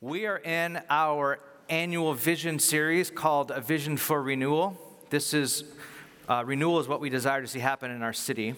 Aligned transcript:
We 0.00 0.26
are 0.26 0.38
in 0.38 0.80
our 0.88 1.40
annual 1.68 2.14
vision 2.14 2.60
series 2.60 3.10
called 3.10 3.50
A 3.50 3.60
Vision 3.60 3.96
for 3.96 4.22
Renewal. 4.22 4.78
This 5.10 5.34
is 5.34 5.64
uh, 6.28 6.44
renewal 6.46 6.78
is 6.78 6.86
what 6.86 7.00
we 7.00 7.10
desire 7.10 7.40
to 7.40 7.48
see 7.48 7.58
happen 7.58 7.90
in 7.90 8.04
our 8.04 8.12
city. 8.12 8.54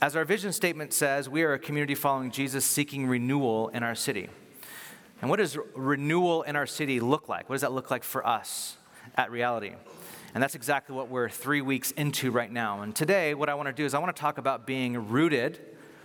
As 0.00 0.14
our 0.14 0.24
vision 0.24 0.52
statement 0.52 0.92
says, 0.92 1.28
we 1.28 1.42
are 1.42 1.54
a 1.54 1.58
community 1.58 1.96
following 1.96 2.30
Jesus 2.30 2.64
seeking 2.64 3.08
renewal 3.08 3.66
in 3.70 3.82
our 3.82 3.96
city. 3.96 4.28
And 5.20 5.28
what 5.28 5.38
does 5.38 5.58
renewal 5.74 6.44
in 6.44 6.54
our 6.54 6.66
city 6.66 7.00
look 7.00 7.28
like? 7.28 7.48
What 7.48 7.56
does 7.56 7.62
that 7.62 7.72
look 7.72 7.90
like 7.90 8.04
for 8.04 8.24
us 8.24 8.76
at 9.16 9.32
reality? 9.32 9.72
And 10.34 10.40
that's 10.40 10.54
exactly 10.54 10.94
what 10.94 11.08
we're 11.08 11.28
three 11.28 11.62
weeks 11.62 11.90
into 11.90 12.30
right 12.30 12.52
now. 12.52 12.82
And 12.82 12.94
today, 12.94 13.34
what 13.34 13.48
I 13.48 13.54
want 13.54 13.66
to 13.66 13.72
do 13.72 13.84
is 13.84 13.92
I 13.92 13.98
want 13.98 14.14
to 14.14 14.20
talk 14.20 14.38
about 14.38 14.68
being 14.68 15.08
rooted 15.08 15.58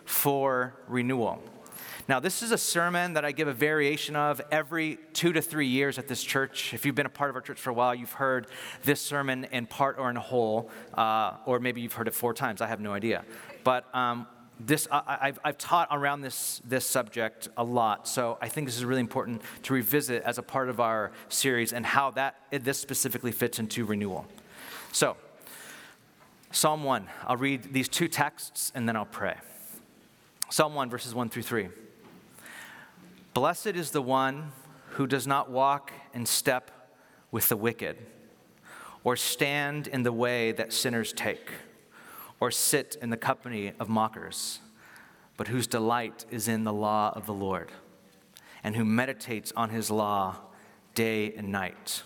for 0.06 0.74
renewal. 0.88 1.40
Now, 2.06 2.20
this 2.20 2.44
is 2.44 2.52
a 2.52 2.58
sermon 2.58 3.14
that 3.14 3.24
I 3.24 3.32
give 3.32 3.48
a 3.48 3.54
variation 3.54 4.18
of 4.18 4.42
every 4.52 5.00
two 5.14 5.32
to 5.32 5.42
three 5.42 5.68
years 5.68 5.98
at 5.98 6.10
this 6.10 6.22
church. 6.22 6.74
If 6.74 6.86
you've 6.86 6.96
been 6.96 7.06
a 7.06 7.10
part 7.10 7.30
of 7.30 7.36
our 7.38 7.42
church 7.42 7.60
for 7.60 7.70
a 7.70 7.74
while, 7.74 7.96
you've 7.96 8.12
heard 8.12 8.48
this 8.84 9.00
sermon 9.00 9.46
in 9.54 9.68
part 9.68 9.98
or 9.98 10.10
in 10.10 10.18
whole, 10.18 10.70
uh, 10.96 11.38
or 11.46 11.62
maybe 11.62 11.80
you've 11.80 11.94
heard 11.94 12.10
it 12.10 12.14
four 12.14 12.34
times. 12.34 12.60
I 12.60 12.68
have 12.68 12.82
no 12.82 12.92
idea. 12.92 13.24
But 13.64 13.86
um, 13.96 14.28
this, 14.60 14.86
I, 14.92 15.28
have 15.28 15.40
I've 15.46 15.58
taught 15.58 15.88
around 15.92 16.22
this, 16.22 16.62
this 16.66 16.86
subject 16.86 17.48
a 17.56 17.64
lot, 17.64 18.06
so 18.06 18.38
I 18.42 18.50
think 18.50 18.68
this 18.68 18.76
is 18.76 18.84
really 18.84 19.02
important 19.02 19.42
to 19.64 19.74
revisit 19.74 20.24
as 20.24 20.38
a 20.38 20.44
part 20.44 20.68
of 20.68 20.82
our 20.82 21.14
series 21.30 21.72
and 21.72 21.86
how 21.86 22.12
that, 22.12 22.36
this 22.52 22.80
specifically 22.80 23.32
fits 23.32 23.60
into 23.60 23.86
renewal. 23.86 24.26
So, 24.92 25.16
Psalm 26.52 26.84
1, 26.84 27.08
I'll 27.26 27.38
read 27.38 27.74
these 27.74 27.88
two 27.88 28.10
texts 28.10 28.74
and 28.76 28.90
then 28.90 28.98
I'll 28.98 29.06
pray. 29.06 29.38
Psalm 30.50 30.76
1, 30.76 30.90
verses 30.90 31.16
1 31.16 31.30
through 31.30 31.44
3. 31.44 31.70
Blessed 33.34 33.68
is 33.68 33.90
the 33.90 34.02
one 34.02 34.52
who 34.90 35.08
does 35.08 35.26
not 35.26 35.50
walk 35.50 35.92
in 36.14 36.28
step 36.28 36.70
with 37.32 37.50
the 37.50 37.58
wicked, 37.58 37.98
or 39.04 39.16
stand 39.16 39.88
in 39.88 40.04
the 40.04 40.12
way 40.12 40.52
that 40.52 40.72
sinners 40.72 41.12
take, 41.12 41.50
or 42.40 42.52
sit 42.52 42.96
in 43.02 43.10
the 43.10 43.18
company 43.18 43.74
of 43.80 43.90
mockers, 43.90 44.60
but 45.36 45.48
whose 45.48 45.66
delight 45.66 46.26
is 46.30 46.48
in 46.48 46.64
the 46.64 46.72
law 46.72 47.12
of 47.16 47.26
the 47.26 47.34
Lord, 47.34 47.72
and 48.64 48.76
who 48.76 48.86
meditates 48.86 49.52
on 49.56 49.72
his 49.72 49.90
law 49.90 50.36
day 50.94 51.34
and 51.34 51.52
night. 51.52 52.04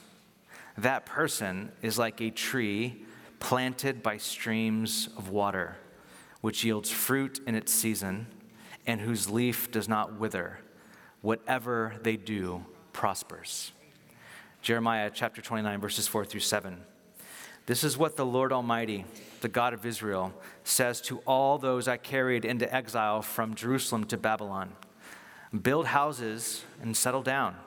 That 0.78 1.06
person 1.06 1.73
is 1.82 2.00
like 2.00 2.22
a 2.22 2.32
tree 2.32 3.04
planted 3.40 4.02
by 4.02 4.16
streams 4.16 5.10
of 5.18 5.30
water, 5.30 5.76
which 6.40 6.64
yields 6.64 6.90
fruit 6.90 7.42
in 7.46 7.54
its 7.54 7.73
season, 7.73 8.28
and 8.86 9.02
whose 9.02 9.30
leaf 9.30 9.70
does 9.70 9.90
not 9.90 10.18
wither 10.18 10.60
whatever 11.28 11.94
they 12.03 12.16
do 12.16 12.64
prospers. 12.94 13.73
Jeremiah 14.61 15.11
chapter 15.14 15.42
29, 15.42 15.81
verses 15.81 16.08
4 16.08 16.23
through 16.23 16.39
7. 16.39 16.78
This 17.66 17.83
is 17.83 17.97
what 17.97 18.16
the 18.16 18.25
Lord 18.25 18.53
Almighty, 18.53 19.03
the 19.42 19.50
God 19.50 19.73
of 19.73 19.86
Israel, 19.86 20.31
says 20.64 21.02
to 21.02 21.17
all 21.28 21.58
those 21.58 21.89
I 21.89 21.98
carried 21.98 22.45
into 22.45 22.73
exile 22.73 23.22
from 23.22 23.55
Jerusalem 23.55 24.05
to 24.05 24.16
Babylon 24.17 24.72
Build 25.61 25.88
houses 25.88 26.64
and 26.81 26.95
settle 26.95 27.23
down, 27.23 27.58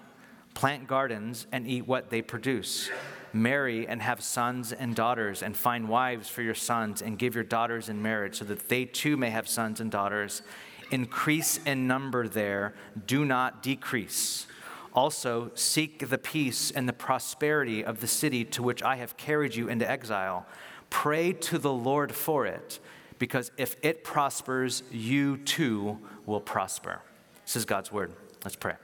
plant 0.54 0.86
gardens 0.86 1.46
and 1.52 1.66
eat 1.66 1.86
what 1.86 2.08
they 2.08 2.22
produce. 2.22 2.88
Marry 3.34 3.86
and 3.86 4.00
have 4.00 4.22
sons 4.22 4.72
and 4.72 4.94
daughters, 4.96 5.42
and 5.42 5.54
find 5.54 5.86
wives 5.86 6.30
for 6.30 6.40
your 6.40 6.54
sons, 6.54 7.02
and 7.02 7.18
give 7.18 7.34
your 7.34 7.44
daughters 7.44 7.90
in 7.90 8.00
marriage, 8.00 8.36
so 8.36 8.44
that 8.46 8.70
they 8.70 8.86
too 8.86 9.18
may 9.18 9.28
have 9.28 9.46
sons 9.46 9.80
and 9.80 9.90
daughters 9.90 10.40
increase 10.90 11.58
in 11.64 11.86
number 11.86 12.28
there, 12.28 12.74
do 13.06 13.24
not 13.24 13.62
decrease. 13.62 14.46
Also, 14.92 15.50
seek 15.54 16.08
the 16.08 16.18
peace 16.18 16.70
and 16.70 16.88
the 16.88 16.92
prosperity 16.92 17.84
of 17.84 18.00
the 18.00 18.06
city 18.06 18.44
to 18.44 18.62
which 18.62 18.82
I 18.82 18.96
have 18.96 19.16
carried 19.16 19.54
you 19.54 19.68
into 19.68 19.88
exile. 19.88 20.46
Pray 20.90 21.32
to 21.32 21.58
the 21.58 21.72
Lord 21.72 22.12
for 22.12 22.46
it, 22.46 22.80
because 23.18 23.52
if 23.56 23.76
it 23.82 24.02
prospers, 24.02 24.82
you 24.90 25.36
too 25.36 25.98
will 26.26 26.40
prosper. 26.40 27.00
This 27.44 27.54
is 27.54 27.64
God's 27.64 27.92
word. 27.92 28.12
Let's 28.44 28.56
pray. 28.56 28.74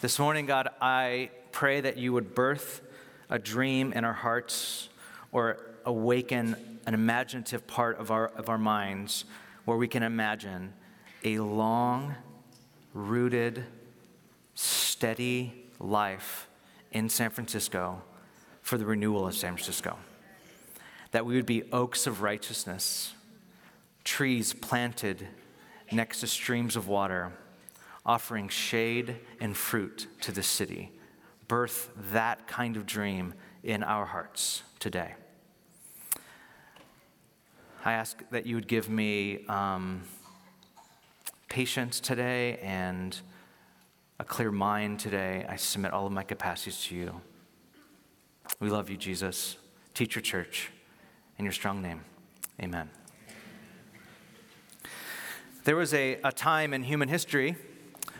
This 0.00 0.18
morning, 0.18 0.46
God, 0.46 0.68
I 0.80 1.30
pray 1.50 1.80
that 1.80 1.96
you 1.96 2.12
would 2.12 2.34
birth 2.34 2.80
a 3.30 3.38
dream 3.38 3.92
in 3.92 4.04
our 4.04 4.12
hearts 4.12 4.88
or 5.32 5.58
awaken 5.84 6.78
an 6.86 6.94
imaginative 6.94 7.66
part 7.66 7.98
of 7.98 8.10
our, 8.10 8.28
of 8.28 8.48
our 8.48 8.58
minds 8.58 9.24
where 9.64 9.76
we 9.76 9.88
can 9.88 10.02
imagine 10.02 10.72
a 11.24 11.38
long, 11.38 12.14
rooted, 12.94 13.64
steady 14.54 15.52
life 15.78 16.48
in 16.90 17.08
San 17.08 17.30
Francisco 17.30 18.02
for 18.60 18.76
the 18.76 18.84
renewal 18.84 19.26
of 19.26 19.34
San 19.34 19.54
Francisco. 19.54 19.96
That 21.12 21.26
we 21.26 21.36
would 21.36 21.46
be 21.46 21.64
oaks 21.72 22.06
of 22.06 22.22
righteousness, 22.22 23.12
trees 24.04 24.52
planted 24.52 25.26
next 25.90 26.20
to 26.20 26.26
streams 26.26 26.76
of 26.76 26.88
water, 26.88 27.32
offering 28.04 28.48
shade 28.48 29.16
and 29.40 29.56
fruit 29.56 30.06
to 30.22 30.32
the 30.32 30.42
city. 30.42 30.90
Birth 31.48 31.90
that 32.12 32.46
kind 32.48 32.76
of 32.76 32.86
dream 32.86 33.34
in 33.62 33.82
our 33.82 34.06
hearts 34.06 34.62
today. 34.80 35.14
I 37.84 37.94
ask 37.94 38.22
that 38.30 38.46
you 38.46 38.54
would 38.54 38.68
give 38.68 38.88
me 38.88 39.44
um, 39.48 40.02
patience 41.48 41.98
today 41.98 42.58
and 42.58 43.20
a 44.20 44.24
clear 44.24 44.52
mind 44.52 45.00
today. 45.00 45.44
I 45.48 45.56
submit 45.56 45.92
all 45.92 46.06
of 46.06 46.12
my 46.12 46.22
capacities 46.22 46.84
to 46.86 46.94
you. 46.94 47.20
We 48.60 48.70
love 48.70 48.88
you, 48.88 48.96
Jesus. 48.96 49.56
Teach 49.94 50.14
your 50.14 50.22
church 50.22 50.70
in 51.38 51.44
your 51.44 51.50
strong 51.50 51.82
name. 51.82 52.02
Amen. 52.62 52.88
There 55.64 55.74
was 55.74 55.92
a, 55.92 56.20
a 56.22 56.30
time 56.30 56.72
in 56.72 56.84
human 56.84 57.08
history, 57.08 57.56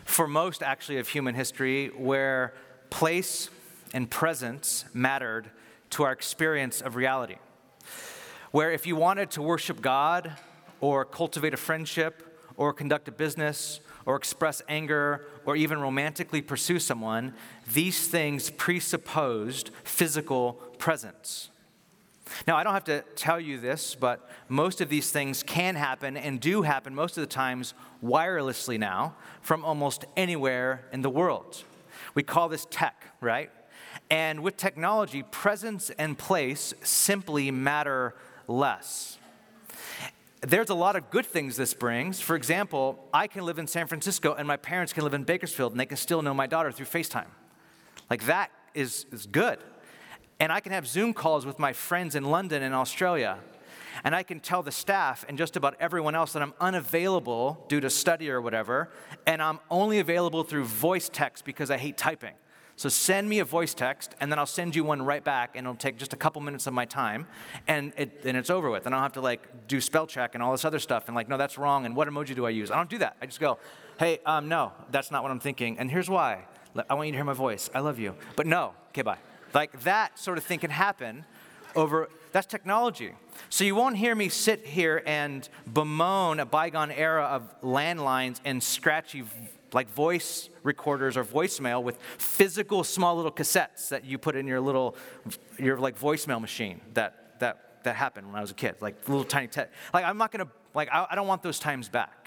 for 0.03 0.27
most 0.27 0.61
actually 0.61 0.97
of 0.97 1.07
human 1.07 1.35
history, 1.35 1.87
where 1.87 2.53
place 2.89 3.49
and 3.93 4.09
presence 4.09 4.83
mattered 4.93 5.49
to 5.91 6.03
our 6.03 6.11
experience 6.11 6.81
of 6.81 6.97
reality 6.97 7.37
where 8.53 8.71
if 8.71 8.85
you 8.85 8.95
wanted 8.95 9.31
to 9.31 9.41
worship 9.41 9.81
God 9.81 10.31
or 10.79 11.05
cultivate 11.05 11.55
a 11.55 11.57
friendship 11.57 12.39
or 12.55 12.71
conduct 12.71 13.07
a 13.07 13.11
business 13.11 13.79
or 14.05 14.15
express 14.15 14.61
anger 14.69 15.25
or 15.43 15.55
even 15.55 15.81
romantically 15.81 16.39
pursue 16.39 16.77
someone, 16.77 17.33
these 17.73 18.07
things 18.07 18.51
presupposed 18.51 19.71
physical 19.83 20.53
presence. 20.77 21.49
Now, 22.47 22.55
I 22.55 22.63
don't 22.63 22.75
have 22.75 22.83
to 22.83 23.01
tell 23.15 23.39
you 23.39 23.59
this, 23.59 23.95
but 23.95 24.29
most 24.49 24.81
of 24.81 24.89
these 24.89 25.09
things 25.09 25.41
can 25.41 25.73
happen 25.73 26.15
and 26.15 26.39
do 26.39 26.61
happen 26.61 26.93
most 26.93 27.17
of 27.17 27.21
the 27.21 27.27
times 27.27 27.73
wirelessly 28.03 28.77
now 28.77 29.15
from 29.41 29.65
almost 29.65 30.05
anywhere 30.15 30.85
in 30.91 31.01
the 31.01 31.09
world. 31.09 31.63
We 32.13 32.21
call 32.21 32.49
this 32.49 32.67
tech, 32.69 33.03
right? 33.19 33.49
And 34.11 34.43
with 34.43 34.57
technology, 34.57 35.23
presence 35.23 35.89
and 35.97 36.15
place 36.15 36.75
simply 36.83 37.49
matter 37.49 38.13
less. 38.53 39.17
There's 40.41 40.69
a 40.69 40.75
lot 40.75 40.95
of 40.95 41.09
good 41.09 41.25
things 41.25 41.55
this 41.55 41.73
brings. 41.73 42.19
For 42.19 42.35
example, 42.35 42.99
I 43.13 43.27
can 43.27 43.45
live 43.45 43.59
in 43.59 43.67
San 43.67 43.87
Francisco 43.87 44.33
and 44.33 44.47
my 44.47 44.57
parents 44.57 44.91
can 44.91 45.03
live 45.03 45.13
in 45.13 45.23
Bakersfield 45.23 45.71
and 45.71 45.79
they 45.79 45.85
can 45.85 45.97
still 45.97 46.21
know 46.21 46.33
my 46.33 46.47
daughter 46.47 46.71
through 46.71 46.87
FaceTime. 46.87 47.27
Like 48.09 48.25
that 48.25 48.51
is, 48.73 49.05
is 49.11 49.25
good. 49.25 49.59
And 50.39 50.51
I 50.51 50.59
can 50.59 50.73
have 50.73 50.85
Zoom 50.85 51.13
calls 51.13 51.45
with 51.45 51.59
my 51.59 51.71
friends 51.71 52.15
in 52.15 52.25
London 52.25 52.61
and 52.61 52.75
Australia. 52.75 53.39
And 54.03 54.13
I 54.13 54.23
can 54.23 54.39
tell 54.39 54.63
the 54.63 54.71
staff 54.71 55.23
and 55.29 55.37
just 55.37 55.55
about 55.55 55.75
everyone 55.79 56.15
else 56.15 56.33
that 56.33 56.41
I'm 56.41 56.53
unavailable 56.59 57.63
due 57.69 57.79
to 57.79 57.89
study 57.89 58.29
or 58.29 58.41
whatever, 58.41 58.89
and 59.25 59.41
I'm 59.41 59.59
only 59.69 59.99
available 59.99 60.43
through 60.43 60.65
voice 60.65 61.09
text 61.09 61.45
because 61.45 61.69
I 61.71 61.77
hate 61.77 61.97
typing. 61.97 62.33
So 62.75 62.89
send 62.89 63.29
me 63.29 63.39
a 63.39 63.45
voice 63.45 63.73
text, 63.73 64.15
and 64.19 64.31
then 64.31 64.39
I'll 64.39 64.45
send 64.45 64.75
you 64.75 64.83
one 64.83 65.01
right 65.03 65.23
back, 65.23 65.55
and 65.55 65.65
it'll 65.65 65.75
take 65.75 65.97
just 65.97 66.13
a 66.13 66.17
couple 66.17 66.41
minutes 66.41 66.65
of 66.65 66.73
my 66.73 66.85
time, 66.85 67.27
and, 67.67 67.93
it, 67.97 68.21
and 68.25 68.35
it's 68.35 68.49
over 68.49 68.69
with. 68.69 68.85
And 68.85 68.95
I 68.95 68.97
don't 68.97 69.03
have 69.03 69.13
to 69.13 69.21
like 69.21 69.67
do 69.67 69.79
spell 69.79 70.07
check 70.07 70.33
and 70.33 70.43
all 70.43 70.51
this 70.51 70.65
other 70.65 70.79
stuff, 70.79 71.07
and 71.07 71.15
like, 71.15 71.29
no, 71.29 71.37
that's 71.37 71.57
wrong, 71.57 71.85
and 71.85 71.95
what 71.95 72.07
emoji 72.07 72.35
do 72.35 72.45
I 72.45 72.49
use? 72.49 72.71
I 72.71 72.75
don't 72.75 72.89
do 72.89 72.97
that. 72.97 73.15
I 73.21 73.27
just 73.27 73.39
go, 73.39 73.59
hey, 73.99 74.19
um, 74.25 74.49
no, 74.49 74.71
that's 74.91 75.11
not 75.11 75.21
what 75.21 75.31
I'm 75.31 75.39
thinking, 75.39 75.77
and 75.77 75.89
here's 75.89 76.09
why. 76.09 76.45
I 76.89 76.95
want 76.95 77.07
you 77.07 77.11
to 77.11 77.17
hear 77.17 77.25
my 77.25 77.33
voice. 77.33 77.69
I 77.75 77.81
love 77.81 77.99
you. 77.99 78.15
But 78.35 78.47
no, 78.47 78.73
okay, 78.89 79.03
bye. 79.03 79.19
Like 79.53 79.81
that 79.83 80.17
sort 80.17 80.39
of 80.39 80.43
thing 80.43 80.57
can 80.59 80.71
happen 80.71 81.25
over, 81.75 82.09
that's 82.31 82.47
technology. 82.47 83.11
So 83.49 83.63
you 83.63 83.75
won't 83.75 83.97
hear 83.97 84.15
me 84.15 84.29
sit 84.29 84.65
here 84.65 85.03
and 85.05 85.47
bemoan 85.71 86.39
a 86.39 86.45
bygone 86.45 86.91
era 86.91 87.23
of 87.25 87.61
landlines 87.61 88.39
and 88.43 88.61
scratchy 88.63 89.23
like 89.73 89.89
voice 89.89 90.49
recorders 90.63 91.17
or 91.17 91.23
voicemail 91.23 91.81
with 91.83 91.97
physical 92.17 92.83
small 92.83 93.15
little 93.15 93.31
cassettes 93.31 93.89
that 93.89 94.05
you 94.05 94.17
put 94.17 94.35
in 94.35 94.47
your 94.47 94.61
little 94.61 94.95
your 95.57 95.77
like 95.77 95.99
voicemail 95.99 96.39
machine 96.39 96.81
that 96.93 97.39
that 97.39 97.83
that 97.83 97.95
happened 97.95 98.27
when 98.27 98.35
I 98.35 98.41
was 98.41 98.51
a 98.51 98.55
kid 98.55 98.75
like 98.81 99.07
little 99.07 99.23
tiny 99.23 99.47
te- 99.47 99.63
like 99.93 100.05
I'm 100.05 100.17
not 100.17 100.31
gonna 100.31 100.47
like 100.73 100.89
I, 100.91 101.07
I 101.11 101.15
don't 101.15 101.27
want 101.27 101.43
those 101.43 101.59
times 101.59 101.89
back 101.89 102.23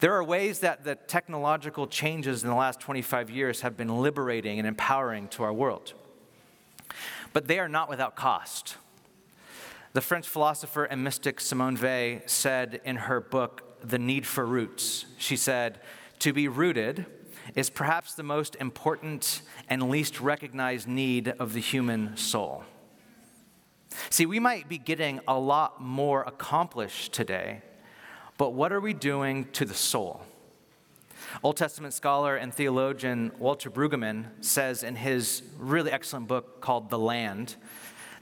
There 0.00 0.12
are 0.14 0.24
ways 0.24 0.58
that 0.60 0.82
the 0.82 0.96
technological 0.96 1.86
changes 1.86 2.42
in 2.42 2.48
the 2.48 2.56
last 2.56 2.80
25 2.80 3.30
years 3.30 3.60
have 3.60 3.76
been 3.76 4.00
liberating 4.02 4.58
and 4.58 4.66
empowering 4.66 5.28
to 5.28 5.44
our 5.44 5.52
world. 5.52 5.94
But 7.32 7.46
they 7.46 7.60
are 7.60 7.68
not 7.68 7.88
without 7.88 8.16
cost. 8.16 8.76
The 9.92 10.00
French 10.00 10.26
philosopher 10.26 10.84
and 10.84 11.04
mystic 11.04 11.40
Simone 11.40 11.76
Weil 11.76 12.20
said 12.26 12.80
in 12.84 12.96
her 12.96 13.20
book, 13.20 13.62
The 13.84 13.98
Need 13.98 14.26
for 14.26 14.44
Roots, 14.44 15.06
she 15.18 15.36
said, 15.36 15.80
To 16.22 16.32
be 16.32 16.46
rooted 16.46 17.04
is 17.56 17.68
perhaps 17.68 18.14
the 18.14 18.22
most 18.22 18.54
important 18.60 19.42
and 19.68 19.90
least 19.90 20.20
recognized 20.20 20.86
need 20.86 21.26
of 21.26 21.52
the 21.52 21.58
human 21.58 22.16
soul. 22.16 22.62
See, 24.08 24.24
we 24.24 24.38
might 24.38 24.68
be 24.68 24.78
getting 24.78 25.18
a 25.26 25.36
lot 25.36 25.82
more 25.82 26.22
accomplished 26.22 27.12
today, 27.12 27.62
but 28.38 28.52
what 28.52 28.72
are 28.72 28.78
we 28.78 28.94
doing 28.94 29.48
to 29.54 29.64
the 29.64 29.74
soul? 29.74 30.22
Old 31.42 31.56
Testament 31.56 31.92
scholar 31.92 32.36
and 32.36 32.54
theologian 32.54 33.32
Walter 33.40 33.68
Brueggemann 33.68 34.44
says 34.44 34.84
in 34.84 34.94
his 34.94 35.42
really 35.58 35.90
excellent 35.90 36.28
book 36.28 36.60
called 36.60 36.88
The 36.88 37.00
Land 37.00 37.56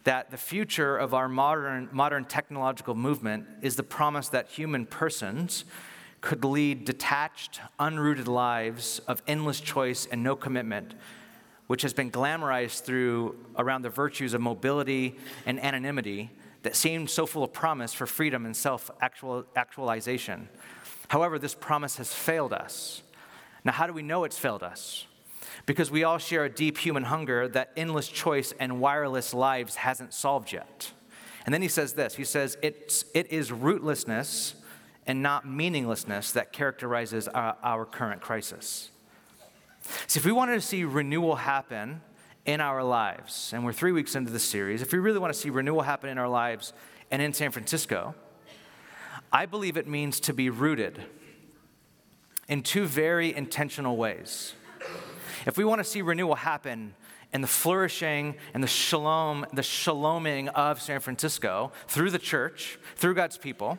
that 0.05 0.31
the 0.31 0.39
future 0.39 0.97
of 0.97 1.13
our 1.13 1.29
modern, 1.29 1.91
modern 1.93 2.25
technological 2.25 2.95
movement 2.95 3.45
is 3.61 3.77
the 3.77 3.83
promise 3.83 4.31
that 4.31 4.49
human 4.49 4.87
persons 4.87 5.67
could 6.21 6.45
lead 6.45 6.85
detached, 6.85 7.61
unrooted 7.79 8.29
lives 8.29 9.01
of 9.07 9.23
endless 9.27 9.61
choice 9.61 10.07
and 10.11 10.23
no 10.23 10.37
commitment, 10.37 10.95
which 11.67 11.83
has 11.83 11.93
been 11.93 12.11
glamorized 12.11 12.83
through 12.83 13.37
around 13.57 13.83
the 13.83 13.91
virtues 13.91 14.35
of 14.35 14.41
mobility 14.41 15.17
and 15.47 15.63
anonymity 15.63 16.31
that 16.63 16.77
seemed 16.77 17.09
so 17.09 17.25
full 17.25 17.43
of 17.43 17.53
promise 17.53 17.95
for 17.95 18.07
freedom 18.07 18.45
and 18.45 18.57
self 18.57 18.91
actualization. 19.57 20.49
However, 21.09 21.39
this 21.39 21.55
promise 21.55 21.97
has 21.97 22.13
failed 22.13 22.53
us. 22.53 23.03
Now, 23.65 23.73
how 23.73 23.87
do 23.87 23.93
we 23.93 24.03
know 24.03 24.25
it's 24.25 24.39
failed 24.39 24.63
us? 24.63 25.07
because 25.67 25.91
we 25.91 26.05
all 26.05 26.19
share 26.19 26.45
a 26.45 26.49
deep 26.49 26.79
human 26.79 27.05
hunger 27.05 27.49
that 27.49 27.71
endless 27.77 28.09
choice 28.09 28.53
and 28.59 28.81
wireless 28.81 29.35
lives 29.35 29.77
hasn't 29.77 30.15
solved 30.15 30.53
yet. 30.53 30.93
And 31.45 31.55
then 31.55 31.63
he 31.63 31.69
says 31.69 31.95
this 31.95 32.15
he 32.15 32.25
says, 32.25 32.57
it's, 32.63 33.05
It 33.15 33.33
is 33.33 33.51
rootlessness 33.51 34.55
and 35.11 35.25
not 35.25 35.45
meaninglessness 35.45 36.31
that 36.31 36.53
characterizes 36.53 37.27
our, 37.27 37.57
our 37.65 37.85
current 37.85 38.21
crisis. 38.21 38.93
See, 40.07 40.21
if 40.21 40.25
we 40.25 40.31
wanted 40.31 40.55
to 40.55 40.61
see 40.61 40.85
renewal 40.85 41.35
happen 41.35 42.01
in 42.47 42.61
our 42.61 42.85
lives, 42.85 43.51
and 43.53 43.65
we're 43.65 43.73
three 43.73 43.91
weeks 43.91 44.15
into 44.15 44.31
this 44.31 44.45
series, 44.45 44.83
if 44.83 44.93
we 44.93 45.01
really 45.01 45.19
want 45.19 45.35
to 45.35 45.39
see 45.39 45.51
renewal 45.51 45.83
happen 45.83 46.11
in 46.11 46.17
our 46.17 46.29
lives 46.29 46.73
and 47.11 47.21
in 47.21 47.33
San 47.33 47.51
Francisco, 47.51 48.15
I 49.33 49.47
believe 49.47 49.77
it 49.77 49.89
means 49.89 50.21
to 50.21 50.33
be 50.33 50.49
rooted 50.49 51.03
in 52.47 52.63
two 52.63 52.87
very 52.87 53.35
intentional 53.35 53.97
ways. 53.97 54.53
If 55.45 55.59
we 55.59 55.65
want 55.65 55.81
to 55.81 55.85
see 55.85 56.03
renewal 56.03 56.37
happen 56.37 56.95
and 57.33 57.43
the 57.43 57.49
flourishing 57.49 58.37
and 58.55 58.63
the 58.63 58.69
shalom, 58.69 59.45
the 59.53 59.63
shaloming 59.63 60.51
of 60.51 60.81
San 60.81 61.01
Francisco 61.01 61.73
through 61.89 62.13
the 62.13 62.19
church, 62.21 62.79
through 62.95 63.15
God's 63.15 63.39
people, 63.39 63.77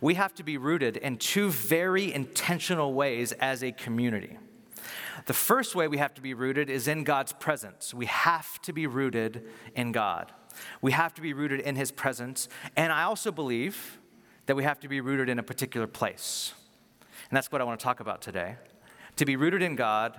we 0.00 0.14
have 0.14 0.34
to 0.34 0.42
be 0.42 0.56
rooted 0.56 0.96
in 0.96 1.16
two 1.16 1.50
very 1.50 2.12
intentional 2.12 2.94
ways 2.94 3.32
as 3.32 3.62
a 3.62 3.72
community. 3.72 4.38
The 5.26 5.34
first 5.34 5.74
way 5.74 5.88
we 5.88 5.98
have 5.98 6.14
to 6.14 6.20
be 6.20 6.34
rooted 6.34 6.70
is 6.70 6.88
in 6.88 7.04
God's 7.04 7.32
presence. 7.32 7.92
We 7.92 8.06
have 8.06 8.60
to 8.62 8.72
be 8.72 8.86
rooted 8.86 9.44
in 9.74 9.92
God. 9.92 10.32
We 10.80 10.92
have 10.92 11.14
to 11.14 11.22
be 11.22 11.32
rooted 11.32 11.60
in 11.60 11.76
His 11.76 11.90
presence. 11.90 12.48
And 12.76 12.92
I 12.92 13.02
also 13.02 13.30
believe 13.30 13.98
that 14.46 14.56
we 14.56 14.64
have 14.64 14.80
to 14.80 14.88
be 14.88 15.00
rooted 15.00 15.28
in 15.28 15.38
a 15.38 15.42
particular 15.42 15.86
place. 15.86 16.54
And 17.28 17.36
that's 17.36 17.52
what 17.52 17.60
I 17.60 17.64
want 17.64 17.78
to 17.78 17.84
talk 17.84 18.00
about 18.00 18.22
today. 18.22 18.56
To 19.16 19.24
be 19.24 19.36
rooted 19.36 19.62
in 19.62 19.76
God 19.76 20.18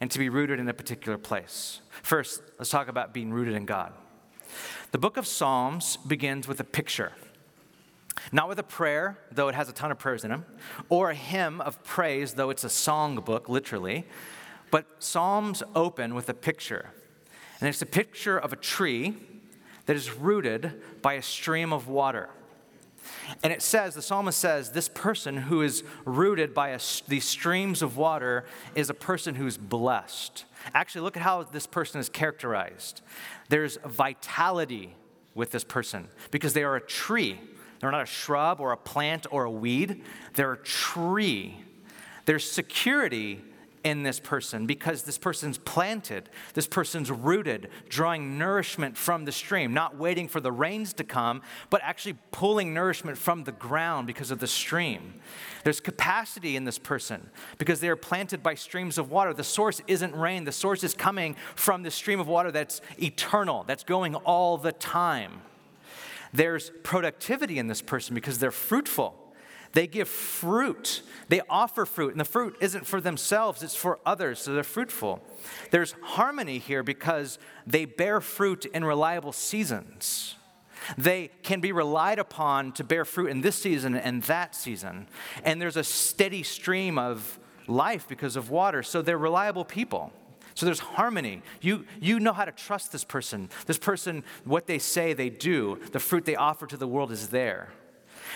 and 0.00 0.10
to 0.10 0.18
be 0.18 0.28
rooted 0.28 0.58
in 0.58 0.68
a 0.68 0.74
particular 0.74 1.16
place. 1.16 1.80
First, 2.02 2.42
let's 2.58 2.70
talk 2.70 2.88
about 2.88 3.14
being 3.14 3.32
rooted 3.32 3.54
in 3.54 3.64
God. 3.64 3.92
The 4.90 4.98
book 4.98 5.16
of 5.16 5.26
Psalms 5.26 5.96
begins 5.96 6.46
with 6.46 6.60
a 6.60 6.64
picture. 6.64 7.12
Not 8.30 8.48
with 8.48 8.58
a 8.58 8.64
prayer, 8.64 9.18
though 9.30 9.48
it 9.48 9.54
has 9.54 9.68
a 9.68 9.72
ton 9.72 9.90
of 9.90 9.98
prayers 9.98 10.24
in 10.24 10.30
them, 10.30 10.44
or 10.88 11.10
a 11.10 11.14
hymn 11.14 11.60
of 11.60 11.82
praise, 11.82 12.34
though 12.34 12.50
it's 12.50 12.64
a 12.64 12.70
song 12.70 13.16
book, 13.16 13.48
literally. 13.48 14.06
But 14.70 14.86
Psalms 15.00 15.62
open 15.74 16.14
with 16.14 16.28
a 16.28 16.34
picture. 16.34 16.90
And 17.60 17.68
it's 17.68 17.82
a 17.82 17.86
picture 17.86 18.38
of 18.38 18.52
a 18.52 18.56
tree 18.56 19.14
that 19.86 19.96
is 19.96 20.12
rooted 20.12 20.72
by 21.02 21.14
a 21.14 21.22
stream 21.22 21.72
of 21.72 21.88
water. 21.88 22.30
And 23.42 23.52
it 23.52 23.62
says, 23.62 23.94
the 23.94 24.02
psalmist 24.02 24.38
says, 24.38 24.70
this 24.70 24.88
person 24.88 25.36
who 25.36 25.62
is 25.62 25.82
rooted 26.04 26.54
by 26.54 26.70
a, 26.70 26.80
these 27.08 27.24
streams 27.24 27.82
of 27.82 27.96
water 27.96 28.44
is 28.74 28.90
a 28.90 28.94
person 28.94 29.34
who's 29.34 29.56
blessed. 29.56 30.44
Actually, 30.74 31.02
look 31.02 31.16
at 31.16 31.22
how 31.22 31.42
this 31.42 31.66
person 31.66 32.00
is 32.00 32.08
characterized. 32.08 33.00
There's 33.48 33.78
vitality 33.84 34.94
with 35.34 35.50
this 35.50 35.64
person 35.64 36.08
because 36.30 36.52
they 36.52 36.62
are 36.62 36.76
a 36.76 36.80
tree. 36.80 37.40
They're 37.82 37.90
not 37.90 38.02
a 38.02 38.06
shrub 38.06 38.60
or 38.60 38.70
a 38.70 38.76
plant 38.76 39.26
or 39.32 39.42
a 39.42 39.50
weed, 39.50 40.04
they're 40.34 40.52
a 40.52 40.62
tree. 40.62 41.56
There's 42.26 42.48
security 42.48 43.42
in 43.82 44.04
this 44.04 44.20
person 44.20 44.66
because 44.66 45.02
this 45.02 45.18
person's 45.18 45.58
planted, 45.58 46.30
this 46.54 46.68
person's 46.68 47.10
rooted, 47.10 47.70
drawing 47.88 48.38
nourishment 48.38 48.96
from 48.96 49.24
the 49.24 49.32
stream, 49.32 49.74
not 49.74 49.96
waiting 49.96 50.28
for 50.28 50.38
the 50.38 50.52
rains 50.52 50.92
to 50.92 51.02
come, 51.02 51.42
but 51.70 51.80
actually 51.82 52.14
pulling 52.30 52.72
nourishment 52.72 53.18
from 53.18 53.42
the 53.42 53.50
ground 53.50 54.06
because 54.06 54.30
of 54.30 54.38
the 54.38 54.46
stream. 54.46 55.14
There's 55.64 55.80
capacity 55.80 56.54
in 56.54 56.64
this 56.64 56.78
person 56.78 57.30
because 57.58 57.80
they 57.80 57.88
are 57.88 57.96
planted 57.96 58.44
by 58.44 58.54
streams 58.54 58.96
of 58.96 59.10
water. 59.10 59.34
The 59.34 59.42
source 59.42 59.80
isn't 59.88 60.14
rain, 60.14 60.44
the 60.44 60.52
source 60.52 60.84
is 60.84 60.94
coming 60.94 61.34
from 61.56 61.82
the 61.82 61.90
stream 61.90 62.20
of 62.20 62.28
water 62.28 62.52
that's 62.52 62.80
eternal, 63.02 63.64
that's 63.66 63.82
going 63.82 64.14
all 64.14 64.56
the 64.56 64.70
time. 64.70 65.40
There's 66.32 66.70
productivity 66.82 67.58
in 67.58 67.66
this 67.66 67.82
person 67.82 68.14
because 68.14 68.38
they're 68.38 68.50
fruitful. 68.50 69.18
They 69.72 69.86
give 69.86 70.08
fruit. 70.08 71.02
They 71.28 71.40
offer 71.48 71.86
fruit, 71.86 72.12
and 72.12 72.20
the 72.20 72.26
fruit 72.26 72.56
isn't 72.60 72.86
for 72.86 73.00
themselves, 73.00 73.62
it's 73.62 73.74
for 73.74 73.98
others, 74.04 74.40
so 74.40 74.52
they're 74.52 74.62
fruitful. 74.62 75.22
There's 75.70 75.94
harmony 76.02 76.58
here 76.58 76.82
because 76.82 77.38
they 77.66 77.86
bear 77.86 78.20
fruit 78.20 78.66
in 78.66 78.84
reliable 78.84 79.32
seasons. 79.32 80.36
They 80.98 81.30
can 81.42 81.60
be 81.60 81.72
relied 81.72 82.18
upon 82.18 82.72
to 82.72 82.84
bear 82.84 83.04
fruit 83.04 83.30
in 83.30 83.40
this 83.40 83.56
season 83.56 83.94
and 83.94 84.22
that 84.24 84.54
season. 84.54 85.08
And 85.44 85.60
there's 85.60 85.76
a 85.76 85.84
steady 85.84 86.42
stream 86.42 86.98
of 86.98 87.38
life 87.66 88.06
because 88.08 88.36
of 88.36 88.50
water, 88.50 88.82
so 88.82 89.00
they're 89.00 89.16
reliable 89.16 89.64
people. 89.64 90.12
So 90.54 90.66
there's 90.66 90.80
harmony. 90.80 91.42
You, 91.60 91.84
you 92.00 92.20
know 92.20 92.32
how 92.32 92.44
to 92.44 92.52
trust 92.52 92.92
this 92.92 93.04
person. 93.04 93.48
This 93.66 93.78
person, 93.78 94.24
what 94.44 94.66
they 94.66 94.78
say, 94.78 95.12
they 95.12 95.30
do. 95.30 95.80
The 95.92 96.00
fruit 96.00 96.24
they 96.24 96.36
offer 96.36 96.66
to 96.66 96.76
the 96.76 96.88
world 96.88 97.10
is 97.10 97.28
there. 97.28 97.70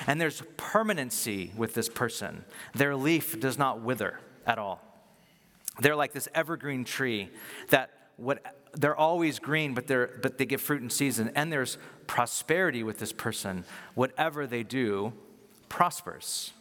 And 0.07 0.21
there's 0.21 0.43
permanency 0.57 1.53
with 1.57 1.75
this 1.75 1.89
person. 1.89 2.45
Their 2.75 2.97
leaf 2.97 3.39
does 3.41 3.59
not 3.59 3.81
wither 3.81 4.21
at 4.47 4.59
all. 4.59 4.83
They're 5.81 5.97
like 5.97 6.13
this 6.13 6.29
evergreen 6.35 6.85
tree 6.85 7.31
that 7.71 7.91
what 8.17 8.43
they're 8.73 8.97
always 8.97 9.39
green, 9.39 9.75
but, 9.75 9.87
they're, 9.87 10.19
but 10.23 10.39
they 10.39 10.47
give 10.47 10.61
fruit 10.61 10.83
in 10.83 10.91
season. 10.91 11.33
And 11.35 11.53
there's 11.53 11.79
prosperity 12.07 12.83
with 12.83 12.99
this 12.99 13.13
person. 13.13 13.65
Whatever 13.95 14.47
they 14.47 14.63
do 14.63 15.13
prospers. 15.69 16.53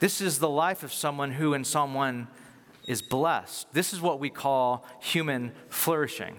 This 0.00 0.20
is 0.20 0.38
the 0.38 0.48
life 0.48 0.82
of 0.82 0.92
someone 0.92 1.32
who, 1.32 1.54
in 1.54 1.64
Psalm 1.64 1.94
1, 1.94 2.28
is 2.86 3.02
blessed. 3.02 3.72
This 3.72 3.92
is 3.92 4.00
what 4.00 4.20
we 4.20 4.30
call 4.30 4.86
human 5.00 5.52
flourishing. 5.68 6.38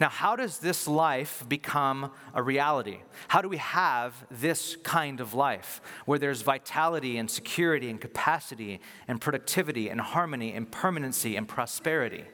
Now, 0.00 0.08
how 0.08 0.36
does 0.36 0.58
this 0.58 0.86
life 0.86 1.44
become 1.48 2.12
a 2.32 2.42
reality? 2.42 2.98
How 3.28 3.40
do 3.40 3.48
we 3.48 3.56
have 3.56 4.14
this 4.30 4.76
kind 4.76 5.20
of 5.20 5.34
life 5.34 5.80
where 6.06 6.18
there's 6.18 6.42
vitality 6.42 7.18
and 7.18 7.30
security 7.30 7.90
and 7.90 8.00
capacity 8.00 8.80
and 9.08 9.20
productivity 9.20 9.88
and 9.88 10.00
harmony 10.00 10.52
and 10.52 10.70
permanency 10.70 11.36
and 11.36 11.48
prosperity? 11.48 12.24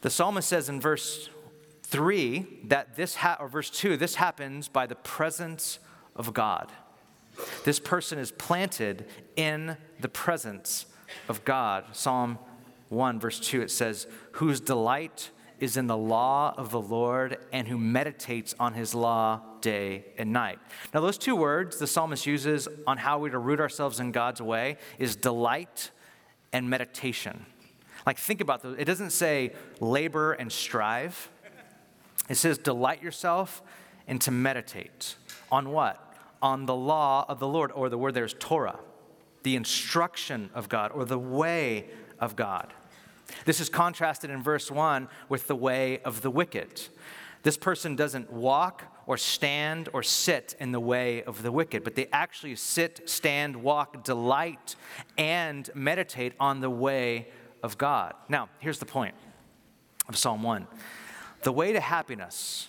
The 0.00 0.10
psalmist 0.10 0.48
says 0.48 0.68
in 0.68 0.80
verse 0.80 1.28
3 1.84 2.46
that 2.64 2.96
this, 2.96 3.16
ha- 3.16 3.36
or 3.40 3.48
verse 3.48 3.70
2, 3.70 3.96
this 3.96 4.14
happens 4.14 4.68
by 4.68 4.86
the 4.86 4.94
presence 4.94 5.78
of 6.14 6.32
God. 6.32 6.70
This 7.64 7.78
person 7.78 8.18
is 8.18 8.32
planted 8.32 9.06
in 9.36 9.76
the 10.00 10.08
presence 10.08 10.86
of 11.28 11.44
God. 11.44 11.84
Psalm 11.92 12.38
1, 12.88 13.20
verse 13.20 13.40
2, 13.40 13.62
it 13.62 13.70
says, 13.70 14.06
Whose 14.32 14.60
delight 14.60 15.30
is 15.60 15.76
in 15.76 15.86
the 15.86 15.96
law 15.96 16.54
of 16.56 16.70
the 16.70 16.80
Lord 16.80 17.38
and 17.52 17.66
who 17.66 17.78
meditates 17.78 18.54
on 18.60 18.74
his 18.74 18.94
law 18.94 19.40
day 19.60 20.04
and 20.16 20.32
night. 20.32 20.58
Now, 20.94 21.00
those 21.00 21.18
two 21.18 21.34
words 21.34 21.78
the 21.78 21.86
psalmist 21.86 22.26
uses 22.26 22.68
on 22.86 22.98
how 22.98 23.18
we 23.18 23.30
to 23.30 23.38
root 23.38 23.60
ourselves 23.60 24.00
in 24.00 24.12
God's 24.12 24.40
way 24.40 24.76
is 24.98 25.16
delight 25.16 25.90
and 26.52 26.70
meditation. 26.70 27.44
Like, 28.06 28.18
think 28.18 28.40
about 28.40 28.62
those. 28.62 28.76
It 28.78 28.84
doesn't 28.84 29.10
say 29.10 29.52
labor 29.80 30.32
and 30.32 30.50
strive, 30.50 31.28
it 32.28 32.36
says 32.36 32.58
delight 32.58 33.02
yourself 33.02 33.62
and 34.06 34.20
to 34.22 34.30
meditate. 34.30 35.16
On 35.50 35.70
what? 35.70 36.14
On 36.40 36.66
the 36.66 36.74
law 36.74 37.24
of 37.28 37.40
the 37.40 37.48
Lord, 37.48 37.72
or 37.72 37.88
the 37.88 37.98
word 37.98 38.14
there's 38.14 38.34
Torah. 38.38 38.78
The 39.42 39.56
instruction 39.56 40.50
of 40.54 40.68
God 40.68 40.92
or 40.92 41.04
the 41.04 41.18
way 41.18 41.86
of 42.18 42.36
God. 42.36 42.72
This 43.44 43.60
is 43.60 43.68
contrasted 43.68 44.30
in 44.30 44.42
verse 44.42 44.70
1 44.70 45.08
with 45.28 45.46
the 45.46 45.56
way 45.56 46.00
of 46.00 46.22
the 46.22 46.30
wicked. 46.30 46.88
This 47.42 47.56
person 47.56 47.94
doesn't 47.94 48.32
walk 48.32 48.84
or 49.06 49.16
stand 49.16 49.88
or 49.92 50.02
sit 50.02 50.56
in 50.58 50.72
the 50.72 50.80
way 50.80 51.22
of 51.22 51.42
the 51.42 51.52
wicked, 51.52 51.84
but 51.84 51.94
they 51.94 52.08
actually 52.12 52.56
sit, 52.56 53.08
stand, 53.08 53.56
walk, 53.56 54.04
delight, 54.04 54.76
and 55.16 55.70
meditate 55.74 56.32
on 56.40 56.60
the 56.60 56.70
way 56.70 57.28
of 57.62 57.78
God. 57.78 58.14
Now, 58.28 58.48
here's 58.58 58.78
the 58.78 58.86
point 58.86 59.14
of 60.08 60.16
Psalm 60.16 60.42
1 60.42 60.66
the 61.42 61.52
way 61.52 61.72
to 61.72 61.80
happiness 61.80 62.68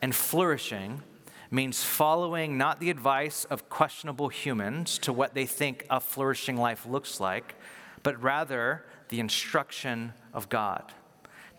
and 0.00 0.14
flourishing 0.14 1.02
means 1.50 1.82
following 1.82 2.58
not 2.58 2.80
the 2.80 2.90
advice 2.90 3.44
of 3.44 3.68
questionable 3.68 4.28
humans 4.28 4.98
to 4.98 5.12
what 5.12 5.34
they 5.34 5.46
think 5.46 5.86
a 5.90 6.00
flourishing 6.00 6.56
life 6.56 6.86
looks 6.86 7.20
like, 7.20 7.54
but 8.02 8.20
rather 8.22 8.84
the 9.08 9.20
instruction 9.20 10.12
of 10.32 10.48
God. 10.48 10.92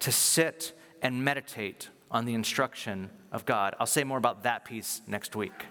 To 0.01 0.12
sit 0.12 0.77
and 1.01 1.24
meditate 1.24 1.89
on 2.12 2.25
the 2.25 2.34
instruction 2.34 3.10
of 3.32 3.46
God. 3.46 3.75
I'll 3.79 3.86
say 3.86 4.03
more 4.03 4.17
about 4.17 4.44
that 4.44 4.65
piece 4.65 5.01
next 5.08 5.36
week. 5.36 5.65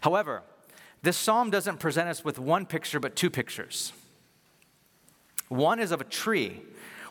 However, 0.00 0.42
this 1.02 1.16
psalm 1.16 1.50
doesn't 1.50 1.78
present 1.78 2.08
us 2.08 2.24
with 2.24 2.38
one 2.38 2.66
picture, 2.66 3.00
but 3.00 3.16
two 3.16 3.30
pictures. 3.30 3.92
One 5.48 5.78
is 5.78 5.92
of 5.92 6.00
a 6.00 6.04
tree. 6.04 6.62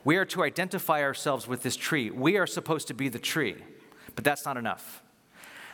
We 0.03 0.17
are 0.17 0.25
to 0.25 0.43
identify 0.43 1.01
ourselves 1.01 1.47
with 1.47 1.63
this 1.63 1.75
tree. 1.75 2.11
We 2.11 2.37
are 2.37 2.47
supposed 2.47 2.87
to 2.89 2.93
be 2.93 3.09
the 3.09 3.19
tree, 3.19 3.55
but 4.15 4.23
that's 4.23 4.45
not 4.45 4.57
enough. 4.57 5.01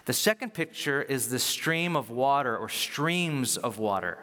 The 0.05 0.13
second 0.13 0.53
picture 0.53 1.01
is 1.01 1.29
the 1.29 1.39
stream 1.39 1.95
of 1.95 2.09
water 2.09 2.57
or 2.57 2.69
streams 2.69 3.57
of 3.57 3.77
water. 3.77 4.17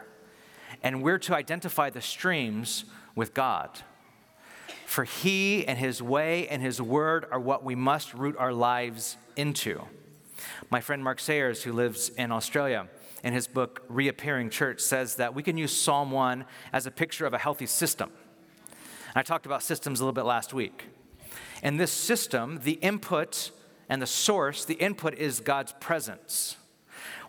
And 0.83 1.01
we're 1.01 1.19
to 1.19 1.35
identify 1.35 1.89
the 1.89 2.01
streams 2.01 2.85
with 3.15 3.33
God. 3.33 3.79
For 4.85 5.03
He 5.03 5.67
and 5.67 5.77
His 5.77 6.01
way 6.01 6.47
and 6.47 6.61
His 6.61 6.81
word 6.81 7.25
are 7.31 7.39
what 7.39 7.63
we 7.63 7.75
must 7.75 8.13
root 8.13 8.35
our 8.37 8.53
lives 8.53 9.17
into. 9.35 9.83
My 10.69 10.81
friend 10.81 11.03
Mark 11.03 11.19
Sayers, 11.19 11.63
who 11.63 11.73
lives 11.73 12.09
in 12.09 12.31
Australia, 12.31 12.87
in 13.23 13.33
his 13.33 13.47
book 13.47 13.83
Reappearing 13.89 14.49
Church, 14.49 14.79
says 14.79 15.15
that 15.15 15.35
we 15.35 15.43
can 15.43 15.57
use 15.57 15.75
Psalm 15.75 16.11
1 16.11 16.45
as 16.71 16.85
a 16.85 16.91
picture 16.91 17.25
of 17.25 17.33
a 17.33 17.37
healthy 17.37 17.65
system. 17.65 18.11
I 19.15 19.23
talked 19.23 19.45
about 19.45 19.63
systems 19.63 19.99
a 19.99 20.03
little 20.03 20.13
bit 20.13 20.25
last 20.25 20.53
week. 20.53 20.85
In 21.61 21.77
this 21.77 21.91
system, 21.91 22.59
the 22.63 22.73
input 22.73 23.51
and 23.89 24.01
the 24.01 24.07
source, 24.07 24.63
the 24.63 24.75
input 24.75 25.15
is 25.15 25.39
God's 25.39 25.73
presence. 25.79 26.55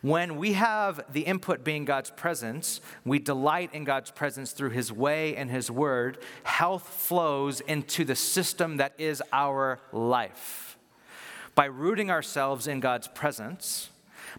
When 0.02 0.36
we 0.36 0.54
have 0.54 1.04
the 1.12 1.22
input 1.22 1.62
being 1.62 1.84
God's 1.84 2.10
presence, 2.10 2.80
we 3.04 3.18
delight 3.18 3.74
in 3.74 3.84
God's 3.84 4.10
presence 4.10 4.52
through 4.52 4.70
His 4.70 4.92
way 4.92 5.36
and 5.36 5.50
His 5.50 5.70
word, 5.70 6.18
health 6.42 6.88
flows 6.88 7.60
into 7.60 8.04
the 8.04 8.16
system 8.16 8.78
that 8.78 8.94
is 8.98 9.22
our 9.32 9.78
life. 9.92 10.78
By 11.54 11.66
rooting 11.66 12.10
ourselves 12.10 12.66
in 12.66 12.80
God's 12.80 13.08
presence, 13.08 13.90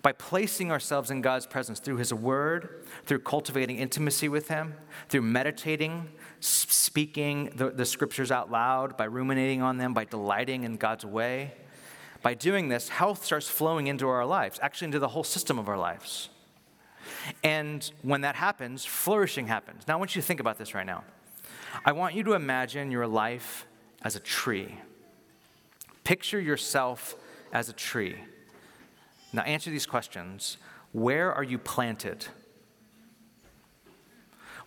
by 0.02 0.14
placing 0.14 0.72
ourselves 0.72 1.12
in 1.12 1.22
God's 1.22 1.46
presence 1.46 1.80
through 1.80 1.98
His 1.98 2.14
Word, 2.14 2.86
through 3.06 3.20
cultivating 3.20 3.78
intimacy 3.78 4.30
with 4.30 4.48
Him, 4.48 4.74
through 5.10 5.22
meditating, 5.22 6.10
speaking 6.40 7.52
the, 7.56 7.70
the 7.70 7.86
Scriptures 7.86 8.32
out 8.32 8.50
loud, 8.50 8.98
by 8.98 9.04
ruminating 9.04 9.62
on 9.62 9.78
them, 9.78 9.94
by 9.94 10.06
delighting 10.06 10.64
in 10.64 10.78
God's 10.78 11.06
way, 11.06 11.54
by 12.22 12.34
doing 12.34 12.70
this, 12.70 12.90
health 12.90 13.26
starts 13.26 13.48
flowing 13.48 13.88
into 13.88 14.08
our 14.08 14.26
lives, 14.26 14.60
actually 14.62 14.86
into 14.86 15.00
the 15.00 15.10
whole 15.10 15.24
system 15.24 15.58
of 15.58 15.68
our 15.68 15.78
lives. 15.78 16.30
And 17.44 17.90
when 18.02 18.22
that 18.22 18.36
happens, 18.36 18.86
flourishing 18.86 19.48
happens. 19.48 19.88
Now, 19.88 19.96
I 19.96 19.98
want 19.98 20.16
you 20.16 20.22
to 20.22 20.28
think 20.28 20.40
about 20.40 20.58
this 20.58 20.74
right 20.74 20.86
now. 20.86 21.04
I 21.86 21.94
want 21.94 22.16
you 22.16 22.24
to 22.24 22.34
imagine 22.34 22.92
your 22.92 23.08
life 23.08 23.66
as 24.02 24.16
a 24.16 24.20
tree. 24.20 24.76
Picture 26.04 26.40
yourself 26.40 27.16
as 27.54 27.70
a 27.70 27.74
tree. 27.74 28.18
Now, 29.34 29.44
answer 29.44 29.70
these 29.70 29.86
questions 29.86 30.58
Where 30.92 31.34
are 31.34 31.44
you 31.44 31.58
planted? 31.58 32.28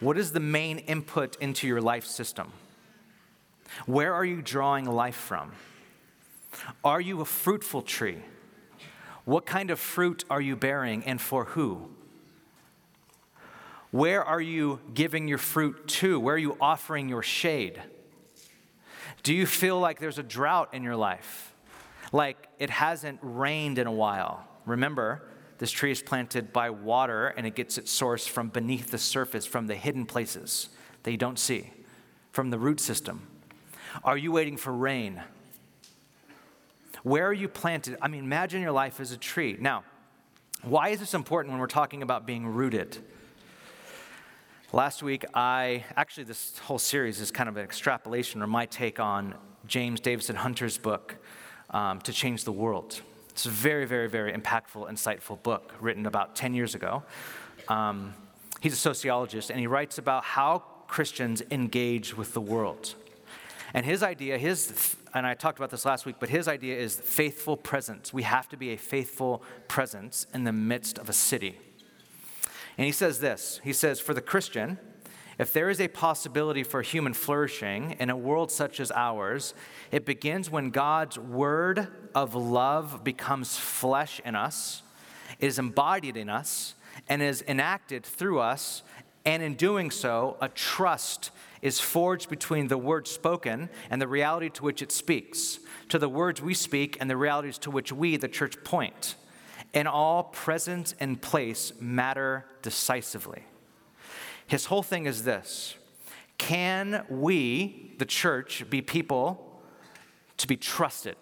What 0.01 0.19
is 0.19 0.33
the 0.33 0.41
main 0.41 0.79
input 0.79 1.37
into 1.41 1.69
your 1.69 1.81
life 1.81 2.05
system? 2.05 2.53
Where 3.87 4.13
are 4.13 4.25
you 4.25 4.43
drawing 4.43 4.87
life 4.87 5.15
from? 5.15 5.53
Are 6.85 7.01
you 7.01 7.21
a 7.21 7.25
fruitful 7.25 7.83
tree? 7.83 8.23
What 9.25 9.47
kind 9.47 9.71
of 9.71 9.81
fruit 9.81 10.25
are 10.29 10.41
you 10.41 10.57
bearing 10.57 11.05
and 11.05 11.21
for 11.21 11.47
who? 11.47 11.91
Where 13.91 14.25
are 14.25 14.41
you 14.41 14.81
giving 14.93 15.29
your 15.29 15.39
fruit 15.39 15.87
to? 15.87 16.19
Where 16.19 16.35
are 16.35 16.39
you 16.39 16.57
offering 16.61 17.09
your 17.09 17.23
shade? 17.23 17.81
Do 19.23 19.33
you 19.33 19.47
feel 19.47 19.79
like 19.79 20.01
there's 20.01 20.19
a 20.19 20.23
drought 20.23 20.75
in 20.75 20.83
your 20.83 20.97
life? 20.97 21.55
Like 22.13 22.49
it 22.59 22.71
hasn't 22.71 23.21
rained 23.23 23.79
in 23.79 23.87
a 23.87 23.93
while? 23.93 24.47
Remember, 24.67 25.23
this 25.59 25.71
tree 25.71 25.93
is 25.93 26.03
planted 26.03 26.53
by 26.53 26.71
water 26.71 27.29
and 27.29 27.47
it 27.47 27.55
gets 27.55 27.79
its 27.79 27.91
source 27.91 28.27
from 28.27 28.49
beneath 28.49 28.91
the 28.91 28.99
surface, 28.99 29.47
from 29.47 29.69
the 29.69 29.77
hidden 29.77 30.07
places 30.07 30.71
that 31.05 31.11
you 31.11 31.17
don't 31.17 31.39
see, 31.39 31.71
from 32.33 32.51
the 32.51 32.59
root 32.59 32.81
system. 32.81 33.29
Are 34.03 34.19
you 34.19 34.33
waiting 34.33 34.57
for 34.57 34.73
rain? 34.73 35.23
Where 37.05 37.27
are 37.27 37.35
you 37.35 37.49
planted? 37.49 37.99
I 38.01 38.09
mean, 38.09 38.25
imagine 38.25 38.63
your 38.63 38.73
life 38.73 38.99
as 38.99 39.13
a 39.13 39.19
tree. 39.19 39.59
Now, 39.61 39.85
why 40.63 40.89
is 40.89 41.01
this 41.01 41.13
important 41.13 41.53
when 41.53 41.61
we're 41.61 41.67
talking 41.67 42.03
about 42.03 42.25
being 42.25 42.47
rooted? 42.47 42.97
Last 44.73 45.03
week, 45.03 45.27
I 45.35 45.85
actually, 45.97 46.25
this 46.25 46.59
whole 46.61 46.79
series 46.79 47.21
is 47.21 47.31
kind 47.31 47.51
of 47.51 47.59
an 47.59 47.63
extrapolation 47.63 48.43
or 48.43 48.47
my 48.47 48.65
take 48.65 49.01
on 49.01 49.35
James 49.67 50.01
Davison 50.01 50.35
Hunter's 50.35 50.79
book, 50.79 51.17
um, 51.69 52.01
To 52.01 52.13
Change 52.13 52.45
the 52.45 52.53
World. 52.53 53.03
It's 53.29 53.45
a 53.45 53.51
very, 53.51 53.85
very, 53.85 54.09
very 54.09 54.33
impactful, 54.33 54.91
insightful 54.91 55.43
book 55.43 55.75
written 55.81 56.07
about 56.07 56.35
10 56.35 56.55
years 56.55 56.75
ago. 56.75 57.03
Um, 57.69 58.15
he's 58.63 58.73
a 58.73 58.77
sociologist, 58.77 59.51
and 59.51 59.61
he 59.61 59.67
writes 59.67 59.99
about 59.99 60.25
how 60.25 60.63
Christians 60.89 61.43
engage 61.51 62.17
with 62.17 62.33
the 62.33 62.41
world. 62.41 62.95
And 63.75 63.85
his 63.85 64.05
idea, 64.05 64.39
his, 64.39 64.97
and 65.13 65.27
I 65.27 65.35
talked 65.35 65.59
about 65.59 65.71
this 65.71 65.85
last 65.85 66.07
week, 66.07 66.17
but 66.21 66.29
his 66.29 66.47
idea 66.47 66.79
is 66.79 66.95
faithful 66.95 67.57
presence. 67.57 68.13
We 68.13 68.23
have 68.23 68.49
to 68.51 68.57
be 68.57 68.71
a 68.71 68.77
faithful 68.77 69.43
presence 69.67 70.29
in 70.33 70.45
the 70.45 70.53
midst 70.53 70.97
of 70.97 71.09
a 71.09 71.13
city. 71.13 71.59
And 72.79 72.87
he 72.87 72.93
says 72.93 73.19
this 73.19 73.61
He 73.65 73.73
says, 73.73 73.99
For 73.99 74.15
the 74.15 74.21
Christian, 74.21 74.79
if 75.39 75.53
there 75.53 75.69
is 75.69 75.81
a 75.81 75.89
possibility 75.89 76.63
for 76.63 76.83
human 76.83 77.15
flourishing 77.15 77.97
in 77.99 78.11
a 78.11 78.17
world 78.17 78.53
such 78.53 78.79
as 78.79 78.93
ours, 78.93 79.55
it 79.91 80.05
begins 80.05 80.49
when 80.49 80.71
God's 80.71 81.19
word 81.19 81.89
of 82.15 82.37
love 82.37 83.03
becomes 83.03 83.59
flesh 83.59 84.21
in 84.25 84.37
us, 84.37 84.83
is 85.41 85.59
embodied 85.59 86.17
in 86.17 86.29
us, 86.29 86.75
and 87.09 87.21
is 87.21 87.43
enacted 87.49 88.05
through 88.05 88.39
us. 88.39 88.85
And 89.25 89.43
in 89.43 89.55
doing 89.55 89.91
so, 89.91 90.37
a 90.41 90.49
trust 90.49 91.31
is 91.65 91.81
forged 91.81 92.29
between 92.29 92.69
the 92.69 92.77
word 92.77 93.09
spoken 93.09 93.71
and 93.89 94.01
the 94.01 94.07
reality 94.07 94.51
to 94.51 94.63
which 94.63 94.83
it 94.83 94.93
speaks, 94.93 95.59
to 95.89 95.99
the 95.99 96.11
words 96.11 96.43
we 96.43 96.53
speak 96.53 96.99
and 97.01 97.09
the 97.09 97.17
realities 97.17 97.57
to 97.57 97.71
which 97.71 97.91
we, 97.91 98.19
the 98.19 98.29
church, 98.29 98.63
point. 98.63 99.15
And 99.73 99.89
all 99.89 100.25
presence 100.25 100.95
and 101.01 101.21
place 101.21 101.73
matter 101.81 102.45
decisively. 102.61 103.45
His 104.47 104.67
whole 104.67 104.83
thing 104.83 105.07
is 105.07 105.25
this 105.25 105.77
Can 106.37 107.07
we, 107.09 107.95
the 107.99 108.05
church, 108.05 108.69
be 108.69 108.83
people 108.83 109.63
to 110.37 110.47
be 110.47 110.59
trusted? 110.59 111.17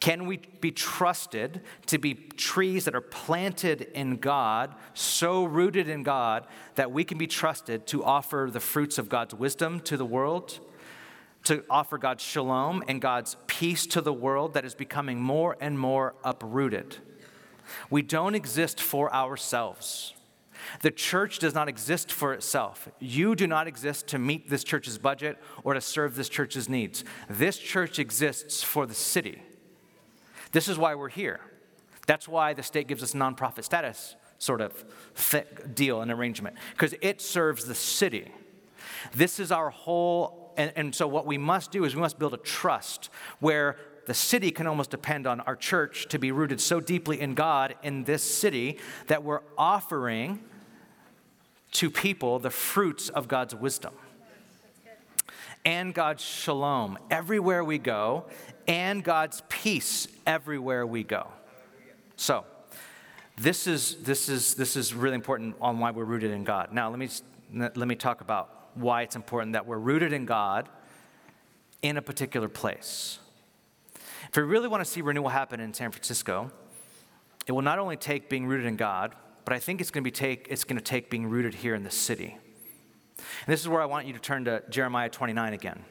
Can 0.00 0.26
we 0.26 0.40
be 0.60 0.70
trusted 0.70 1.60
to 1.86 1.98
be 1.98 2.14
trees 2.14 2.84
that 2.84 2.94
are 2.94 3.00
planted 3.00 3.82
in 3.94 4.16
God, 4.16 4.74
so 4.94 5.44
rooted 5.44 5.88
in 5.88 6.04
God 6.04 6.46
that 6.76 6.92
we 6.92 7.02
can 7.02 7.18
be 7.18 7.26
trusted 7.26 7.86
to 7.88 8.04
offer 8.04 8.48
the 8.52 8.60
fruits 8.60 8.98
of 8.98 9.08
God's 9.08 9.34
wisdom 9.34 9.80
to 9.80 9.96
the 9.96 10.06
world, 10.06 10.60
to 11.44 11.64
offer 11.68 11.98
God's 11.98 12.22
shalom 12.22 12.84
and 12.86 13.00
God's 13.00 13.36
peace 13.48 13.86
to 13.88 14.00
the 14.00 14.12
world 14.12 14.54
that 14.54 14.64
is 14.64 14.74
becoming 14.74 15.20
more 15.20 15.56
and 15.60 15.76
more 15.78 16.14
uprooted? 16.22 16.98
We 17.90 18.02
don't 18.02 18.36
exist 18.36 18.80
for 18.80 19.12
ourselves. 19.12 20.14
The 20.82 20.90
church 20.90 21.38
does 21.38 21.54
not 21.54 21.68
exist 21.68 22.12
for 22.12 22.34
itself. 22.34 22.88
You 23.00 23.34
do 23.34 23.46
not 23.46 23.66
exist 23.66 24.08
to 24.08 24.18
meet 24.18 24.48
this 24.48 24.64
church's 24.64 24.98
budget 24.98 25.38
or 25.64 25.74
to 25.74 25.80
serve 25.80 26.14
this 26.14 26.28
church's 26.28 26.68
needs. 26.68 27.04
This 27.28 27.58
church 27.58 27.98
exists 27.98 28.62
for 28.62 28.86
the 28.86 28.94
city. 28.94 29.42
This 30.52 30.68
is 30.68 30.78
why 30.78 30.94
we're 30.94 31.08
here. 31.08 31.40
That's 32.06 32.26
why 32.26 32.54
the 32.54 32.62
state 32.62 32.88
gives 32.88 33.02
us 33.02 33.12
nonprofit 33.12 33.64
status, 33.64 34.16
sort 34.38 34.60
of 34.60 34.84
deal 35.74 36.00
and 36.00 36.10
arrangement, 36.10 36.56
because 36.72 36.94
it 37.02 37.20
serves 37.20 37.66
the 37.66 37.74
city. 37.74 38.32
This 39.14 39.38
is 39.38 39.52
our 39.52 39.70
whole, 39.70 40.54
and, 40.56 40.72
and 40.74 40.94
so 40.94 41.06
what 41.06 41.26
we 41.26 41.36
must 41.36 41.70
do 41.70 41.84
is 41.84 41.94
we 41.94 42.00
must 42.00 42.18
build 42.18 42.34
a 42.34 42.38
trust 42.38 43.10
where 43.40 43.76
the 44.06 44.14
city 44.14 44.50
can 44.50 44.66
almost 44.66 44.90
depend 44.90 45.26
on 45.26 45.40
our 45.40 45.54
church 45.54 46.08
to 46.08 46.18
be 46.18 46.32
rooted 46.32 46.62
so 46.62 46.80
deeply 46.80 47.20
in 47.20 47.34
God 47.34 47.74
in 47.82 48.04
this 48.04 48.22
city 48.22 48.78
that 49.08 49.22
we're 49.22 49.42
offering 49.58 50.40
to 51.72 51.90
people 51.90 52.38
the 52.38 52.48
fruits 52.48 53.10
of 53.10 53.28
God's 53.28 53.54
wisdom 53.54 53.92
and 55.64 55.92
God's 55.92 56.24
shalom 56.24 56.96
everywhere 57.10 57.62
we 57.62 57.76
go, 57.76 58.24
and 58.68 59.02
God's 59.02 59.42
peace 59.48 60.06
everywhere 60.26 60.86
we 60.86 61.02
go. 61.02 61.26
So, 62.16 62.44
this 63.36 63.66
is, 63.66 63.96
this 64.02 64.28
is, 64.28 64.54
this 64.54 64.76
is 64.76 64.94
really 64.94 65.14
important 65.14 65.56
on 65.60 65.78
why 65.78 65.90
we're 65.92 66.04
rooted 66.04 66.32
in 66.32 66.44
God. 66.44 66.72
Now, 66.72 66.90
let 66.90 66.98
me, 66.98 67.08
let 67.52 67.88
me 67.88 67.94
talk 67.94 68.20
about 68.20 68.70
why 68.74 69.02
it's 69.02 69.16
important 69.16 69.54
that 69.54 69.66
we're 69.66 69.78
rooted 69.78 70.12
in 70.12 70.26
God 70.26 70.68
in 71.82 71.96
a 71.96 72.02
particular 72.02 72.48
place. 72.48 73.18
If 74.28 74.36
we 74.36 74.42
really 74.42 74.68
want 74.68 74.84
to 74.84 74.90
see 74.90 75.00
renewal 75.00 75.28
happen 75.28 75.60
in 75.60 75.72
San 75.72 75.90
Francisco, 75.90 76.50
it 77.46 77.52
will 77.52 77.62
not 77.62 77.78
only 77.78 77.96
take 77.96 78.28
being 78.28 78.46
rooted 78.46 78.66
in 78.66 78.76
God, 78.76 79.14
but 79.44 79.54
I 79.54 79.58
think 79.58 79.80
it's 79.80 79.90
going 79.90 80.02
to, 80.02 80.06
be 80.06 80.10
take, 80.10 80.48
it's 80.50 80.64
going 80.64 80.76
to 80.76 80.84
take 80.84 81.08
being 81.08 81.26
rooted 81.26 81.54
here 81.54 81.74
in 81.74 81.84
the 81.84 81.90
city. 81.90 82.36
And 83.16 83.46
this 83.46 83.60
is 83.60 83.68
where 83.68 83.80
I 83.80 83.86
want 83.86 84.06
you 84.06 84.12
to 84.12 84.18
turn 84.18 84.44
to 84.44 84.62
Jeremiah 84.68 85.08
29 85.08 85.54
again. 85.54 85.84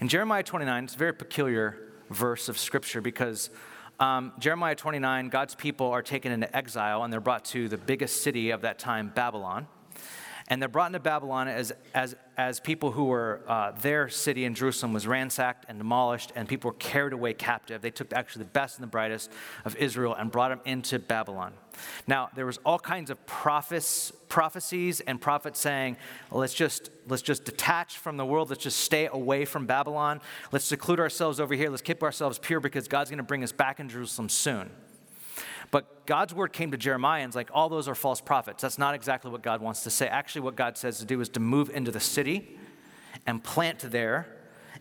In 0.00 0.08
Jeremiah 0.08 0.42
29, 0.42 0.84
it's 0.84 0.94
a 0.94 0.98
very 0.98 1.12
peculiar 1.12 1.76
verse 2.08 2.48
of 2.48 2.58
scripture 2.58 3.02
because 3.02 3.50
um, 3.98 4.32
Jeremiah 4.38 4.74
29, 4.74 5.28
God's 5.28 5.54
people 5.54 5.88
are 5.88 6.00
taken 6.00 6.32
into 6.32 6.56
exile 6.56 7.04
and 7.04 7.12
they're 7.12 7.20
brought 7.20 7.44
to 7.46 7.68
the 7.68 7.76
biggest 7.76 8.22
city 8.22 8.48
of 8.48 8.62
that 8.62 8.78
time, 8.78 9.12
Babylon. 9.14 9.66
And 10.48 10.60
they're 10.60 10.70
brought 10.70 10.86
into 10.86 11.00
Babylon 11.00 11.48
as, 11.48 11.74
as, 11.92 12.16
as 12.38 12.60
people 12.60 12.92
who 12.92 13.04
were, 13.04 13.42
uh, 13.46 13.72
their 13.72 14.08
city 14.08 14.46
in 14.46 14.54
Jerusalem 14.54 14.94
was 14.94 15.06
ransacked 15.06 15.66
and 15.68 15.76
demolished, 15.76 16.32
and 16.34 16.48
people 16.48 16.70
were 16.70 16.76
carried 16.78 17.12
away 17.12 17.34
captive. 17.34 17.82
They 17.82 17.90
took 17.90 18.14
actually 18.14 18.44
the 18.44 18.50
best 18.52 18.78
and 18.78 18.82
the 18.82 18.90
brightest 18.90 19.30
of 19.66 19.76
Israel 19.76 20.14
and 20.14 20.32
brought 20.32 20.48
them 20.48 20.60
into 20.64 20.98
Babylon. 20.98 21.52
Now, 22.06 22.30
there 22.34 22.46
was 22.46 22.58
all 22.64 22.78
kinds 22.78 23.10
of 23.10 23.18
prophecies 23.26 25.00
and 25.00 25.20
prophets 25.20 25.58
saying, 25.60 25.96
let's 26.30 26.54
just, 26.54 26.90
let's 27.08 27.22
just 27.22 27.44
detach 27.44 27.98
from 27.98 28.16
the 28.16 28.24
world. 28.24 28.50
Let's 28.50 28.62
just 28.62 28.78
stay 28.78 29.08
away 29.10 29.44
from 29.44 29.66
Babylon. 29.66 30.20
Let's 30.52 30.64
seclude 30.64 31.00
ourselves 31.00 31.40
over 31.40 31.54
here. 31.54 31.70
Let's 31.70 31.82
keep 31.82 32.02
ourselves 32.02 32.38
pure 32.38 32.60
because 32.60 32.88
God's 32.88 33.10
going 33.10 33.18
to 33.18 33.24
bring 33.24 33.44
us 33.44 33.52
back 33.52 33.80
in 33.80 33.88
Jerusalem 33.88 34.28
soon. 34.28 34.70
But 35.70 36.06
God's 36.06 36.34
word 36.34 36.52
came 36.52 36.72
to 36.72 36.76
Jeremiah 36.76 37.22
and 37.22 37.30
it's 37.30 37.36
like, 37.36 37.50
all 37.52 37.68
those 37.68 37.86
are 37.86 37.94
false 37.94 38.20
prophets. 38.20 38.62
That's 38.62 38.78
not 38.78 38.94
exactly 38.94 39.30
what 39.30 39.42
God 39.42 39.60
wants 39.60 39.84
to 39.84 39.90
say. 39.90 40.08
Actually, 40.08 40.42
what 40.42 40.56
God 40.56 40.76
says 40.76 40.98
to 40.98 41.04
do 41.04 41.20
is 41.20 41.28
to 41.30 41.40
move 41.40 41.70
into 41.70 41.92
the 41.92 42.00
city 42.00 42.58
and 43.26 43.42
plant 43.44 43.78
there 43.80 44.39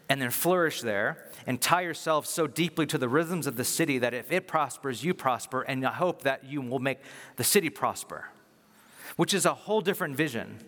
and 0.09 0.21
then 0.21 0.31
flourish 0.31 0.81
there 0.81 1.25
and 1.45 1.61
tie 1.61 1.81
yourself 1.81 2.25
so 2.25 2.47
deeply 2.47 2.85
to 2.87 2.97
the 2.97 3.07
rhythms 3.07 3.45
of 3.45 3.55
the 3.55 3.63
city 3.63 3.99
that 3.99 4.13
if 4.13 4.31
it 4.31 4.47
prospers, 4.47 5.03
you 5.03 5.13
prosper, 5.13 5.61
and 5.61 5.85
I 5.85 5.93
hope 5.93 6.23
that 6.23 6.43
you 6.43 6.61
will 6.61 6.79
make 6.79 6.99
the 7.35 7.43
city 7.43 7.69
prosper, 7.69 8.29
which 9.15 9.33
is 9.33 9.45
a 9.45 9.53
whole 9.53 9.81
different 9.81 10.15
vision, 10.15 10.59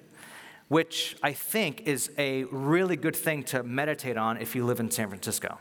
which 0.68 1.18
I 1.24 1.34
think 1.34 1.82
is 1.82 2.12
a 2.18 2.44
really 2.46 2.96
good 2.96 3.16
thing 3.16 3.44
to 3.46 3.64
meditate 3.64 4.16
on 4.16 4.38
if 4.38 4.56
you 4.56 4.64
live 4.64 4.80
in 4.80 4.92
San 4.92 5.10
Francisco. 5.10 5.58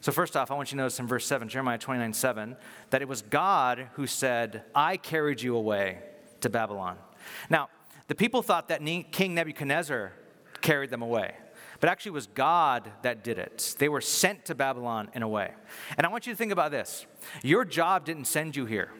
So, 0.00 0.12
first 0.12 0.36
off, 0.36 0.50
I 0.50 0.54
want 0.54 0.70
you 0.70 0.76
to 0.76 0.82
notice 0.82 0.98
in 0.98 1.06
verse 1.06 1.26
7, 1.26 1.48
Jeremiah 1.48 1.78
29 1.78 2.12
7, 2.12 2.56
that 2.90 3.02
it 3.02 3.08
was 3.08 3.22
God 3.22 3.88
who 3.94 4.06
said, 4.06 4.64
I 4.74 4.96
carried 4.96 5.42
you 5.42 5.56
away 5.56 5.98
to 6.40 6.48
Babylon. 6.48 6.98
Now, 7.50 7.68
the 8.06 8.14
people 8.14 8.42
thought 8.42 8.68
that 8.68 8.84
King 9.12 9.34
Nebuchadnezzar 9.34 10.12
carried 10.60 10.90
them 10.90 11.02
away, 11.02 11.34
but 11.80 11.88
actually 11.88 12.10
it 12.10 12.14
was 12.14 12.26
God 12.28 12.90
that 13.02 13.22
did 13.22 13.38
it. 13.38 13.76
They 13.78 13.88
were 13.88 14.00
sent 14.00 14.46
to 14.46 14.54
Babylon 14.54 15.10
in 15.14 15.22
a 15.22 15.28
way. 15.28 15.52
And 15.96 16.06
I 16.06 16.10
want 16.10 16.26
you 16.26 16.32
to 16.32 16.36
think 16.36 16.52
about 16.52 16.70
this 16.70 17.06
your 17.42 17.64
job 17.64 18.04
didn't 18.04 18.26
send 18.26 18.56
you 18.56 18.66
here. 18.66 18.90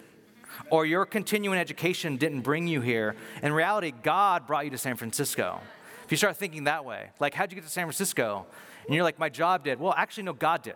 Or 0.70 0.86
your 0.86 1.06
continuing 1.06 1.58
education 1.58 2.16
didn't 2.16 2.40
bring 2.40 2.66
you 2.66 2.80
here. 2.80 3.14
In 3.42 3.52
reality, 3.52 3.92
God 4.02 4.46
brought 4.46 4.64
you 4.64 4.70
to 4.72 4.78
San 4.78 4.96
Francisco. 4.96 5.60
If 6.04 6.10
you 6.10 6.16
start 6.16 6.36
thinking 6.36 6.64
that 6.64 6.84
way, 6.84 7.10
like, 7.20 7.34
how'd 7.34 7.52
you 7.52 7.54
get 7.54 7.64
to 7.64 7.70
San 7.70 7.84
Francisco? 7.84 8.46
And 8.86 8.94
you're 8.94 9.04
like, 9.04 9.18
my 9.18 9.28
job 9.28 9.64
did. 9.64 9.78
Well, 9.78 9.94
actually, 9.96 10.24
no, 10.24 10.32
God 10.32 10.62
did. 10.62 10.74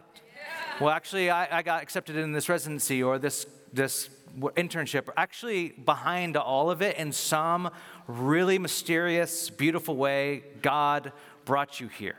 Well, 0.80 0.90
actually, 0.90 1.30
I, 1.30 1.58
I 1.58 1.62
got 1.62 1.82
accepted 1.82 2.16
in 2.16 2.32
this 2.32 2.48
residency 2.48 3.02
or 3.02 3.18
this, 3.18 3.46
this 3.72 4.10
internship. 4.38 5.08
Actually, 5.16 5.70
behind 5.70 6.36
all 6.36 6.70
of 6.70 6.82
it, 6.82 6.96
in 6.96 7.12
some 7.12 7.70
really 8.06 8.58
mysterious, 8.58 9.50
beautiful 9.50 9.96
way, 9.96 10.44
God 10.60 11.12
brought 11.44 11.80
you 11.80 11.88
here. 11.88 12.16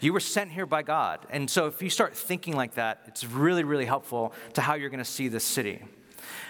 You 0.00 0.12
were 0.12 0.20
sent 0.20 0.50
here 0.50 0.66
by 0.66 0.82
God. 0.82 1.26
And 1.30 1.48
so, 1.48 1.66
if 1.66 1.80
you 1.80 1.88
start 1.88 2.16
thinking 2.16 2.56
like 2.56 2.74
that, 2.74 3.02
it's 3.06 3.24
really, 3.24 3.62
really 3.62 3.84
helpful 3.84 4.32
to 4.54 4.60
how 4.60 4.74
you're 4.74 4.90
going 4.90 4.98
to 4.98 5.04
see 5.04 5.28
this 5.28 5.44
city. 5.44 5.82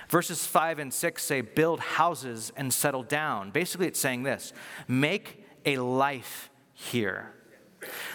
Verses 0.08 0.46
5 0.46 0.78
and 0.78 0.92
6 0.92 1.22
say, 1.22 1.40
Build 1.40 1.80
houses 1.80 2.52
and 2.56 2.72
settle 2.72 3.02
down. 3.02 3.50
Basically, 3.50 3.86
it's 3.86 4.00
saying 4.00 4.22
this 4.22 4.52
make 4.88 5.44
a 5.64 5.76
life 5.78 6.50
here. 6.72 7.32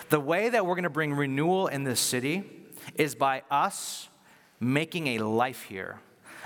The 0.10 0.20
way 0.20 0.50
that 0.50 0.66
we're 0.66 0.76
going 0.76 0.84
to 0.84 0.90
bring 0.90 1.14
renewal 1.14 1.68
in 1.68 1.84
this 1.84 2.00
city 2.00 2.44
is 2.96 3.16
by 3.16 3.44
us 3.52 4.10
making 4.60 5.08
a 5.08 5.20
life 5.20 5.64
here, 5.64 6.00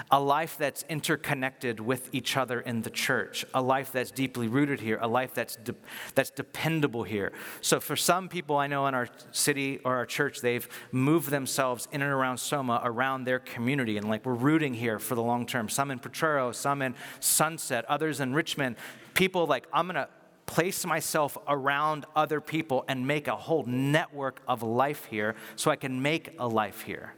a 0.10 0.20
life 0.20 0.58
that's 0.58 0.84
interconnected 0.90 1.80
with 1.80 2.10
each 2.14 2.38
other 2.38 2.62
in 2.62 2.82
the 2.82 2.90
church, 2.90 3.46
a 3.54 3.62
life 3.62 3.92
that's 3.92 4.12
deeply 4.12 4.48
rooted 4.48 4.80
here, 4.80 4.98
a 5.02 5.08
life 5.08 5.34
that's, 5.34 5.56
de- 5.58 5.76
that's 6.16 6.30
dependable 6.30 7.04
here. 7.04 7.32
So, 7.62 7.80
for 7.80 7.96
some 7.96 8.30
people 8.30 8.58
I 8.58 8.68
know 8.68 8.88
in 8.88 8.96
our 8.96 9.08
city 9.32 9.80
or 9.84 9.96
our 9.96 10.06
church, 10.06 10.42
they've 10.42 10.68
moved 10.92 11.30
themselves 11.30 11.88
in 11.92 12.02
and 12.02 12.12
around 12.12 12.38
Soma, 12.38 12.82
around 12.84 13.26
their 13.26 13.40
community, 13.40 13.98
and 13.98 14.10
like 14.10 14.26
we're 14.26 14.34
rooting 14.34 14.74
here 14.74 15.00
for 15.00 15.16
the 15.16 15.24
long 15.24 15.46
term. 15.46 15.70
Some 15.70 15.92
in 15.92 16.00
Potrero, 16.00 16.52
some 16.52 16.82
in 16.82 16.96
Sunset, 17.20 17.86
others 17.86 18.20
in 18.20 18.34
Richmond. 18.34 18.78
People 19.14 19.46
like, 19.46 19.68
I'm 19.74 19.88
to 19.90 20.08
place 20.46 20.86
myself 20.86 21.38
around 21.48 22.06
other 22.16 22.42
people 22.42 22.84
and 22.88 23.08
make 23.08 23.28
a 23.28 23.36
whole 23.36 23.64
network 23.64 24.42
of 24.48 24.64
life 24.64 25.06
here 25.06 25.36
so 25.56 25.72
I 25.72 25.76
can 25.78 26.02
make 26.02 26.36
a 26.40 26.48
life 26.48 26.82
here. 26.82 27.14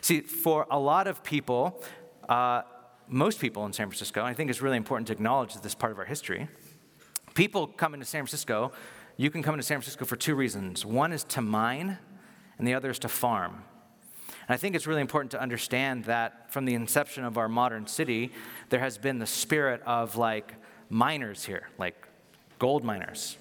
See, 0.00 0.20
for 0.20 0.66
a 0.70 0.78
lot 0.78 1.06
of 1.06 1.24
people, 1.24 1.82
uh, 2.30 2.62
most 3.08 3.40
people 3.40 3.66
in 3.66 3.72
San 3.72 3.88
Francisco, 3.88 4.24
I 4.24 4.34
think 4.34 4.50
it's 4.50 4.62
really 4.62 4.76
important 4.76 5.08
to 5.08 5.12
acknowledge 5.12 5.54
this 5.56 5.74
part 5.74 5.90
of 5.90 5.98
our 5.98 6.04
history. 6.04 6.48
People 7.34 7.66
come 7.66 7.92
into 7.92 8.06
San 8.06 8.20
Francisco, 8.20 8.72
you 9.16 9.30
can 9.30 9.42
come 9.42 9.54
into 9.54 9.66
San 9.66 9.78
Francisco 9.78 10.04
for 10.04 10.16
two 10.16 10.36
reasons. 10.36 10.86
One 10.86 11.12
is 11.12 11.24
to 11.24 11.42
mine, 11.42 11.98
and 12.56 12.66
the 12.66 12.74
other 12.74 12.90
is 12.90 13.00
to 13.00 13.08
farm. 13.08 13.64
And 14.28 14.54
I 14.54 14.56
think 14.56 14.76
it's 14.76 14.86
really 14.86 15.00
important 15.00 15.32
to 15.32 15.40
understand 15.40 16.04
that 16.04 16.52
from 16.52 16.64
the 16.64 16.74
inception 16.74 17.24
of 17.24 17.36
our 17.36 17.48
modern 17.48 17.86
city, 17.86 18.30
there 18.68 18.80
has 18.80 18.96
been 18.96 19.18
the 19.18 19.26
spirit 19.26 19.82
of 19.84 20.16
like 20.16 20.54
miners 20.88 21.44
here, 21.44 21.68
like 21.78 22.06
gold 22.58 22.84
miners. 22.84 23.36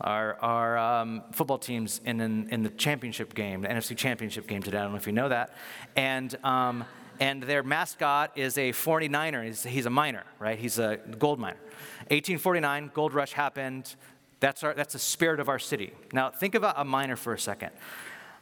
Our, 0.00 0.34
our 0.40 0.78
um, 0.78 1.22
football 1.30 1.58
teams 1.58 2.00
in, 2.04 2.20
in, 2.20 2.48
in, 2.48 2.64
the 2.64 2.70
championship 2.70 3.34
game, 3.34 3.60
the 3.60 3.68
NFC 3.68 3.96
championship 3.96 4.48
game 4.48 4.60
today. 4.60 4.78
I 4.78 4.82
don't 4.82 4.90
know 4.90 4.98
if 4.98 5.06
you 5.06 5.12
know 5.12 5.28
that. 5.28 5.54
And, 5.94 6.34
um, 6.44 6.84
and 7.22 7.40
their 7.40 7.62
mascot 7.62 8.32
is 8.34 8.58
a 8.58 8.72
49er. 8.72 9.44
He's, 9.44 9.62
he's 9.62 9.86
a 9.86 9.90
miner, 9.90 10.24
right? 10.40 10.58
He's 10.58 10.80
a 10.80 10.98
gold 11.20 11.38
miner. 11.38 11.60
1849, 12.08 12.90
gold 12.92 13.14
rush 13.14 13.32
happened. 13.32 13.94
That's, 14.40 14.64
our, 14.64 14.74
that's 14.74 14.94
the 14.94 14.98
spirit 14.98 15.38
of 15.38 15.48
our 15.48 15.60
city. 15.60 15.92
Now, 16.12 16.30
think 16.30 16.56
about 16.56 16.74
a 16.78 16.84
miner 16.84 17.14
for 17.14 17.32
a 17.32 17.38
second. 17.38 17.70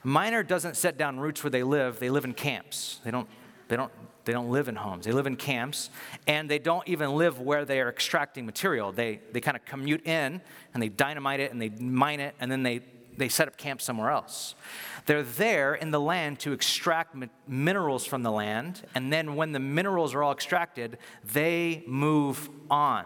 A 0.03 0.09
miner 0.09 0.43
doesn't 0.43 0.79
set 0.79 0.97
down 0.97 1.21
roots 1.21 1.45
where 1.45 1.51
they 1.51 1.63
live, 1.63 1.99
they 1.99 2.09
live 2.09 2.25
in 2.25 2.33
camps. 2.33 3.01
They 3.05 3.11
don't, 3.11 3.29
they 3.69 3.77
don't 3.77 3.93
they 4.25 4.33
don't 4.33 4.51
live 4.51 4.69
in 4.69 4.77
homes, 4.77 5.07
they 5.07 5.13
live 5.13 5.27
in 5.27 5.37
camps, 5.37 5.89
and 6.27 6.49
they 6.49 6.59
don't 6.59 6.87
even 6.87 7.17
live 7.17 7.41
where 7.41 7.65
they 7.65 7.81
are 7.81 7.89
extracting 7.89 8.45
material. 8.45 8.93
They, 8.93 9.21
they 9.33 9.41
kind 9.41 9.57
of 9.57 9.65
commute 9.65 10.07
in 10.07 10.43
and 10.73 10.83
they 10.83 10.91
dynamite 10.91 11.41
it 11.41 11.53
and 11.53 11.61
they 11.61 11.71
mine 11.71 12.21
it, 12.21 12.35
and 12.39 12.53
then 12.53 12.63
they, 12.63 12.83
they 13.21 13.29
set 13.29 13.47
up 13.47 13.57
camp 13.57 13.81
somewhere 13.81 14.11
else. 14.11 14.55
They're 15.07 15.23
there 15.23 15.75
in 15.75 15.91
the 15.91 16.01
land 16.01 16.41
to 16.41 16.53
extract 16.53 17.15
minerals 17.47 18.05
from 18.05 18.23
the 18.23 18.33
land, 18.33 18.83
and 18.95 19.13
then 19.13 19.37
when 19.37 19.53
the 19.53 19.61
minerals 19.61 20.15
are 20.15 20.23
all 20.23 20.33
extracted, 20.33 20.99
they 21.23 21.85
move 21.87 22.49
on. 22.71 23.05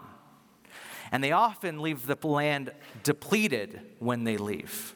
And 1.11 1.23
they 1.23 1.31
often 1.31 1.81
leave 1.81 2.07
the 2.07 2.17
land 2.27 2.71
depleted 3.03 3.81
when 3.99 4.23
they 4.23 4.37
leave. 4.37 4.95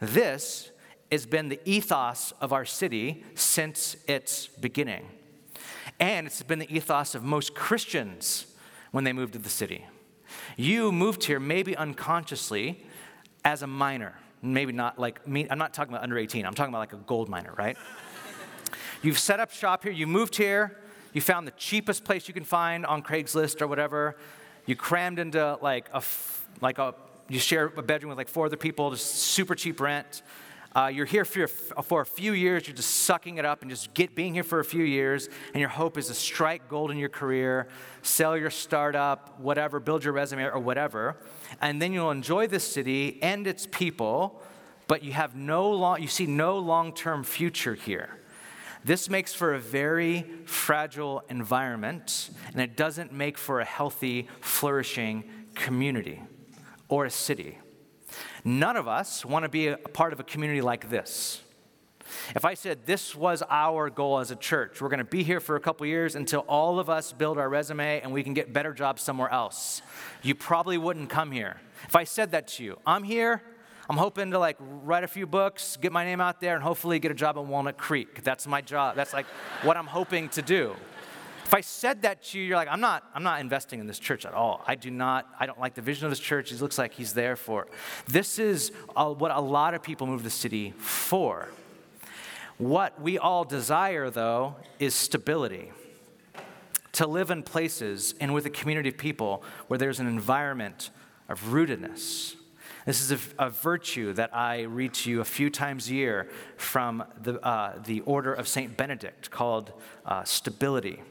This 0.00 0.70
has 1.12 1.26
been 1.26 1.48
the 1.48 1.60
ethos 1.64 2.32
of 2.40 2.52
our 2.52 2.64
city 2.64 3.24
since 3.34 3.96
its 4.08 4.46
beginning. 4.48 5.08
And 6.00 6.26
it's 6.26 6.42
been 6.42 6.58
the 6.58 6.74
ethos 6.74 7.14
of 7.14 7.22
most 7.22 7.54
Christians 7.54 8.46
when 8.90 9.04
they 9.04 9.12
moved 9.12 9.34
to 9.34 9.38
the 9.38 9.48
city. 9.48 9.84
You 10.56 10.90
moved 10.90 11.24
here 11.24 11.38
maybe 11.38 11.76
unconsciously 11.76 12.84
as 13.44 13.62
a 13.62 13.66
miner. 13.66 14.14
Maybe 14.42 14.72
not 14.72 14.98
like 14.98 15.26
me, 15.26 15.46
I'm 15.48 15.58
not 15.58 15.72
talking 15.72 15.94
about 15.94 16.02
under 16.02 16.18
18, 16.18 16.44
I'm 16.44 16.54
talking 16.54 16.72
about 16.72 16.80
like 16.80 16.92
a 16.92 16.96
gold 16.96 17.28
miner, 17.28 17.54
right? 17.56 17.76
You've 19.02 19.18
set 19.18 19.40
up 19.40 19.52
shop 19.52 19.84
here, 19.84 19.92
you 19.92 20.06
moved 20.06 20.36
here, 20.36 20.78
you 21.12 21.20
found 21.20 21.46
the 21.46 21.52
cheapest 21.52 22.04
place 22.04 22.26
you 22.26 22.34
can 22.34 22.44
find 22.44 22.84
on 22.84 23.02
Craigslist 23.02 23.62
or 23.62 23.66
whatever. 23.66 24.16
You 24.66 24.76
crammed 24.76 25.18
into 25.18 25.58
like 25.60 25.88
a, 25.92 26.02
like 26.60 26.78
a, 26.78 26.94
you 27.28 27.38
share 27.38 27.72
a 27.76 27.82
bedroom 27.82 28.10
with 28.10 28.18
like 28.18 28.28
four 28.28 28.46
other 28.46 28.56
people, 28.56 28.90
just 28.90 29.06
super 29.06 29.54
cheap 29.54 29.80
rent. 29.80 30.22
Uh, 30.74 30.86
you're 30.86 31.04
here 31.04 31.24
for, 31.26 31.46
for 31.46 32.00
a 32.00 32.06
few 32.06 32.32
years, 32.32 32.66
you're 32.66 32.74
just 32.74 32.90
sucking 32.90 33.36
it 33.36 33.44
up 33.44 33.60
and 33.60 33.70
just 33.70 33.92
get, 33.92 34.14
being 34.14 34.32
here 34.32 34.42
for 34.42 34.58
a 34.58 34.64
few 34.64 34.84
years, 34.84 35.28
and 35.52 35.60
your 35.60 35.68
hope 35.68 35.98
is 35.98 36.06
to 36.06 36.14
strike 36.14 36.66
gold 36.68 36.90
in 36.90 36.96
your 36.96 37.10
career, 37.10 37.68
sell 38.00 38.36
your 38.38 38.48
startup, 38.48 39.38
whatever, 39.38 39.80
build 39.80 40.02
your 40.02 40.14
resume 40.14 40.44
or 40.44 40.58
whatever, 40.58 41.16
and 41.60 41.80
then 41.80 41.92
you'll 41.92 42.10
enjoy 42.10 42.46
this 42.46 42.64
city 42.64 43.18
and 43.22 43.46
its 43.46 43.66
people, 43.70 44.42
but 44.86 45.04
you 45.04 45.12
have 45.12 45.36
no 45.36 45.70
long, 45.70 46.00
you 46.00 46.08
see 46.08 46.26
no 46.26 46.58
long-term 46.58 47.22
future 47.22 47.74
here. 47.74 48.18
This 48.82 49.10
makes 49.10 49.34
for 49.34 49.54
a 49.54 49.60
very 49.60 50.24
fragile 50.46 51.22
environment, 51.28 52.30
and 52.50 52.62
it 52.62 52.76
doesn't 52.76 53.12
make 53.12 53.36
for 53.36 53.60
a 53.60 53.64
healthy, 53.64 54.26
flourishing 54.40 55.24
community 55.54 56.22
or 56.88 57.04
a 57.04 57.10
city. 57.10 57.58
None 58.44 58.76
of 58.76 58.88
us 58.88 59.24
want 59.24 59.44
to 59.44 59.48
be 59.48 59.68
a 59.68 59.76
part 59.76 60.12
of 60.12 60.20
a 60.20 60.24
community 60.24 60.60
like 60.60 60.90
this. 60.90 61.40
If 62.34 62.44
I 62.44 62.54
said 62.54 62.86
this 62.86 63.14
was 63.14 63.42
our 63.48 63.90
goal 63.90 64.18
as 64.18 64.30
a 64.30 64.36
church, 64.36 64.80
we're 64.80 64.88
going 64.88 64.98
to 64.98 65.04
be 65.04 65.22
here 65.22 65.40
for 65.40 65.56
a 65.56 65.60
couple 65.60 65.86
years 65.86 66.14
until 66.14 66.40
all 66.40 66.78
of 66.78 66.90
us 66.90 67.12
build 67.12 67.38
our 67.38 67.48
resume 67.48 68.00
and 68.00 68.12
we 68.12 68.22
can 68.22 68.34
get 68.34 68.52
better 68.52 68.72
jobs 68.72 69.02
somewhere 69.02 69.30
else, 69.30 69.82
you 70.22 70.34
probably 70.34 70.78
wouldn't 70.78 71.08
come 71.08 71.32
here. 71.32 71.60
If 71.88 71.96
I 71.96 72.04
said 72.04 72.32
that 72.32 72.48
to 72.48 72.64
you, 72.64 72.78
I'm 72.86 73.02
here, 73.02 73.42
I'm 73.88 73.96
hoping 73.96 74.30
to 74.30 74.38
like 74.38 74.56
write 74.60 75.04
a 75.04 75.08
few 75.08 75.26
books, 75.26 75.76
get 75.80 75.92
my 75.92 76.04
name 76.04 76.20
out 76.20 76.40
there, 76.40 76.54
and 76.54 76.62
hopefully 76.62 76.98
get 76.98 77.10
a 77.10 77.14
job 77.14 77.36
in 77.36 77.48
Walnut 77.48 77.76
Creek. 77.76 78.22
That's 78.22 78.46
my 78.46 78.60
job. 78.60 78.96
That's 78.96 79.12
like 79.12 79.26
what 79.62 79.76
I'm 79.76 79.86
hoping 79.86 80.28
to 80.30 80.42
do. 80.42 80.76
If 81.52 81.56
I 81.56 81.60
said 81.60 82.00
that 82.00 82.22
to 82.22 82.38
you, 82.38 82.46
you're 82.46 82.56
like, 82.56 82.68
I'm 82.70 82.80
not, 82.80 83.04
I'm 83.14 83.22
not 83.22 83.42
investing 83.42 83.78
in 83.78 83.86
this 83.86 83.98
church 83.98 84.24
at 84.24 84.32
all. 84.32 84.64
I 84.66 84.74
do 84.74 84.90
not, 84.90 85.28
I 85.38 85.44
don't 85.44 85.60
like 85.60 85.74
the 85.74 85.82
vision 85.82 86.06
of 86.06 86.10
this 86.10 86.18
church. 86.18 86.48
He 86.48 86.56
looks 86.56 86.78
like 86.78 86.94
he's 86.94 87.12
there 87.12 87.36
for. 87.36 87.66
This 88.06 88.38
is 88.38 88.72
a, 88.96 89.12
what 89.12 89.30
a 89.30 89.38
lot 89.38 89.74
of 89.74 89.82
people 89.82 90.06
move 90.06 90.20
to 90.20 90.24
the 90.24 90.30
city 90.30 90.72
for. 90.78 91.50
What 92.56 92.98
we 93.02 93.18
all 93.18 93.44
desire, 93.44 94.08
though, 94.08 94.56
is 94.78 94.94
stability. 94.94 95.72
To 96.92 97.06
live 97.06 97.30
in 97.30 97.42
places 97.42 98.14
and 98.18 98.32
with 98.32 98.46
a 98.46 98.50
community 98.50 98.88
of 98.88 98.96
people 98.96 99.44
where 99.66 99.76
there's 99.76 100.00
an 100.00 100.06
environment 100.06 100.88
of 101.28 101.38
rootedness. 101.42 102.34
This 102.86 103.02
is 103.02 103.12
a, 103.12 103.44
a, 103.44 103.50
virtue 103.50 104.14
that 104.14 104.34
I 104.34 104.62
read 104.62 104.94
to 104.94 105.10
you 105.10 105.20
a 105.20 105.24
few 105.26 105.50
times 105.50 105.90
a 105.90 105.92
year 105.92 106.30
from 106.56 107.04
the, 107.20 107.38
uh, 107.46 107.78
the 107.84 108.00
order 108.00 108.32
of 108.32 108.48
St. 108.48 108.74
Benedict 108.74 109.30
called 109.30 109.74
uh, 110.06 110.24
stability. 110.24 111.02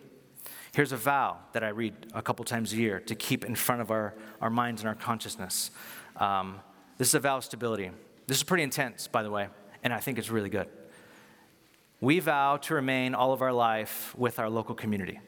Here's 0.73 0.93
a 0.93 0.97
vow 0.97 1.37
that 1.51 1.65
I 1.65 1.69
read 1.69 1.93
a 2.13 2.21
couple 2.21 2.45
times 2.45 2.71
a 2.71 2.77
year 2.77 3.01
to 3.01 3.15
keep 3.15 3.43
in 3.43 3.55
front 3.55 3.81
of 3.81 3.91
our, 3.91 4.13
our 4.39 4.49
minds 4.49 4.81
and 4.81 4.87
our 4.87 4.95
consciousness. 4.95 5.69
Um, 6.15 6.61
this 6.97 7.09
is 7.09 7.15
a 7.15 7.19
vow 7.19 7.37
of 7.37 7.43
stability. 7.43 7.91
This 8.27 8.37
is 8.37 8.43
pretty 8.43 8.63
intense, 8.63 9.07
by 9.07 9.21
the 9.21 9.29
way, 9.29 9.49
and 9.83 9.91
I 9.91 9.99
think 9.99 10.17
it's 10.17 10.29
really 10.29 10.49
good. 10.49 10.69
We 11.99 12.19
vow 12.19 12.55
to 12.57 12.73
remain 12.73 13.13
all 13.13 13.33
of 13.33 13.41
our 13.41 13.51
life 13.51 14.15
with 14.17 14.39
our 14.39 14.49
local 14.49 14.73
community. 14.73 15.19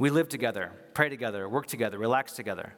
We 0.00 0.10
live 0.10 0.28
together, 0.28 0.72
pray 0.94 1.08
together, 1.08 1.48
work 1.48 1.66
together, 1.66 1.96
relax 1.96 2.32
together. 2.32 2.74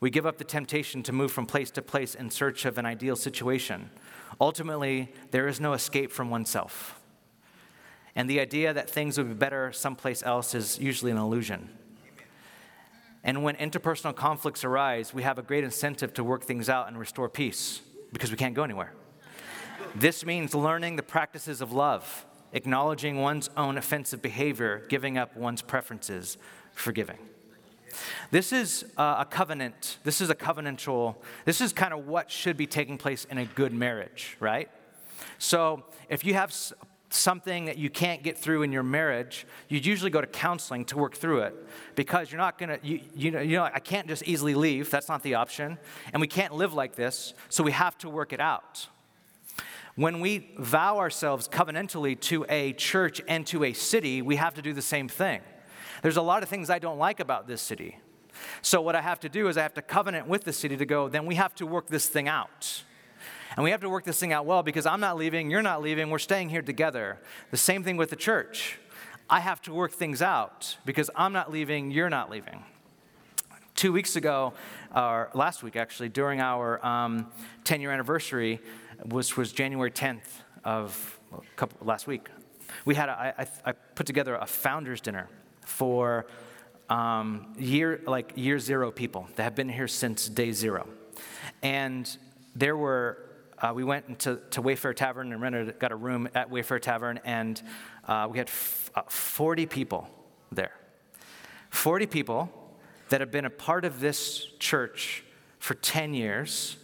We 0.00 0.10
give 0.10 0.26
up 0.26 0.38
the 0.38 0.44
temptation 0.44 1.04
to 1.04 1.12
move 1.12 1.30
from 1.30 1.46
place 1.46 1.70
to 1.72 1.82
place 1.82 2.16
in 2.16 2.30
search 2.30 2.64
of 2.64 2.78
an 2.78 2.86
ideal 2.86 3.14
situation. 3.14 3.90
Ultimately, 4.40 5.12
there 5.30 5.46
is 5.46 5.60
no 5.60 5.72
escape 5.72 6.10
from 6.10 6.30
oneself. 6.30 7.00
And 8.14 8.28
the 8.28 8.40
idea 8.40 8.74
that 8.74 8.90
things 8.90 9.16
would 9.18 9.28
be 9.28 9.34
better 9.34 9.72
someplace 9.72 10.22
else 10.22 10.54
is 10.54 10.78
usually 10.78 11.10
an 11.10 11.16
illusion. 11.16 11.70
And 13.24 13.42
when 13.42 13.56
interpersonal 13.56 14.14
conflicts 14.14 14.64
arise, 14.64 15.14
we 15.14 15.22
have 15.22 15.38
a 15.38 15.42
great 15.42 15.64
incentive 15.64 16.12
to 16.14 16.24
work 16.24 16.44
things 16.44 16.68
out 16.68 16.88
and 16.88 16.98
restore 16.98 17.28
peace 17.28 17.80
because 18.12 18.30
we 18.30 18.36
can't 18.36 18.54
go 18.54 18.64
anywhere. 18.64 18.92
This 19.94 20.26
means 20.26 20.54
learning 20.54 20.96
the 20.96 21.02
practices 21.02 21.60
of 21.60 21.72
love, 21.72 22.26
acknowledging 22.52 23.20
one's 23.20 23.48
own 23.56 23.78
offensive 23.78 24.20
behavior, 24.20 24.84
giving 24.88 25.16
up 25.16 25.36
one's 25.36 25.62
preferences, 25.62 26.36
forgiving. 26.72 27.18
This 28.30 28.52
is 28.52 28.84
uh, 28.96 29.16
a 29.18 29.24
covenant. 29.24 29.98
This 30.02 30.20
is 30.20 30.30
a 30.30 30.34
covenantal. 30.34 31.16
This 31.44 31.60
is 31.60 31.72
kind 31.72 31.92
of 31.92 32.06
what 32.06 32.30
should 32.30 32.56
be 32.56 32.66
taking 32.66 32.98
place 32.98 33.24
in 33.26 33.38
a 33.38 33.44
good 33.44 33.72
marriage, 33.72 34.36
right? 34.40 34.70
So 35.38 35.84
if 36.08 36.24
you 36.24 36.34
have 36.34 36.54
something 37.14 37.66
that 37.66 37.78
you 37.78 37.90
can't 37.90 38.22
get 38.22 38.38
through 38.38 38.62
in 38.62 38.72
your 38.72 38.82
marriage, 38.82 39.46
you'd 39.68 39.86
usually 39.86 40.10
go 40.10 40.20
to 40.20 40.26
counseling 40.26 40.84
to 40.86 40.96
work 40.96 41.14
through 41.14 41.40
it 41.40 41.54
because 41.94 42.30
you're 42.30 42.40
not 42.40 42.58
gonna, 42.58 42.78
you, 42.82 43.00
you, 43.14 43.30
know, 43.30 43.40
you 43.40 43.56
know, 43.56 43.64
I 43.64 43.80
can't 43.80 44.08
just 44.08 44.22
easily 44.24 44.54
leave. 44.54 44.90
That's 44.90 45.08
not 45.08 45.22
the 45.22 45.34
option. 45.34 45.78
And 46.12 46.20
we 46.20 46.26
can't 46.26 46.54
live 46.54 46.74
like 46.74 46.96
this, 46.96 47.34
so 47.48 47.62
we 47.62 47.72
have 47.72 47.98
to 47.98 48.08
work 48.08 48.32
it 48.32 48.40
out. 48.40 48.88
When 49.94 50.20
we 50.20 50.54
vow 50.58 50.98
ourselves 50.98 51.48
covenantally 51.48 52.18
to 52.22 52.46
a 52.48 52.72
church 52.72 53.20
and 53.28 53.46
to 53.48 53.64
a 53.64 53.74
city, 53.74 54.22
we 54.22 54.36
have 54.36 54.54
to 54.54 54.62
do 54.62 54.72
the 54.72 54.82
same 54.82 55.08
thing. 55.08 55.42
There's 56.02 56.16
a 56.16 56.22
lot 56.22 56.42
of 56.42 56.48
things 56.48 56.70
I 56.70 56.78
don't 56.78 56.98
like 56.98 57.20
about 57.20 57.46
this 57.46 57.60
city. 57.60 57.98
So, 58.62 58.80
what 58.80 58.96
I 58.96 59.02
have 59.02 59.20
to 59.20 59.28
do 59.28 59.48
is 59.48 59.58
I 59.58 59.62
have 59.62 59.74
to 59.74 59.82
covenant 59.82 60.26
with 60.26 60.44
the 60.44 60.52
city 60.52 60.76
to 60.78 60.86
go, 60.86 61.08
then 61.08 61.26
we 61.26 61.34
have 61.34 61.54
to 61.56 61.66
work 61.66 61.88
this 61.88 62.08
thing 62.08 62.26
out. 62.26 62.82
And 63.56 63.64
we 63.64 63.70
have 63.70 63.80
to 63.80 63.88
work 63.88 64.04
this 64.04 64.18
thing 64.18 64.32
out 64.32 64.46
well 64.46 64.62
because 64.62 64.86
I'm 64.86 65.00
not 65.00 65.16
leaving, 65.16 65.50
you're 65.50 65.62
not 65.62 65.82
leaving, 65.82 66.10
we're 66.10 66.18
staying 66.18 66.48
here 66.48 66.62
together. 66.62 67.18
The 67.50 67.56
same 67.56 67.82
thing 67.84 67.96
with 67.96 68.10
the 68.10 68.16
church. 68.16 68.78
I 69.28 69.40
have 69.40 69.62
to 69.62 69.72
work 69.72 69.92
things 69.92 70.22
out 70.22 70.76
because 70.84 71.10
I'm 71.14 71.32
not 71.32 71.50
leaving, 71.50 71.90
you're 71.90 72.10
not 72.10 72.30
leaving. 72.30 72.64
Two 73.74 73.92
weeks 73.92 74.16
ago, 74.16 74.52
or 74.94 75.30
last 75.34 75.62
week 75.62 75.76
actually, 75.76 76.08
during 76.08 76.40
our 76.40 76.84
um, 76.84 77.28
10 77.64 77.80
year 77.80 77.90
anniversary, 77.90 78.60
which 79.04 79.36
was 79.36 79.52
January 79.52 79.90
10th 79.90 80.42
of 80.64 81.18
couple, 81.56 81.86
last 81.86 82.06
week, 82.06 82.28
we 82.84 82.94
had 82.94 83.08
a, 83.08 83.34
I, 83.40 83.46
I 83.64 83.72
put 83.72 84.06
together 84.06 84.34
a 84.36 84.46
founders 84.46 85.00
dinner 85.00 85.28
for 85.64 86.26
um, 86.88 87.54
year 87.58 88.00
like 88.06 88.32
year 88.36 88.58
zero 88.58 88.90
people 88.90 89.28
that 89.36 89.44
have 89.44 89.54
been 89.54 89.68
here 89.68 89.88
since 89.88 90.28
day 90.28 90.52
zero, 90.52 90.86
and 91.62 92.16
there 92.54 92.76
were 92.76 93.18
uh, 93.62 93.72
we 93.74 93.84
went 93.84 94.06
into 94.08 94.40
to 94.50 94.60
Wayfare 94.60 94.94
Tavern 94.94 95.32
and 95.32 95.40
rented, 95.40 95.78
got 95.78 95.92
a 95.92 95.96
room 95.96 96.28
at 96.34 96.50
Wayfare 96.50 96.80
Tavern, 96.80 97.20
and 97.24 97.62
uh, 98.08 98.28
we 98.30 98.38
had 98.38 98.48
f- 98.48 98.90
uh, 98.94 99.02
40 99.08 99.66
people 99.66 100.10
there. 100.50 100.72
40 101.70 102.06
people 102.06 102.50
that 103.08 103.20
have 103.20 103.30
been 103.30 103.44
a 103.44 103.50
part 103.50 103.84
of 103.84 104.00
this 104.00 104.46
church 104.58 105.22
for 105.58 105.74
10 105.74 106.12
years 106.12 106.76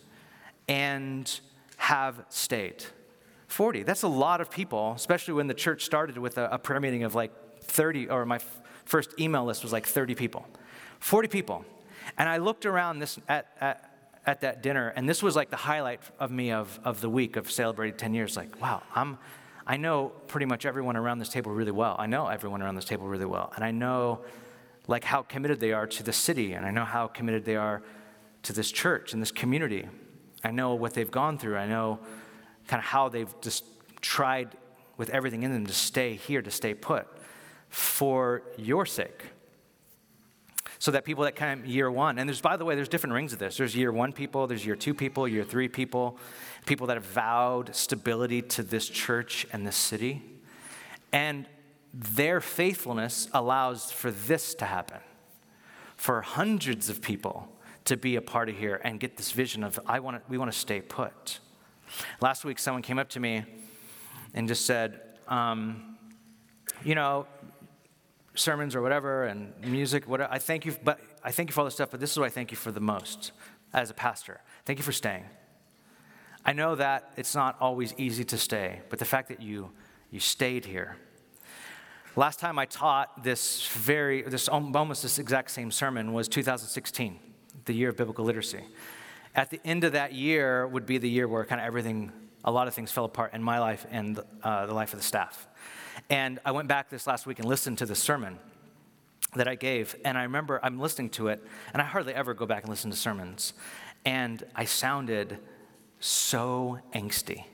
and 0.68 1.40
have 1.76 2.24
stayed. 2.28 2.84
40, 3.48 3.82
that's 3.82 4.02
a 4.02 4.08
lot 4.08 4.40
of 4.40 4.50
people, 4.50 4.92
especially 4.94 5.34
when 5.34 5.48
the 5.48 5.54
church 5.54 5.84
started 5.84 6.16
with 6.16 6.38
a, 6.38 6.48
a 6.52 6.58
prayer 6.58 6.80
meeting 6.80 7.02
of 7.02 7.14
like 7.14 7.32
30, 7.62 8.08
or 8.08 8.24
my 8.24 8.36
f- 8.36 8.60
first 8.84 9.18
email 9.18 9.44
list 9.44 9.62
was 9.62 9.72
like 9.72 9.86
30 9.86 10.14
people. 10.14 10.46
40 11.00 11.28
people. 11.28 11.64
And 12.16 12.28
I 12.28 12.36
looked 12.36 12.66
around 12.66 13.00
this 13.00 13.18
at, 13.28 13.48
at 13.60 13.87
at 14.26 14.42
that 14.42 14.62
dinner, 14.62 14.92
and 14.94 15.08
this 15.08 15.22
was 15.22 15.36
like 15.36 15.50
the 15.50 15.56
highlight 15.56 16.00
of 16.18 16.30
me 16.30 16.52
of, 16.52 16.78
of 16.84 17.00
the 17.00 17.08
week 17.08 17.36
of 17.36 17.50
celebrating 17.50 17.96
10 17.96 18.14
years. 18.14 18.36
Like, 18.36 18.60
wow, 18.60 18.82
I'm, 18.94 19.18
I 19.66 19.76
know 19.76 20.12
pretty 20.26 20.46
much 20.46 20.66
everyone 20.66 20.96
around 20.96 21.18
this 21.18 21.28
table 21.28 21.52
really 21.52 21.72
well. 21.72 21.96
I 21.98 22.06
know 22.06 22.26
everyone 22.26 22.62
around 22.62 22.76
this 22.76 22.84
table 22.84 23.06
really 23.06 23.24
well. 23.24 23.52
And 23.56 23.64
I 23.64 23.70
know 23.70 24.20
like 24.86 25.04
how 25.04 25.22
committed 25.22 25.60
they 25.60 25.72
are 25.72 25.86
to 25.86 26.02
the 26.02 26.12
city, 26.12 26.54
and 26.54 26.64
I 26.66 26.70
know 26.70 26.84
how 26.84 27.06
committed 27.06 27.44
they 27.44 27.56
are 27.56 27.82
to 28.44 28.52
this 28.52 28.70
church 28.70 29.12
and 29.12 29.20
this 29.20 29.32
community. 29.32 29.86
I 30.44 30.50
know 30.50 30.74
what 30.74 30.94
they've 30.94 31.10
gone 31.10 31.38
through. 31.38 31.56
I 31.56 31.66
know 31.66 31.98
kind 32.66 32.80
of 32.80 32.84
how 32.84 33.08
they've 33.08 33.34
just 33.40 33.64
tried 34.00 34.56
with 34.96 35.10
everything 35.10 35.42
in 35.42 35.52
them 35.52 35.66
to 35.66 35.72
stay 35.72 36.14
here, 36.14 36.42
to 36.42 36.50
stay 36.50 36.74
put 36.74 37.06
for 37.68 38.42
your 38.56 38.86
sake 38.86 39.24
so 40.78 40.90
that 40.92 41.04
people 41.04 41.24
that 41.24 41.34
come 41.34 41.64
year 41.64 41.90
one, 41.90 42.18
and 42.18 42.28
there's, 42.28 42.40
by 42.40 42.56
the 42.56 42.64
way, 42.64 42.74
there's 42.74 42.88
different 42.88 43.14
rings 43.14 43.32
of 43.32 43.38
this. 43.38 43.56
There's 43.56 43.74
year 43.74 43.92
one 43.92 44.12
people, 44.12 44.46
there's 44.46 44.64
year 44.64 44.76
two 44.76 44.94
people, 44.94 45.26
year 45.26 45.44
three 45.44 45.68
people, 45.68 46.18
people 46.66 46.86
that 46.86 46.96
have 46.96 47.06
vowed 47.06 47.74
stability 47.74 48.42
to 48.42 48.62
this 48.62 48.88
church 48.88 49.46
and 49.52 49.66
this 49.66 49.76
city. 49.76 50.22
And 51.12 51.46
their 51.92 52.40
faithfulness 52.40 53.28
allows 53.32 53.90
for 53.90 54.10
this 54.10 54.54
to 54.56 54.66
happen, 54.66 55.00
for 55.96 56.20
hundreds 56.20 56.88
of 56.88 57.02
people 57.02 57.48
to 57.86 57.96
be 57.96 58.16
a 58.16 58.20
part 58.20 58.48
of 58.48 58.56
here 58.56 58.80
and 58.84 59.00
get 59.00 59.16
this 59.16 59.32
vision 59.32 59.64
of, 59.64 59.80
I 59.86 60.00
want 60.00 60.18
to, 60.18 60.22
we 60.30 60.38
want 60.38 60.52
to 60.52 60.58
stay 60.58 60.80
put. 60.80 61.40
Last 62.20 62.44
week, 62.44 62.58
someone 62.58 62.82
came 62.82 62.98
up 62.98 63.08
to 63.10 63.20
me 63.20 63.44
and 64.34 64.46
just 64.46 64.66
said, 64.66 65.00
um, 65.26 65.96
you 66.84 66.94
know, 66.94 67.26
sermons 68.38 68.74
or 68.74 68.82
whatever 68.82 69.24
and 69.24 69.52
music, 69.60 70.08
whatever. 70.08 70.32
I 70.32 70.38
thank 70.38 70.64
you, 70.64 70.76
but 70.82 71.00
I 71.22 71.30
thank 71.30 71.48
you 71.48 71.52
for 71.52 71.60
all 71.60 71.64
this 71.64 71.74
stuff, 71.74 71.90
but 71.90 72.00
this 72.00 72.12
is 72.12 72.18
what 72.18 72.26
I 72.26 72.30
thank 72.30 72.50
you 72.50 72.56
for 72.56 72.72
the 72.72 72.80
most 72.80 73.32
as 73.72 73.90
a 73.90 73.94
pastor. 73.94 74.40
Thank 74.64 74.78
you 74.78 74.84
for 74.84 74.92
staying. 74.92 75.24
I 76.44 76.52
know 76.52 76.74
that 76.76 77.12
it's 77.16 77.34
not 77.34 77.56
always 77.60 77.94
easy 77.98 78.24
to 78.24 78.38
stay, 78.38 78.80
but 78.88 78.98
the 78.98 79.04
fact 79.04 79.28
that 79.28 79.42
you 79.42 79.70
you 80.10 80.20
stayed 80.20 80.64
here. 80.64 80.96
Last 82.16 82.40
time 82.40 82.58
I 82.58 82.64
taught 82.64 83.22
this 83.22 83.66
very 83.68 84.22
this 84.22 84.48
almost 84.48 85.02
this 85.02 85.18
exact 85.18 85.50
same 85.50 85.70
sermon 85.70 86.12
was 86.12 86.28
2016, 86.28 87.18
the 87.66 87.74
year 87.74 87.90
of 87.90 87.96
biblical 87.96 88.24
literacy. 88.24 88.64
At 89.34 89.50
the 89.50 89.60
end 89.64 89.84
of 89.84 89.92
that 89.92 90.14
year 90.14 90.66
would 90.66 90.86
be 90.86 90.98
the 90.98 91.08
year 91.08 91.28
where 91.28 91.44
kind 91.44 91.60
of 91.60 91.66
everything 91.66 92.12
a 92.48 92.50
lot 92.50 92.66
of 92.66 92.72
things 92.72 92.90
fell 92.90 93.04
apart 93.04 93.34
in 93.34 93.42
my 93.42 93.58
life 93.58 93.86
and 93.90 94.18
uh, 94.42 94.64
the 94.64 94.72
life 94.72 94.94
of 94.94 94.98
the 94.98 95.04
staff. 95.04 95.46
And 96.08 96.38
I 96.46 96.52
went 96.52 96.66
back 96.66 96.88
this 96.88 97.06
last 97.06 97.26
week 97.26 97.38
and 97.38 97.46
listened 97.46 97.76
to 97.78 97.86
the 97.86 97.94
sermon 97.94 98.38
that 99.36 99.46
I 99.46 99.54
gave, 99.54 99.94
and 100.02 100.16
I 100.16 100.22
remember 100.22 100.58
I'm 100.62 100.80
listening 100.80 101.10
to 101.10 101.28
it, 101.28 101.44
and 101.74 101.82
I 101.82 101.84
hardly 101.84 102.14
ever 102.14 102.32
go 102.32 102.46
back 102.46 102.62
and 102.62 102.70
listen 102.70 102.90
to 102.90 102.96
sermons. 102.96 103.52
And 104.06 104.42
I 104.56 104.64
sounded 104.64 105.38
so 106.00 106.78
angsty, 106.94 107.44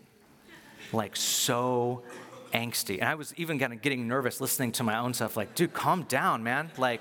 like 0.93 1.17
so 1.17 2.05
angsty. 2.53 3.01
And 3.01 3.09
I 3.09 3.17
was 3.17 3.35
even 3.37 3.59
kind 3.59 3.73
of 3.73 3.83
getting 3.83 4.07
nervous 4.07 4.41
listening 4.41 4.71
to 4.73 4.85
my 4.85 4.99
own 4.99 5.13
stuff, 5.13 5.37
like, 5.37 5.57
dude, 5.57 5.73
calm 5.73 6.05
down, 6.05 6.45
man. 6.45 6.71
Like, 6.79 7.01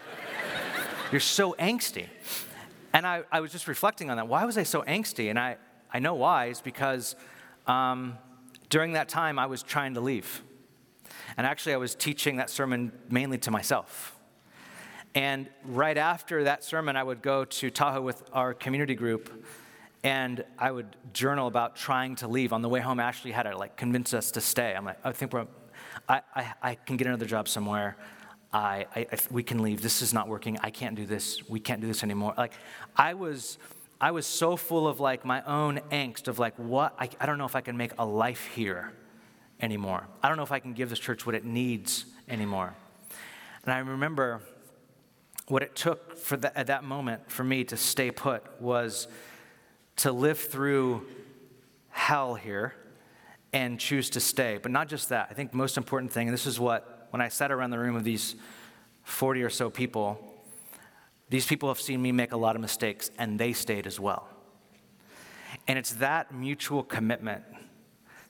you're 1.12 1.22
so 1.22 1.56
angsty. 1.60 2.08
And 2.92 3.06
I, 3.06 3.22
I 3.32 3.42
was 3.42 3.52
just 3.52 3.68
reflecting 3.68 4.10
on 4.10 4.18
that. 4.18 4.28
Why 4.28 4.46
was 4.46 4.58
I 4.58 4.64
so 4.64 4.82
angsty? 4.82 5.30
And 5.30 5.38
I, 5.38 5.58
I 5.94 6.00
know 6.00 6.16
why, 6.16 6.48
is 6.48 6.60
because 6.60 7.16
um, 7.68 8.18
during 8.70 8.94
that 8.94 9.10
time 9.10 9.40
I 9.40 9.46
was 9.46 9.64
trying 9.64 9.94
to 9.96 10.02
leave. 10.02 10.42
And 11.38 11.48
actually, 11.48 11.74
I 11.74 11.78
was 11.78 11.96
teaching 11.96 12.38
that 12.38 12.50
sermon 12.50 12.92
mainly 13.10 13.38
to 13.40 13.52
myself. 13.52 14.16
And 15.16 15.48
right 15.64 15.98
after 15.98 16.44
that 16.46 16.64
sermon, 16.64 16.96
I 16.96 17.04
would 17.04 17.22
go 17.22 17.46
to 17.46 17.70
Tahoe 17.70 18.02
with 18.02 18.24
our 18.34 18.54
community 18.54 18.96
group 18.96 19.46
and 20.04 20.44
I 20.60 20.72
would 20.72 20.96
journal 21.14 21.48
about 21.48 21.76
trying 21.76 22.16
to 22.18 22.28
leave. 22.28 22.52
On 22.52 22.62
the 22.62 22.70
way 22.70 22.82
home, 22.82 23.00
Ashley 23.00 23.32
had 23.32 23.44
to 23.44 23.58
like 23.58 23.78
convince 23.78 24.14
us 24.14 24.32
to 24.32 24.42
stay. 24.42 24.74
I'm 24.76 24.86
like, 24.86 24.98
I 25.04 25.12
think 25.12 25.32
we're, 25.34 25.48
I, 26.10 26.22
I, 26.36 26.54
I 26.62 26.76
can 26.76 26.98
get 26.98 27.08
another 27.08 27.26
job 27.26 27.48
somewhere. 27.48 27.96
I, 28.52 28.86
I, 28.96 29.08
we 29.32 29.44
can 29.44 29.64
leave. 29.64 29.82
This 29.82 30.02
is 30.02 30.14
not 30.14 30.28
working. 30.28 30.58
I 30.62 30.70
can't 30.70 30.96
do 30.96 31.06
this. 31.06 31.48
We 31.50 31.60
can't 31.60 31.80
do 31.80 31.88
this 31.88 32.04
anymore. 32.04 32.34
Like, 32.38 32.54
I 32.96 33.14
was, 33.14 33.58
I 34.04 34.12
was 34.12 34.28
so 34.28 34.58
full 34.58 34.86
of 34.86 35.00
like 35.00 35.24
my 35.24 35.42
own 35.44 35.80
angst 35.90 36.28
of 36.28 36.38
like, 36.38 36.56
what? 36.58 36.94
I, 37.00 37.08
I 37.22 37.26
don't 37.26 37.38
know 37.38 37.46
if 37.46 37.56
I 37.56 37.62
can 37.62 37.78
make 37.78 37.94
a 37.98 38.06
life 38.06 38.48
here 38.48 38.92
anymore. 39.62 40.06
I 40.22 40.28
don't 40.28 40.36
know 40.36 40.44
if 40.44 40.52
I 40.52 40.60
can 40.60 40.74
give 40.74 40.90
this 40.90 41.00
church 41.00 41.26
what 41.26 41.36
it 41.36 41.46
needs 41.46 42.04
anymore. 42.28 42.76
And 43.64 43.74
I 43.74 43.78
remember 43.78 44.42
what 45.48 45.64
it 45.64 45.74
took 45.74 46.18
for 46.18 46.36
the, 46.36 46.58
at 46.60 46.68
that 46.68 46.84
moment 46.84 47.32
for 47.32 47.46
me 47.46 47.64
to 47.64 47.78
stay 47.78 48.12
put 48.12 48.44
was 48.62 49.08
to 49.96 50.12
live 50.12 50.38
through 50.38 51.06
hell 51.88 52.36
here 52.36 52.74
and 53.54 53.80
choose 53.80 54.10
to 54.10 54.20
stay. 54.20 54.60
But 54.62 54.74
not 54.74 54.90
just 54.90 55.08
that. 55.10 55.30
I 55.32 55.34
think 55.34 55.52
the 55.52 55.58
most 55.58 55.78
important 55.78 56.12
thing, 56.12 56.28
and 56.28 56.34
this 56.34 56.46
is 56.46 56.60
what, 56.60 57.08
when 57.12 57.22
I 57.22 57.30
sat 57.30 57.54
around 57.54 57.70
the 57.70 57.80
room 57.80 57.96
of 57.96 58.04
these 58.04 58.36
40 59.04 59.44
or 59.44 59.50
so 59.50 59.70
people, 59.70 60.33
these 61.30 61.46
people 61.46 61.70
have 61.70 61.80
seen 61.80 62.02
me 62.02 62.12
make 62.12 62.32
a 62.32 62.38
lot 62.38 62.56
of 62.56 62.62
mistakes, 62.62 63.10
and 63.18 63.40
they 63.40 63.54
stayed 63.54 63.88
as 63.88 64.00
well. 64.00 64.28
And 65.68 65.80
it's 65.80 65.94
that 65.94 66.34
mutual 66.34 66.84
commitment 66.84 67.44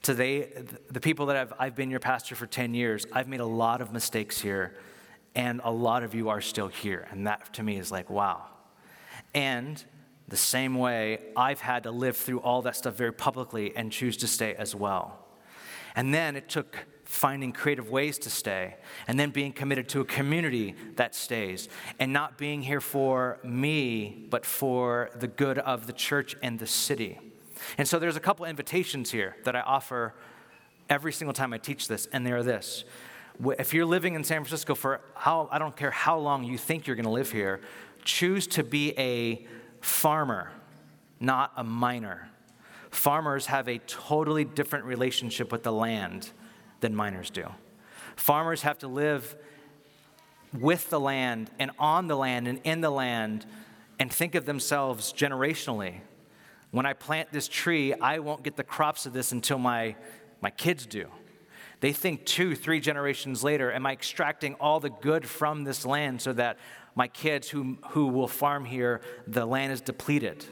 to 0.04 0.14
they, 0.14 0.50
the 0.92 1.00
people 1.00 1.28
that 1.28 1.38
I've, 1.38 1.54
I've 1.58 1.76
been 1.76 1.90
your 1.90 2.00
pastor 2.00 2.36
for 2.36 2.46
10 2.46 2.74
years, 2.74 3.06
I've 3.12 3.28
made 3.28 3.40
a 3.40 3.46
lot 3.46 3.82
of 3.82 3.92
mistakes 3.92 4.40
here, 4.40 4.76
and 5.34 5.62
a 5.64 5.72
lot 5.72 6.04
of 6.04 6.14
you 6.14 6.30
are 6.30 6.42
still 6.42 6.68
here. 6.68 7.08
And 7.10 7.26
that 7.26 7.54
to 7.56 7.64
me 7.64 7.78
is 7.78 7.92
like, 7.92 8.10
wow. 8.10 8.46
And 9.34 9.84
the 10.28 10.38
same 10.38 10.76
way, 10.76 11.20
I've 11.36 11.62
had 11.62 11.84
to 11.84 11.92
live 11.92 12.18
through 12.18 12.40
all 12.40 12.62
that 12.64 12.76
stuff 12.76 12.96
very 12.96 13.14
publicly 13.14 13.76
and 13.76 13.92
choose 13.92 14.18
to 14.18 14.28
stay 14.28 14.54
as 14.56 14.76
well. 14.76 15.20
And 15.96 16.14
then 16.14 16.36
it 16.36 16.50
took 16.50 16.86
finding 17.14 17.52
creative 17.52 17.92
ways 17.92 18.18
to 18.18 18.28
stay, 18.28 18.76
and 19.08 19.20
then 19.20 19.30
being 19.30 19.54
committed 19.54 19.88
to 19.88 20.02
a 20.02 20.06
community 20.06 20.74
that 20.96 21.14
stays, 21.14 21.70
and 22.00 22.12
not 22.12 22.40
being 22.40 22.64
here 22.64 22.82
for 22.82 23.38
me, 23.44 24.26
but 24.32 24.44
for 24.44 25.12
the 25.20 25.28
good 25.28 25.60
of 25.60 25.86
the 25.86 25.94
church 25.94 26.36
and 26.42 26.58
the 26.58 26.66
city. 26.66 27.20
And 27.78 27.88
so 27.88 28.00
there's 28.00 28.16
a 28.16 28.20
couple 28.20 28.48
invitations 28.48 29.12
here 29.12 29.36
that 29.44 29.56
I 29.56 29.62
offer 29.62 30.16
every 30.90 31.14
single 31.14 31.34
time 31.34 31.54
I 31.54 31.60
teach 31.60 31.88
this, 31.88 32.08
and 32.12 32.26
they 32.26 32.32
are 32.32 32.42
this. 32.42 32.84
If 33.60 33.76
you're 33.76 33.86
living 33.86 34.16
in 34.16 34.24
San 34.24 34.44
Francisco 34.44 34.74
for 34.74 35.00
how, 35.14 35.48
I 35.52 35.60
don't 35.60 35.78
care 35.78 35.92
how 35.92 36.18
long 36.18 36.44
you 36.44 36.58
think 36.58 36.88
you're 36.88 36.96
going 36.96 37.06
to 37.06 37.12
live 37.12 37.32
here, 37.32 37.62
choose 38.04 38.48
to 38.48 38.64
be 38.64 38.98
a 38.98 39.46
farmer, 39.82 40.52
not 41.20 41.52
a 41.58 41.64
miner. 41.64 42.28
Farmers 42.90 43.46
have 43.46 43.68
a 43.68 43.78
totally 43.78 44.46
different 44.46 44.86
relationship 44.86 45.52
with 45.52 45.62
the 45.62 45.72
land 45.72 46.32
than 46.84 46.94
miners 46.96 47.30
do. 47.30 47.48
Farmers 48.18 48.62
have 48.62 48.78
to 48.80 48.88
live 48.88 49.36
with 50.54 50.90
the 50.90 51.00
land 51.00 51.50
and 51.58 51.72
on 51.80 52.08
the 52.08 52.16
land 52.16 52.46
and 52.48 52.60
in 52.66 52.82
the 52.82 52.90
land 52.90 53.46
and 54.00 54.12
think 54.12 54.36
of 54.36 54.46
themselves 54.46 55.14
generationally. 55.14 56.02
When 56.72 56.86
I 56.86 56.92
plant 56.92 57.32
this 57.32 57.48
tree, 57.48 57.94
I 57.94 58.20
won't 58.20 58.44
get 58.44 58.58
the 58.58 58.66
crops 58.66 59.06
of 59.06 59.14
this 59.14 59.32
until 59.32 59.58
my, 59.58 59.96
my 60.42 60.50
kids 60.50 60.86
do. 60.86 61.08
They 61.80 61.94
think 61.94 62.26
two, 62.26 62.54
three 62.54 62.82
generations 62.82 63.44
later, 63.44 63.72
am 63.72 63.86
I 63.86 63.94
extracting 63.94 64.56
all 64.56 64.82
the 64.82 64.90
good 64.90 65.26
from 65.26 65.64
this 65.64 65.86
land 65.86 66.22
so 66.22 66.34
that 66.34 66.58
my 66.96 67.08
kids 67.08 67.50
who, 67.50 67.78
who 67.92 68.08
will 68.08 68.28
farm 68.28 68.66
here, 68.66 69.00
the 69.26 69.46
land 69.46 69.72
is 69.72 69.80
depleted? 69.80 70.46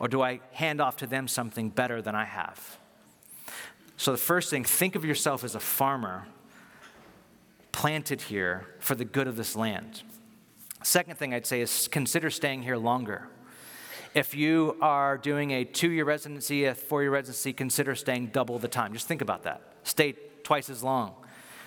Or 0.00 0.08
do 0.08 0.20
I 0.20 0.40
hand 0.50 0.80
off 0.80 0.96
to 0.98 1.06
them 1.06 1.28
something 1.28 1.70
better 1.70 2.02
than 2.02 2.16
I 2.16 2.24
have? 2.24 2.78
So, 3.96 4.12
the 4.12 4.18
first 4.18 4.50
thing, 4.50 4.64
think 4.64 4.96
of 4.96 5.04
yourself 5.04 5.44
as 5.44 5.54
a 5.54 5.60
farmer 5.60 6.26
planted 7.72 8.22
here 8.22 8.66
for 8.78 8.94
the 8.94 9.04
good 9.04 9.26
of 9.26 9.36
this 9.36 9.56
land. 9.56 10.02
Second 10.82 11.18
thing 11.18 11.32
I'd 11.32 11.46
say 11.46 11.60
is 11.60 11.88
consider 11.88 12.30
staying 12.30 12.62
here 12.62 12.76
longer. 12.76 13.28
If 14.14 14.34
you 14.34 14.76
are 14.80 15.18
doing 15.18 15.50
a 15.50 15.64
two 15.64 15.90
year 15.90 16.04
residency, 16.04 16.66
a 16.66 16.74
four 16.74 17.02
year 17.02 17.10
residency, 17.10 17.52
consider 17.52 17.94
staying 17.94 18.28
double 18.28 18.58
the 18.58 18.68
time. 18.68 18.92
Just 18.92 19.08
think 19.08 19.22
about 19.22 19.42
that. 19.42 19.62
Stay 19.82 20.14
twice 20.44 20.70
as 20.70 20.82
long. 20.82 21.14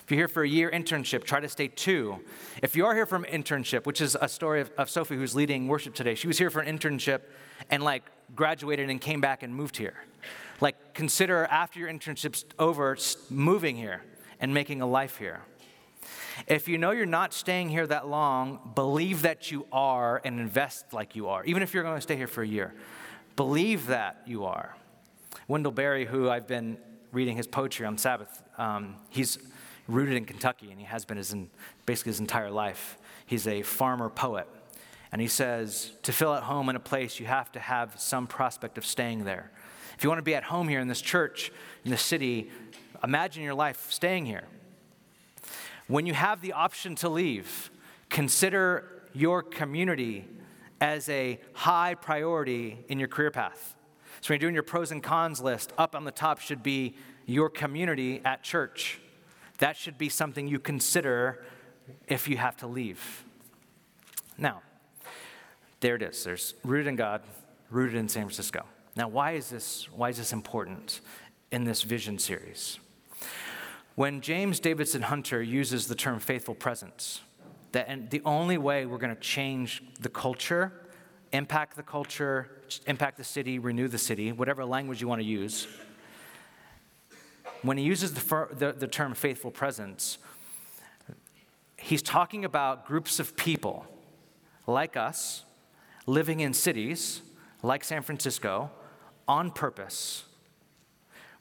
If 0.04 0.12
you're 0.12 0.20
here 0.20 0.28
for 0.30 0.44
a 0.44 0.48
year 0.48 0.72
internship, 0.72 1.26
try 1.26 1.42
to 1.42 1.50
stay 1.50 1.68
two. 1.68 2.20
If 2.63 2.78
you 2.78 2.86
are 2.86 2.96
here 2.96 3.06
for 3.06 3.18
an 3.18 3.26
internship, 3.26 3.86
which 3.86 4.00
is 4.00 4.16
a 4.22 4.30
story 4.30 4.62
of, 4.62 4.72
of 4.78 4.90
Sophie 4.90 5.18
who's 5.18 5.36
leading 5.36 5.68
worship 5.68 5.94
today, 5.94 6.16
she 6.16 6.28
was 6.28 6.38
here 6.38 6.50
for 6.50 6.62
an 6.62 6.78
internship 6.78 7.24
and 7.70 7.84
like 7.84 8.04
graduated 8.34 8.90
and 8.90 9.02
came 9.02 9.20
back 9.20 9.44
and 9.44 9.54
moved 9.54 9.76
here. 9.76 9.96
Like 10.60 10.93
consider 10.93 11.46
after 11.46 11.80
your 11.80 11.89
internship's 11.89 12.46
over, 12.58 12.98
moving 13.30 13.76
here 13.76 14.02
and 14.39 14.54
making 14.54 14.82
a 14.82 14.88
life 14.88 15.17
here. 15.17 15.41
If 16.48 16.67
you 16.67 16.78
know 16.78 16.91
you're 16.91 17.06
not 17.06 17.34
staying 17.34 17.70
here 17.70 17.88
that 17.88 18.08
long, 18.08 18.72
believe 18.76 19.24
that 19.24 19.52
you 19.52 19.65
are 19.72 20.22
and 20.24 20.39
invest 20.39 20.93
like 20.93 21.15
you 21.15 21.28
are, 21.28 21.43
even 21.46 21.63
if 21.63 21.74
you're 21.74 21.84
going 21.84 21.96
to 21.96 22.02
stay 22.02 22.15
here 22.15 22.28
for 22.28 22.43
a 22.43 22.48
year. 22.48 22.74
Believe 23.36 23.88
that 23.88 24.22
you 24.26 24.46
are. 24.46 24.76
Wendell 25.48 25.72
Berry, 25.72 26.06
who 26.06 26.30
I've 26.30 26.48
been 26.48 26.78
reading 27.12 27.38
his 27.38 27.48
poetry 27.48 27.86
on 27.86 27.98
Sabbath, 27.98 28.43
um, 28.58 28.96
he's 29.10 29.38
rooted 29.88 30.15
in 30.15 30.26
Kentucky, 30.26 30.70
and 30.72 30.80
he 30.80 30.86
has 30.86 31.06
been 31.06 31.17
his, 31.17 31.34
basically 31.86 32.12
his 32.12 32.20
entire 32.20 32.52
life. 32.52 32.98
He's 33.26 33.48
a 33.48 33.62
farmer 33.62 34.10
poet. 34.10 34.48
And 35.12 35.22
he 35.22 35.28
says, 35.28 35.93
to 36.04 36.12
feel 36.12 36.34
at 36.34 36.43
home 36.43 36.67
in 36.70 36.76
a 36.76 36.82
place, 36.82 37.20
you 37.20 37.26
have 37.26 37.52
to 37.54 37.60
have 37.60 38.00
some 38.00 38.28
prospect 38.28 38.78
of 38.78 38.86
staying 38.86 39.24
there. 39.24 39.52
If 39.98 40.04
you 40.04 40.10
want 40.10 40.20
to 40.20 40.24
be 40.24 40.36
at 40.36 40.44
home 40.44 40.68
here 40.68 40.80
in 40.80 40.88
this 40.88 41.02
church, 41.02 41.52
in 41.84 41.90
this 41.90 42.04
city, 42.04 42.52
imagine 43.04 43.42
your 43.42 43.56
life 43.56 43.92
staying 43.92 44.28
here. 44.28 44.44
When 45.88 46.06
you 46.06 46.14
have 46.14 46.42
the 46.42 46.54
option 46.54 46.94
to 46.98 47.10
leave, 47.10 47.72
consider 48.08 49.02
your 49.14 49.42
community 49.42 50.28
as 50.80 51.10
a 51.10 51.40
high 51.54 51.96
priority 51.96 52.78
in 52.88 53.00
your 53.00 53.08
career 53.08 53.32
path. 53.32 53.76
So 54.22 54.30
when 54.30 54.36
you're 54.36 54.50
doing 54.50 54.54
your 54.54 54.62
pros 54.62 54.92
and 54.92 55.02
cons 55.02 55.42
list, 55.42 55.74
up 55.80 55.96
on 55.96 56.04
the 56.04 56.12
top 56.12 56.42
should 56.42 56.62
be 56.62 56.96
your 57.26 57.50
community 57.50 58.22
at 58.24 58.44
church. 58.44 59.00
That 59.58 59.78
should 59.78 59.98
be 59.98 60.10
something 60.10 60.48
you 60.48 60.60
consider 60.60 61.44
if 62.08 62.28
you 62.28 62.38
have 62.38 62.56
to 62.58 62.68
leave. 62.68 63.24
Now, 64.38 64.62
there 65.80 65.96
it 65.96 66.04
is. 66.04 66.24
There's 66.24 66.54
rooted 66.64 66.86
in 66.86 66.98
God, 66.98 67.24
rooted 67.72 67.96
in 67.96 68.10
San 68.10 68.26
Francisco. 68.26 68.64
Now, 68.98 69.08
why 69.08 69.34
is 69.34 69.52
this, 69.52 69.88
why 69.96 70.10
is 70.10 70.18
this 70.18 70.34
important 70.34 71.02
in 71.52 71.66
this 71.66 71.84
vision 71.84 72.18
series? 72.18 72.80
When 73.94 74.22
James 74.22 74.60
Davison 74.60 75.04
Hunter 75.04 75.40
uses 75.40 75.86
the 75.86 75.94
term 75.94 76.20
faithful 76.20 76.56
presence, 76.56 77.22
that 77.74 77.86
and 77.88 78.10
the 78.10 78.24
only 78.26 78.58
way 78.58 78.88
we're 78.88 78.98
going 78.98 79.14
to 79.14 79.22
change 79.22 79.84
the 80.00 80.10
culture, 80.10 80.74
impact 81.32 81.76
the 81.76 81.84
culture, 81.84 82.50
impact 82.88 83.18
the 83.18 83.24
city, 83.24 83.60
renew 83.60 83.88
the 83.88 84.00
city, 84.00 84.32
whatever 84.32 84.66
language 84.66 85.00
you 85.00 85.08
want 85.08 85.22
to 85.22 85.28
use, 85.28 85.68
when 87.62 87.78
he 87.78 87.84
uses 87.84 88.16
the, 88.16 88.48
the, 88.54 88.72
the 88.72 88.88
term 88.88 89.14
faithful 89.14 89.52
presence, 89.52 90.18
he's 91.78 92.02
talking 92.02 92.46
about 92.46 92.88
groups 92.88 93.20
of 93.20 93.38
people 93.38 93.86
like 94.66 94.98
us 94.98 95.46
living 96.08 96.40
in 96.40 96.52
cities 96.52 97.22
like 97.62 97.84
San 97.84 98.02
Francisco 98.02 98.72
on 99.28 99.52
purpose 99.52 100.26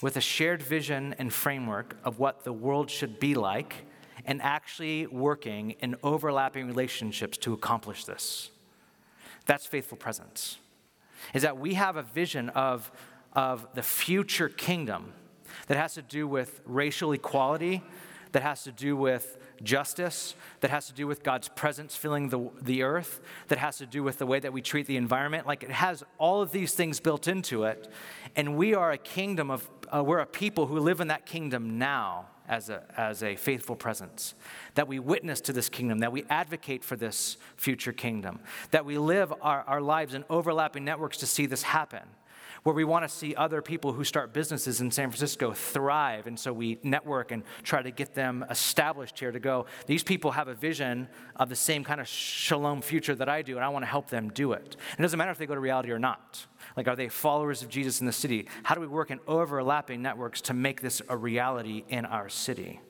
with 0.03 0.16
a 0.16 0.20
shared 0.20 0.62
vision 0.62 1.14
and 1.18 1.33
framework 1.33 1.96
of 2.05 2.18
what 2.18 2.44
the 2.44 2.53
world 2.53 2.90
should 2.90 3.18
be 3.18 3.35
like 3.35 3.87
and 4.25 4.42
actually 4.42 5.07
working 5.07 5.72
in 5.81 5.96
overlapping 6.03 6.66
relationships 6.66 7.38
to 7.38 7.53
accomplish 7.53 8.05
this. 8.05 8.51
That's 9.46 9.64
faithful 9.66 9.96
presence. 9.96 10.59
Is 11.33 11.42
that 11.42 11.59
we 11.59 11.75
have 11.75 11.96
a 11.96 12.03
vision 12.03 12.51
of 12.51 12.90
of 13.37 13.68
the 13.75 13.83
future 13.83 14.49
kingdom 14.49 15.12
that 15.68 15.77
has 15.77 15.94
to 15.94 16.03
do 16.03 16.27
with 16.27 16.62
racial 16.64 17.12
equality, 17.12 17.83
that 18.33 18.42
has 18.42 18.64
to 18.64 18.72
do 18.72 18.96
with 18.96 19.38
justice, 19.62 20.35
that 20.61 20.71
has 20.71 20.87
to 20.87 20.92
do 20.92 21.07
with 21.07 21.23
God's 21.23 21.49
presence 21.49 21.97
filling 21.97 22.29
the, 22.29 22.51
the 22.61 22.83
earth, 22.83 23.21
that 23.49 23.59
has 23.59 23.79
to 23.79 23.87
do 23.87 24.03
with 24.03 24.19
the 24.19 24.27
way 24.27 24.40
that 24.40 24.53
we 24.53 24.62
treat 24.62 24.87
the 24.87 24.97
environment. 24.97 25.47
Like 25.47 25.62
it 25.62 25.71
has 25.71 26.03
all 26.19 26.42
of 26.42 26.53
these 26.53 26.75
things 26.75 27.01
built 27.01 27.29
into 27.29 27.64
it. 27.64 27.88
And 28.35 28.57
we 28.57 28.75
are 28.75 28.92
a 28.92 28.99
kingdom 28.99 29.51
of, 29.51 29.69
uh, 29.95 30.03
we're 30.05 30.19
a 30.19 30.27
people 30.27 30.66
who 30.66 30.79
live 30.79 31.01
in 31.01 31.09
that 31.09 31.27
kingdom 31.27 31.79
now 31.79 32.27
as 32.49 32.71
a, 32.71 32.83
as 32.97 33.23
a 33.23 33.35
faithful 33.37 33.75
presence, 33.75 34.35
that 34.75 34.87
we 34.87 34.99
witness 34.99 35.40
to 35.40 35.53
this 35.53 35.69
kingdom, 35.69 35.99
that 35.99 36.12
we 36.12 36.25
advocate 36.31 36.85
for 36.85 36.95
this 36.95 37.38
future 37.57 37.92
kingdom, 37.92 38.38
that 38.71 38.85
we 38.85 38.99
live 38.99 39.33
our, 39.42 39.62
our 39.62 39.81
lives 39.81 40.14
in 40.14 40.25
overlapping 40.31 40.85
networks 40.85 41.16
to 41.19 41.27
see 41.27 41.47
this 41.47 41.62
happen 41.62 42.03
where 42.66 42.74
we 42.74 42.83
want 42.83 43.05
to 43.05 43.09
see 43.09 43.33
other 43.37 43.62
people 43.62 43.92
who 43.92 44.02
start 44.02 44.33
businesses 44.33 44.81
in 44.81 44.90
San 44.90 45.09
Francisco 45.09 45.52
thrive. 45.52 46.26
And 46.26 46.37
so 46.37 46.52
we 46.52 46.81
network 46.83 47.31
and 47.31 47.44
try 47.62 47.81
to 47.81 47.92
get 47.92 48.12
them 48.12 48.44
established 48.50 49.20
here 49.20 49.31
to 49.31 49.38
go, 49.38 49.66
these 49.87 50.02
people 50.02 50.33
have 50.33 50.48
a 50.48 50.55
vision 50.55 51.07
of 51.37 51.48
the 51.48 51.55
same 51.55 51.85
kind 51.85 52.00
of 52.00 52.09
shalom 52.09 52.83
future 52.83 53.14
that 53.14 53.29
I 53.29 53.42
do, 53.42 53.55
and 53.55 53.64
I 53.64 53.68
want 53.68 53.85
to 53.85 53.87
help 53.87 54.09
them 54.09 54.31
do 54.31 54.50
it. 54.50 54.74
It 54.98 55.00
doesn't 55.00 55.16
matter 55.16 55.31
if 55.31 55.38
they 55.38 55.46
go 55.46 55.55
to 55.55 55.61
reality 55.61 55.92
or 55.92 56.00
not. 56.00 56.44
Like, 56.76 56.88
are 56.88 56.96
they 56.96 57.09
followers 57.09 57.62
of 57.62 57.68
Jesus 57.68 58.00
in 58.00 58.07
the 58.07 58.12
city? 58.12 58.48
How 58.64 58.74
do 58.74 58.81
we 58.81 58.88
work 58.88 59.12
in 59.12 59.20
overlapping 59.29 60.02
networks 60.02 60.40
to 60.40 60.52
make 60.52 60.81
this 60.81 61.00
a 61.09 61.16
reality 61.16 61.85
in 61.88 62.05
our 62.05 62.29
city? 62.29 62.81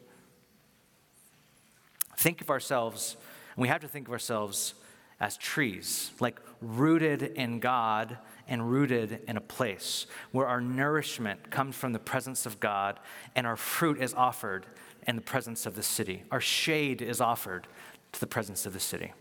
Think 2.16 2.40
of 2.40 2.48
ourselves, 2.48 3.18
and 3.54 3.60
we 3.60 3.68
have 3.68 3.82
to 3.82 3.88
think 3.88 4.08
of 4.08 4.12
ourselves 4.14 4.72
as 5.20 5.36
trees, 5.36 6.12
like 6.18 6.40
rooted 6.62 7.22
in 7.22 7.60
God 7.60 8.18
and 8.48 8.70
rooted 8.70 9.20
in 9.26 9.36
a 9.36 9.40
place 9.40 10.06
where 10.32 10.46
our 10.46 10.60
nourishment 10.60 11.50
comes 11.50 11.74
from 11.74 11.92
the 11.92 11.98
presence 11.98 12.46
of 12.46 12.60
God 12.60 13.00
and 13.34 13.46
our 13.46 13.56
fruit 13.56 14.00
is 14.00 14.14
offered 14.14 14.66
in 15.06 15.16
the 15.16 15.22
presence 15.22 15.66
of 15.66 15.74
the 15.74 15.82
city. 15.82 16.22
Our 16.30 16.40
shade 16.40 17.02
is 17.02 17.20
offered 17.20 17.66
to 18.12 18.20
the 18.20 18.26
presence 18.26 18.66
of 18.66 18.72
the 18.72 18.80
city. 18.80 19.12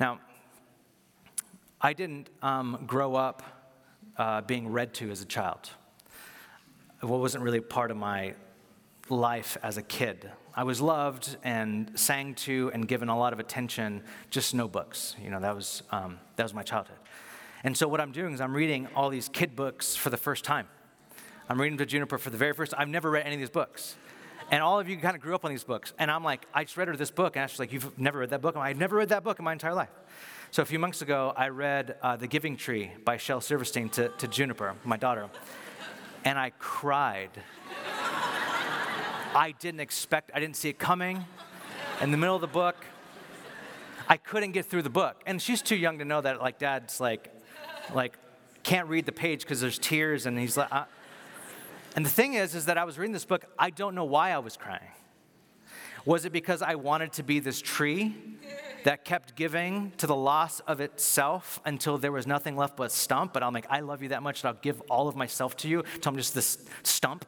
Now, 0.00 0.20
I 1.80 1.92
didn't 1.92 2.30
um, 2.42 2.84
grow 2.86 3.14
up 3.14 3.42
uh, 4.16 4.40
being 4.42 4.68
read 4.68 4.94
to 4.94 5.10
as 5.10 5.20
a 5.20 5.24
child. 5.24 5.70
It 7.02 7.06
wasn't 7.06 7.42
really 7.42 7.60
part 7.60 7.90
of 7.90 7.96
my 7.96 8.34
life 9.08 9.56
as 9.62 9.76
a 9.76 9.82
kid. 9.82 10.30
I 10.54 10.64
was 10.64 10.80
loved 10.80 11.36
and 11.42 11.90
sang 11.98 12.34
to 12.36 12.70
and 12.74 12.86
given 12.86 13.08
a 13.08 13.18
lot 13.18 13.32
of 13.32 13.40
attention, 13.40 14.02
just 14.30 14.54
no 14.54 14.68
books. 14.68 15.16
You 15.22 15.30
know, 15.30 15.40
that 15.40 15.54
was, 15.54 15.82
um, 15.90 16.18
that 16.36 16.42
was 16.42 16.54
my 16.54 16.62
childhood. 16.62 16.98
And 17.64 17.76
so 17.76 17.86
what 17.86 18.00
I'm 18.00 18.12
doing 18.12 18.34
is 18.34 18.40
I'm 18.40 18.54
reading 18.54 18.88
all 18.96 19.08
these 19.08 19.28
kid 19.28 19.54
books 19.54 19.94
for 19.94 20.10
the 20.10 20.16
first 20.16 20.44
time. 20.44 20.66
I'm 21.48 21.60
reading 21.60 21.78
to 21.78 21.86
Juniper 21.86 22.18
for 22.18 22.30
the 22.30 22.36
very 22.36 22.54
first 22.54 22.74
I've 22.76 22.88
never 22.88 23.10
read 23.10 23.24
any 23.24 23.34
of 23.34 23.40
these 23.40 23.50
books. 23.50 23.96
And 24.50 24.62
all 24.62 24.78
of 24.78 24.88
you 24.88 24.96
kind 24.98 25.16
of 25.16 25.22
grew 25.22 25.34
up 25.34 25.44
on 25.44 25.50
these 25.50 25.64
books. 25.64 25.92
And 25.98 26.10
I'm 26.10 26.24
like, 26.24 26.46
I 26.52 26.64
just 26.64 26.76
read 26.76 26.88
her 26.88 26.96
this 26.96 27.10
book. 27.10 27.36
And 27.36 27.48
she's 27.48 27.58
like, 27.58 27.72
You've 27.72 27.98
never 27.98 28.18
read 28.18 28.30
that 28.30 28.42
book? 28.42 28.56
I've 28.56 28.76
never 28.76 28.96
read 28.96 29.08
that 29.10 29.24
book 29.24 29.38
in 29.38 29.44
my 29.44 29.52
entire 29.52 29.74
life. 29.74 29.88
So 30.50 30.62
a 30.62 30.66
few 30.66 30.78
months 30.78 31.00
ago, 31.00 31.32
I 31.36 31.48
read 31.48 31.96
uh, 32.02 32.16
The 32.16 32.26
Giving 32.26 32.56
Tree 32.58 32.90
by 33.04 33.16
Shel 33.16 33.40
Silverstein 33.40 33.88
to, 33.90 34.08
to 34.10 34.28
Juniper, 34.28 34.74
my 34.84 34.98
daughter. 34.98 35.30
And 36.24 36.38
I 36.38 36.50
cried. 36.58 37.30
I 39.34 39.54
didn't 39.58 39.80
expect, 39.80 40.30
I 40.34 40.40
didn't 40.40 40.56
see 40.56 40.68
it 40.68 40.78
coming. 40.78 41.24
In 42.02 42.10
the 42.10 42.18
middle 42.18 42.34
of 42.34 42.42
the 42.42 42.46
book, 42.46 42.76
I 44.06 44.18
couldn't 44.18 44.52
get 44.52 44.66
through 44.66 44.82
the 44.82 44.90
book. 44.90 45.22
And 45.24 45.40
she's 45.40 45.62
too 45.62 45.76
young 45.76 45.98
to 46.00 46.04
know 46.04 46.20
that, 46.20 46.42
like, 46.42 46.58
dad's 46.58 47.00
like, 47.00 47.31
like 47.94 48.16
can't 48.62 48.88
read 48.88 49.06
the 49.06 49.12
page 49.12 49.40
because 49.40 49.60
there's 49.60 49.78
tears 49.78 50.26
and 50.26 50.38
he's 50.38 50.56
like 50.56 50.72
uh. 50.72 50.84
and 51.96 52.04
the 52.04 52.10
thing 52.10 52.34
is 52.34 52.54
is 52.54 52.66
that 52.66 52.78
i 52.78 52.84
was 52.84 52.98
reading 52.98 53.12
this 53.12 53.24
book 53.24 53.44
i 53.58 53.70
don't 53.70 53.94
know 53.94 54.04
why 54.04 54.30
i 54.30 54.38
was 54.38 54.56
crying 54.56 54.80
was 56.04 56.24
it 56.24 56.32
because 56.32 56.62
i 56.62 56.74
wanted 56.74 57.12
to 57.12 57.22
be 57.22 57.40
this 57.40 57.60
tree 57.60 58.14
that 58.84 59.04
kept 59.04 59.36
giving 59.36 59.92
to 59.96 60.06
the 60.06 60.14
loss 60.14 60.60
of 60.60 60.80
itself 60.80 61.60
until 61.64 61.98
there 61.98 62.12
was 62.12 62.26
nothing 62.26 62.56
left 62.56 62.76
but 62.76 62.92
stump 62.92 63.32
but 63.32 63.42
i'm 63.42 63.52
like 63.52 63.66
i 63.70 63.80
love 63.80 64.02
you 64.02 64.08
that 64.10 64.22
much 64.22 64.42
that 64.42 64.48
i'll 64.48 64.54
give 64.54 64.80
all 64.82 65.08
of 65.08 65.16
myself 65.16 65.56
to 65.56 65.68
you 65.68 65.82
until 65.94 66.10
i'm 66.10 66.16
just 66.16 66.34
this 66.34 66.58
stump 66.82 67.24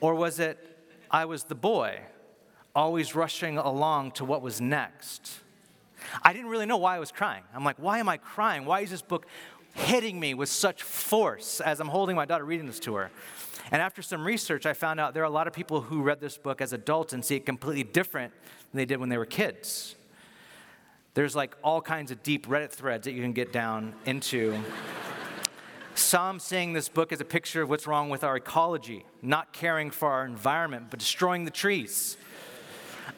or 0.00 0.14
was 0.14 0.38
it 0.38 0.58
i 1.10 1.24
was 1.24 1.44
the 1.44 1.54
boy 1.54 1.98
always 2.74 3.14
rushing 3.14 3.58
along 3.58 4.10
to 4.10 4.24
what 4.24 4.42
was 4.42 4.60
next 4.60 5.40
I 6.22 6.32
didn't 6.32 6.48
really 6.48 6.66
know 6.66 6.76
why 6.76 6.96
I 6.96 6.98
was 6.98 7.12
crying. 7.12 7.42
I'm 7.54 7.64
like, 7.64 7.76
why 7.78 7.98
am 7.98 8.08
I 8.08 8.16
crying? 8.16 8.64
Why 8.64 8.80
is 8.80 8.90
this 8.90 9.02
book 9.02 9.26
hitting 9.74 10.18
me 10.20 10.34
with 10.34 10.48
such 10.48 10.82
force 10.82 11.60
as 11.60 11.80
I'm 11.80 11.88
holding 11.88 12.16
my 12.16 12.24
daughter 12.24 12.44
reading 12.44 12.66
this 12.66 12.80
to 12.80 12.94
her? 12.94 13.10
And 13.70 13.80
after 13.80 14.02
some 14.02 14.24
research, 14.24 14.66
I 14.66 14.72
found 14.72 15.00
out 15.00 15.14
there 15.14 15.22
are 15.22 15.26
a 15.26 15.30
lot 15.30 15.46
of 15.46 15.52
people 15.52 15.80
who 15.80 16.02
read 16.02 16.20
this 16.20 16.36
book 16.36 16.60
as 16.60 16.72
adults 16.72 17.12
and 17.12 17.24
see 17.24 17.36
it 17.36 17.46
completely 17.46 17.84
different 17.84 18.32
than 18.70 18.78
they 18.78 18.84
did 18.84 18.98
when 18.98 19.08
they 19.08 19.18
were 19.18 19.26
kids. 19.26 19.94
There's 21.14 21.36
like 21.36 21.56
all 21.62 21.80
kinds 21.80 22.10
of 22.10 22.22
deep 22.22 22.46
Reddit 22.46 22.70
threads 22.70 23.04
that 23.04 23.12
you 23.12 23.22
can 23.22 23.32
get 23.32 23.52
down 23.52 23.94
into. 24.04 24.58
Some 25.94 26.40
saying 26.40 26.72
this 26.72 26.88
book 26.88 27.12
is 27.12 27.20
a 27.20 27.24
picture 27.24 27.62
of 27.62 27.70
what's 27.70 27.86
wrong 27.86 28.10
with 28.10 28.24
our 28.24 28.36
ecology, 28.36 29.06
not 29.22 29.52
caring 29.52 29.92
for 29.92 30.10
our 30.10 30.24
environment, 30.24 30.86
but 30.90 30.98
destroying 30.98 31.44
the 31.44 31.52
trees. 31.52 32.16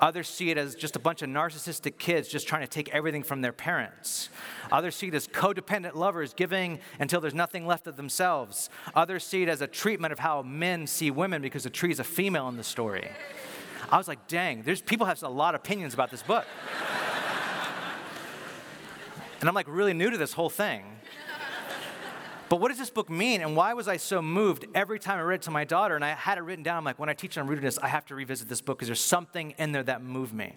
Others 0.00 0.28
see 0.28 0.50
it 0.50 0.58
as 0.58 0.74
just 0.74 0.96
a 0.96 0.98
bunch 0.98 1.22
of 1.22 1.28
narcissistic 1.28 1.98
kids 1.98 2.28
just 2.28 2.46
trying 2.46 2.62
to 2.62 2.66
take 2.66 2.88
everything 2.90 3.22
from 3.22 3.40
their 3.40 3.52
parents. 3.52 4.28
Others 4.70 4.96
see 4.96 5.08
it 5.08 5.14
as 5.14 5.28
codependent 5.28 5.94
lovers 5.94 6.34
giving 6.34 6.78
until 6.98 7.20
there's 7.20 7.34
nothing 7.34 7.66
left 7.66 7.86
of 7.86 7.96
themselves. 7.96 8.68
Others 8.94 9.24
see 9.24 9.42
it 9.42 9.48
as 9.48 9.60
a 9.60 9.66
treatment 9.66 10.12
of 10.12 10.18
how 10.18 10.42
men 10.42 10.86
see 10.86 11.10
women 11.10 11.42
because 11.42 11.64
the 11.64 11.70
tree 11.70 11.90
is 11.90 12.00
a 12.00 12.04
female 12.04 12.48
in 12.48 12.56
the 12.56 12.64
story. 12.64 13.08
I 13.90 13.98
was 13.98 14.08
like, 14.08 14.26
dang, 14.26 14.62
there's 14.62 14.82
people 14.82 15.06
have 15.06 15.22
a 15.22 15.28
lot 15.28 15.54
of 15.54 15.60
opinions 15.60 15.94
about 15.94 16.10
this 16.10 16.22
book. 16.22 16.44
and 19.40 19.48
I'm 19.48 19.54
like 19.54 19.66
really 19.68 19.94
new 19.94 20.10
to 20.10 20.18
this 20.18 20.32
whole 20.32 20.50
thing. 20.50 20.84
But 22.48 22.60
what 22.60 22.68
does 22.68 22.78
this 22.78 22.90
book 22.90 23.10
mean, 23.10 23.40
and 23.40 23.56
why 23.56 23.74
was 23.74 23.88
I 23.88 23.96
so 23.96 24.22
moved 24.22 24.66
every 24.74 25.00
time 25.00 25.18
I 25.18 25.22
read 25.22 25.36
it 25.36 25.42
to 25.42 25.50
my 25.50 25.64
daughter? 25.64 25.96
And 25.96 26.04
I 26.04 26.10
had 26.10 26.38
it 26.38 26.42
written 26.42 26.62
down. 26.62 26.78
I'm 26.78 26.84
like, 26.84 26.98
when 26.98 27.08
I 27.08 27.14
teach 27.14 27.36
on 27.38 27.48
rootedness, 27.48 27.78
I 27.82 27.88
have 27.88 28.06
to 28.06 28.14
revisit 28.14 28.48
this 28.48 28.60
book 28.60 28.78
because 28.78 28.88
there's 28.88 29.00
something 29.00 29.54
in 29.58 29.72
there 29.72 29.82
that 29.82 30.02
moved 30.02 30.32
me. 30.32 30.54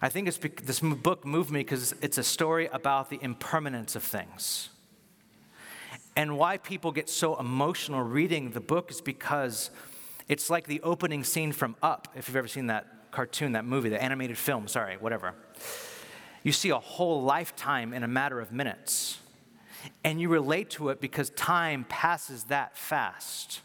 I 0.00 0.08
think 0.08 0.28
it's, 0.28 0.38
this 0.38 0.80
book 0.80 1.24
moved 1.24 1.50
me 1.50 1.60
because 1.60 1.94
it's 2.00 2.18
a 2.18 2.22
story 2.22 2.68
about 2.72 3.10
the 3.10 3.18
impermanence 3.22 3.96
of 3.96 4.04
things. 4.04 4.68
And 6.14 6.36
why 6.36 6.58
people 6.58 6.92
get 6.92 7.08
so 7.08 7.38
emotional 7.38 8.02
reading 8.02 8.50
the 8.50 8.60
book 8.60 8.90
is 8.90 9.00
because 9.00 9.70
it's 10.28 10.50
like 10.50 10.66
the 10.66 10.80
opening 10.82 11.24
scene 11.24 11.52
from 11.52 11.76
Up, 11.82 12.08
if 12.16 12.28
you've 12.28 12.36
ever 12.36 12.48
seen 12.48 12.66
that 12.66 12.86
cartoon, 13.10 13.52
that 13.52 13.64
movie, 13.64 13.88
the 13.88 14.02
animated 14.02 14.38
film, 14.38 14.68
sorry, 14.68 14.96
whatever. 14.96 15.34
You 16.42 16.52
see 16.52 16.70
a 16.70 16.78
whole 16.78 17.22
lifetime 17.22 17.92
in 17.92 18.02
a 18.02 18.08
matter 18.08 18.40
of 18.40 18.52
minutes 18.52 19.18
and 20.04 20.20
you 20.20 20.28
relate 20.28 20.70
to 20.70 20.88
it 20.90 21.00
because 21.00 21.30
time 21.30 21.84
passes 21.88 22.44
that 22.44 22.76
fast. 22.76 23.60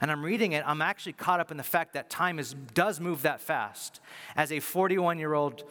And 0.00 0.10
I'm 0.10 0.22
reading 0.22 0.52
it, 0.52 0.62
I'm 0.66 0.82
actually 0.82 1.14
caught 1.14 1.40
up 1.40 1.50
in 1.50 1.56
the 1.56 1.62
fact 1.62 1.94
that 1.94 2.10
time 2.10 2.38
is, 2.38 2.54
does 2.74 3.00
move 3.00 3.22
that 3.22 3.40
fast. 3.40 4.00
As 4.36 4.52
a 4.52 4.60
41 4.60 5.18
year 5.18 5.34
old 5.34 5.64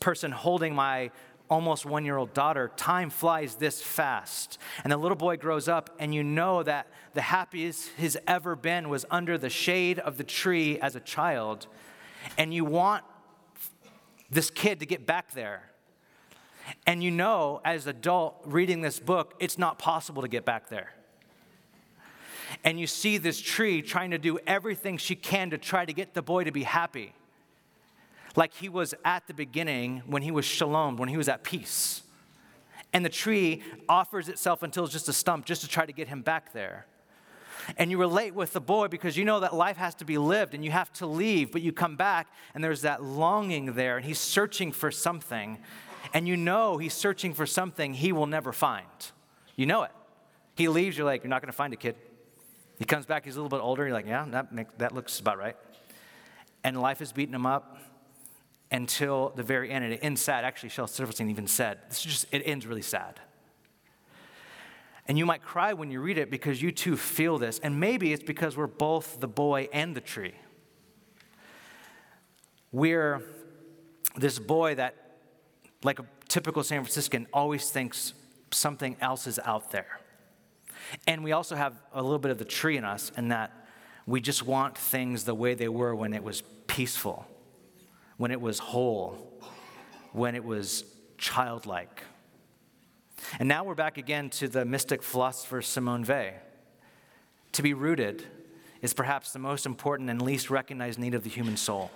person 0.00 0.32
holding 0.32 0.74
my 0.74 1.10
almost 1.50 1.86
one 1.86 2.04
year 2.04 2.16
old 2.16 2.34
daughter, 2.34 2.70
time 2.76 3.10
flies 3.10 3.54
this 3.54 3.82
fast. 3.82 4.58
And 4.84 4.92
the 4.92 4.96
little 4.96 5.16
boy 5.16 5.36
grows 5.36 5.66
up, 5.66 5.90
and 5.98 6.14
you 6.14 6.22
know 6.22 6.62
that 6.62 6.88
the 7.14 7.22
happiest 7.22 7.90
he's 7.96 8.16
ever 8.26 8.54
been 8.54 8.88
was 8.88 9.06
under 9.10 9.38
the 9.38 9.50
shade 9.50 9.98
of 9.98 10.18
the 10.18 10.24
tree 10.24 10.78
as 10.80 10.94
a 10.94 11.00
child. 11.00 11.66
And 12.36 12.52
you 12.52 12.64
want 12.64 13.04
this 14.30 14.50
kid 14.50 14.80
to 14.80 14.86
get 14.86 15.06
back 15.06 15.32
there. 15.32 15.70
And 16.86 17.02
you 17.02 17.10
know, 17.10 17.60
as 17.64 17.86
adult 17.86 18.40
reading 18.44 18.80
this 18.80 18.98
book, 18.98 19.34
it's 19.38 19.58
not 19.58 19.78
possible 19.78 20.22
to 20.22 20.28
get 20.28 20.44
back 20.44 20.68
there. 20.68 20.92
And 22.64 22.80
you 22.80 22.86
see 22.86 23.18
this 23.18 23.40
tree 23.40 23.82
trying 23.82 24.10
to 24.10 24.18
do 24.18 24.38
everything 24.46 24.96
she 24.96 25.14
can 25.14 25.50
to 25.50 25.58
try 25.58 25.84
to 25.84 25.92
get 25.92 26.14
the 26.14 26.22
boy 26.22 26.44
to 26.44 26.50
be 26.50 26.62
happy. 26.62 27.14
Like 28.36 28.54
he 28.54 28.68
was 28.68 28.94
at 29.04 29.26
the 29.26 29.34
beginning 29.34 30.02
when 30.06 30.22
he 30.22 30.30
was 30.30 30.44
shalom, 30.44 30.96
when 30.96 31.08
he 31.08 31.16
was 31.16 31.28
at 31.28 31.44
peace. 31.44 32.02
And 32.92 33.04
the 33.04 33.10
tree 33.10 33.62
offers 33.88 34.28
itself 34.28 34.62
until 34.62 34.84
it's 34.84 34.92
just 34.92 35.08
a 35.08 35.12
stump 35.12 35.44
just 35.44 35.60
to 35.62 35.68
try 35.68 35.84
to 35.84 35.92
get 35.92 36.08
him 36.08 36.22
back 36.22 36.52
there. 36.52 36.86
And 37.76 37.90
you 37.90 37.98
relate 37.98 38.34
with 38.34 38.52
the 38.54 38.60
boy 38.60 38.88
because 38.88 39.16
you 39.16 39.24
know 39.26 39.40
that 39.40 39.54
life 39.54 39.76
has 39.76 39.94
to 39.96 40.06
be 40.06 40.16
lived 40.16 40.54
and 40.54 40.64
you 40.64 40.70
have 40.70 40.90
to 40.94 41.06
leave, 41.06 41.52
but 41.52 41.60
you 41.60 41.72
come 41.72 41.96
back 41.96 42.28
and 42.54 42.64
there's 42.64 42.82
that 42.82 43.02
longing 43.02 43.74
there 43.74 43.98
and 43.98 44.06
he's 44.06 44.18
searching 44.18 44.72
for 44.72 44.90
something 44.90 45.58
and 46.12 46.28
you 46.28 46.36
know 46.36 46.78
he's 46.78 46.94
searching 46.94 47.34
for 47.34 47.46
something 47.46 47.94
he 47.94 48.12
will 48.12 48.26
never 48.26 48.52
find. 48.52 48.86
You 49.56 49.66
know 49.66 49.82
it. 49.82 49.90
He 50.54 50.68
leaves, 50.68 50.96
you're 50.96 51.06
like, 51.06 51.22
you're 51.22 51.30
not 51.30 51.42
going 51.42 51.52
to 51.52 51.56
find 51.56 51.72
a 51.72 51.76
kid. 51.76 51.96
He 52.78 52.84
comes 52.84 53.06
back, 53.06 53.24
he's 53.24 53.36
a 53.36 53.42
little 53.42 53.56
bit 53.56 53.62
older, 53.62 53.84
you're 53.84 53.92
like, 53.92 54.06
yeah, 54.06 54.24
that, 54.30 54.52
makes, 54.52 54.72
that 54.78 54.94
looks 54.94 55.18
about 55.20 55.38
right. 55.38 55.56
And 56.64 56.80
life 56.80 57.00
is 57.00 57.12
beating 57.12 57.34
him 57.34 57.46
up 57.46 57.78
until 58.70 59.32
the 59.34 59.42
very 59.42 59.70
end. 59.70 59.84
And 59.84 59.94
it 59.94 60.00
ends 60.02 60.20
sad. 60.20 60.44
Actually, 60.44 60.70
Shel 60.70 60.86
Silverstein 60.86 61.30
even 61.30 61.46
said, 61.46 61.78
this 61.88 61.98
is 61.98 62.04
just, 62.04 62.26
it 62.32 62.42
ends 62.44 62.66
really 62.66 62.82
sad. 62.82 63.20
And 65.06 65.16
you 65.16 65.24
might 65.24 65.42
cry 65.42 65.72
when 65.72 65.90
you 65.90 66.00
read 66.00 66.18
it 66.18 66.30
because 66.30 66.60
you 66.60 66.70
too 66.70 66.96
feel 66.96 67.38
this. 67.38 67.58
And 67.60 67.80
maybe 67.80 68.12
it's 68.12 68.22
because 68.22 68.56
we're 68.56 68.66
both 68.66 69.20
the 69.20 69.28
boy 69.28 69.68
and 69.72 69.94
the 69.94 70.02
tree. 70.02 70.34
We're 72.70 73.22
this 74.16 74.38
boy 74.38 74.74
that, 74.74 75.07
like 75.82 75.98
a 75.98 76.04
typical 76.28 76.62
San 76.62 76.82
Franciscan, 76.82 77.26
always 77.32 77.70
thinks 77.70 78.14
something 78.50 78.96
else 79.00 79.26
is 79.26 79.38
out 79.44 79.70
there. 79.70 80.00
And 81.06 81.22
we 81.22 81.32
also 81.32 81.54
have 81.56 81.74
a 81.92 82.02
little 82.02 82.18
bit 82.18 82.30
of 82.30 82.38
the 82.38 82.44
tree 82.44 82.76
in 82.76 82.84
us, 82.84 83.12
in 83.16 83.28
that 83.28 83.52
we 84.06 84.20
just 84.20 84.44
want 84.44 84.76
things 84.76 85.24
the 85.24 85.34
way 85.34 85.54
they 85.54 85.68
were 85.68 85.94
when 85.94 86.14
it 86.14 86.22
was 86.22 86.42
peaceful, 86.66 87.26
when 88.16 88.30
it 88.30 88.40
was 88.40 88.58
whole, 88.58 89.42
when 90.12 90.34
it 90.34 90.44
was 90.44 90.84
childlike. 91.18 92.02
And 93.38 93.48
now 93.48 93.64
we're 93.64 93.74
back 93.74 93.98
again 93.98 94.30
to 94.30 94.48
the 94.48 94.64
mystic 94.64 95.02
philosopher 95.02 95.60
Simone 95.60 96.04
Weil. 96.04 96.34
To 97.52 97.62
be 97.62 97.74
rooted 97.74 98.24
is 98.80 98.94
perhaps 98.94 99.32
the 99.32 99.38
most 99.38 99.66
important 99.66 100.08
and 100.08 100.22
least 100.22 100.50
recognized 100.50 100.98
need 100.98 101.14
of 101.14 101.24
the 101.24 101.30
human 101.30 101.56
soul. 101.56 101.90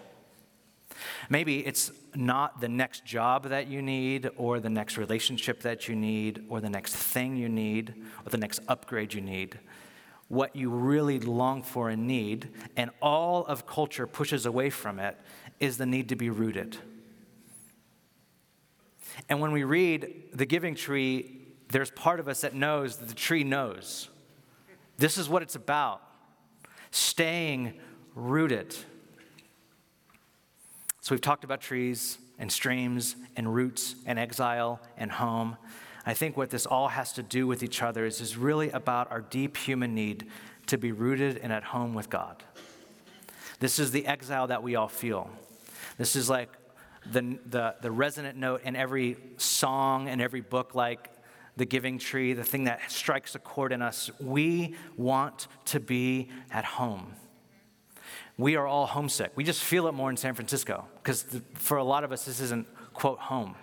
Maybe 1.28 1.66
it's 1.66 1.90
not 2.14 2.60
the 2.60 2.68
next 2.68 3.04
job 3.04 3.48
that 3.48 3.68
you 3.68 3.82
need, 3.82 4.30
or 4.36 4.60
the 4.60 4.70
next 4.70 4.96
relationship 4.96 5.62
that 5.62 5.88
you 5.88 5.96
need, 5.96 6.44
or 6.48 6.60
the 6.60 6.70
next 6.70 6.94
thing 6.94 7.36
you 7.36 7.48
need, 7.48 7.94
or 8.24 8.30
the 8.30 8.38
next 8.38 8.60
upgrade 8.68 9.14
you 9.14 9.20
need. 9.20 9.58
What 10.28 10.56
you 10.56 10.70
really 10.70 11.18
long 11.20 11.62
for 11.62 11.90
and 11.90 12.06
need, 12.06 12.50
and 12.76 12.90
all 13.00 13.44
of 13.46 13.66
culture 13.66 14.06
pushes 14.06 14.46
away 14.46 14.70
from 14.70 14.98
it, 14.98 15.18
is 15.60 15.78
the 15.78 15.86
need 15.86 16.08
to 16.08 16.16
be 16.16 16.30
rooted. 16.30 16.76
And 19.28 19.40
when 19.40 19.52
we 19.52 19.64
read 19.64 20.24
the 20.32 20.46
giving 20.46 20.74
tree, 20.74 21.40
there's 21.68 21.90
part 21.90 22.20
of 22.20 22.28
us 22.28 22.42
that 22.42 22.54
knows 22.54 22.96
that 22.96 23.08
the 23.08 23.14
tree 23.14 23.44
knows. 23.44 24.08
This 24.98 25.18
is 25.18 25.28
what 25.28 25.42
it's 25.42 25.54
about 25.54 26.02
staying 26.90 27.80
rooted. 28.14 28.76
So 31.02 31.16
we've 31.16 31.20
talked 31.20 31.42
about 31.42 31.60
trees 31.60 32.18
and 32.38 32.50
streams 32.50 33.16
and 33.36 33.52
roots 33.52 33.96
and 34.06 34.20
exile 34.20 34.80
and 34.96 35.10
home. 35.10 35.56
I 36.06 36.14
think 36.14 36.36
what 36.36 36.50
this 36.50 36.64
all 36.64 36.86
has 36.86 37.12
to 37.14 37.24
do 37.24 37.48
with 37.48 37.64
each 37.64 37.82
other 37.82 38.06
is, 38.06 38.20
is 38.20 38.36
really 38.36 38.70
about 38.70 39.10
our 39.10 39.20
deep 39.20 39.56
human 39.56 39.96
need 39.96 40.28
to 40.66 40.78
be 40.78 40.92
rooted 40.92 41.38
and 41.38 41.52
at 41.52 41.64
home 41.64 41.94
with 41.94 42.08
God. 42.08 42.44
This 43.58 43.80
is 43.80 43.90
the 43.90 44.06
exile 44.06 44.46
that 44.46 44.62
we 44.62 44.76
all 44.76 44.86
feel. 44.86 45.28
This 45.98 46.14
is 46.14 46.30
like 46.30 46.50
the, 47.10 47.36
the, 47.46 47.74
the 47.82 47.90
resonant 47.90 48.38
note 48.38 48.62
in 48.62 48.76
every 48.76 49.16
song 49.38 50.08
and 50.08 50.20
every 50.20 50.40
book, 50.40 50.76
like 50.76 51.10
the 51.56 51.66
giving 51.66 51.98
tree, 51.98 52.32
the 52.32 52.44
thing 52.44 52.64
that 52.64 52.92
strikes 52.92 53.34
a 53.34 53.40
chord 53.40 53.72
in 53.72 53.82
us. 53.82 54.08
We 54.20 54.76
want 54.96 55.48
to 55.66 55.80
be 55.80 56.30
at 56.52 56.64
home 56.64 57.16
we 58.38 58.56
are 58.56 58.66
all 58.66 58.86
homesick. 58.86 59.32
We 59.34 59.44
just 59.44 59.62
feel 59.62 59.86
it 59.86 59.92
more 59.92 60.10
in 60.10 60.16
San 60.16 60.34
Francisco 60.34 60.86
because 61.02 61.24
for 61.54 61.76
a 61.76 61.84
lot 61.84 62.04
of 62.04 62.12
us, 62.12 62.24
this 62.24 62.40
isn't, 62.40 62.66
quote, 62.94 63.18
home. 63.18 63.54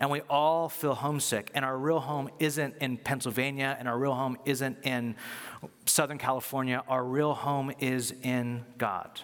And 0.00 0.10
we 0.10 0.20
all 0.30 0.68
feel 0.68 0.94
homesick. 0.94 1.50
And 1.54 1.64
our 1.64 1.76
real 1.76 1.98
home 1.98 2.30
isn't 2.38 2.76
in 2.80 2.98
Pennsylvania, 2.98 3.76
and 3.78 3.88
our 3.88 3.98
real 3.98 4.14
home 4.14 4.38
isn't 4.44 4.78
in 4.84 5.16
Southern 5.86 6.18
California. 6.18 6.84
Our 6.88 7.04
real 7.04 7.34
home 7.34 7.72
is 7.80 8.14
in 8.22 8.64
God, 8.76 9.20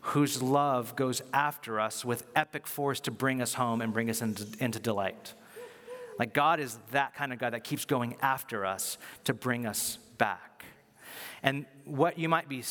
whose 0.00 0.40
love 0.40 0.94
goes 0.94 1.22
after 1.32 1.80
us 1.80 2.04
with 2.04 2.24
epic 2.36 2.68
force 2.68 3.00
to 3.00 3.10
bring 3.10 3.42
us 3.42 3.54
home 3.54 3.80
and 3.80 3.92
bring 3.92 4.08
us 4.10 4.22
into, 4.22 4.46
into 4.60 4.78
delight. 4.78 5.34
Like 6.20 6.32
God 6.32 6.60
is 6.60 6.78
that 6.92 7.16
kind 7.16 7.32
of 7.32 7.40
God 7.40 7.54
that 7.54 7.64
keeps 7.64 7.84
going 7.84 8.16
after 8.22 8.64
us 8.64 8.98
to 9.24 9.34
bring 9.34 9.66
us 9.66 9.98
back. 10.18 10.64
And 11.42 11.66
what 11.84 12.16
you 12.16 12.28
might 12.28 12.48
be 12.48 12.62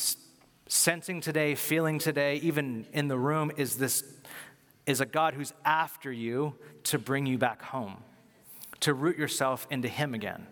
sensing 0.66 1.20
today, 1.20 1.54
feeling 1.54 1.98
today, 1.98 2.36
even 2.36 2.86
in 2.92 3.08
the 3.08 3.18
room, 3.18 3.52
is 3.56 3.76
this 3.76 4.04
is 4.86 5.00
a 5.00 5.06
God 5.06 5.34
who's 5.34 5.52
after 5.64 6.12
you 6.12 6.54
to 6.84 6.98
bring 6.98 7.26
you 7.26 7.38
back 7.38 7.62
home, 7.62 7.96
to 8.80 8.92
root 8.92 9.16
yourself 9.16 9.66
into 9.70 9.88
Him 9.88 10.14
again. 10.14 10.46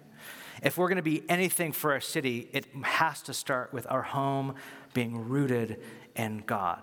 If 0.62 0.78
we're 0.78 0.88
going 0.88 0.96
to 0.96 1.02
be 1.02 1.22
anything 1.28 1.72
for 1.72 1.92
our 1.92 2.00
city, 2.00 2.48
it 2.52 2.66
has 2.82 3.22
to 3.22 3.34
start 3.34 3.72
with 3.72 3.86
our 3.90 4.02
home 4.02 4.54
being 4.94 5.28
rooted 5.28 5.80
in 6.14 6.42
God, 6.46 6.82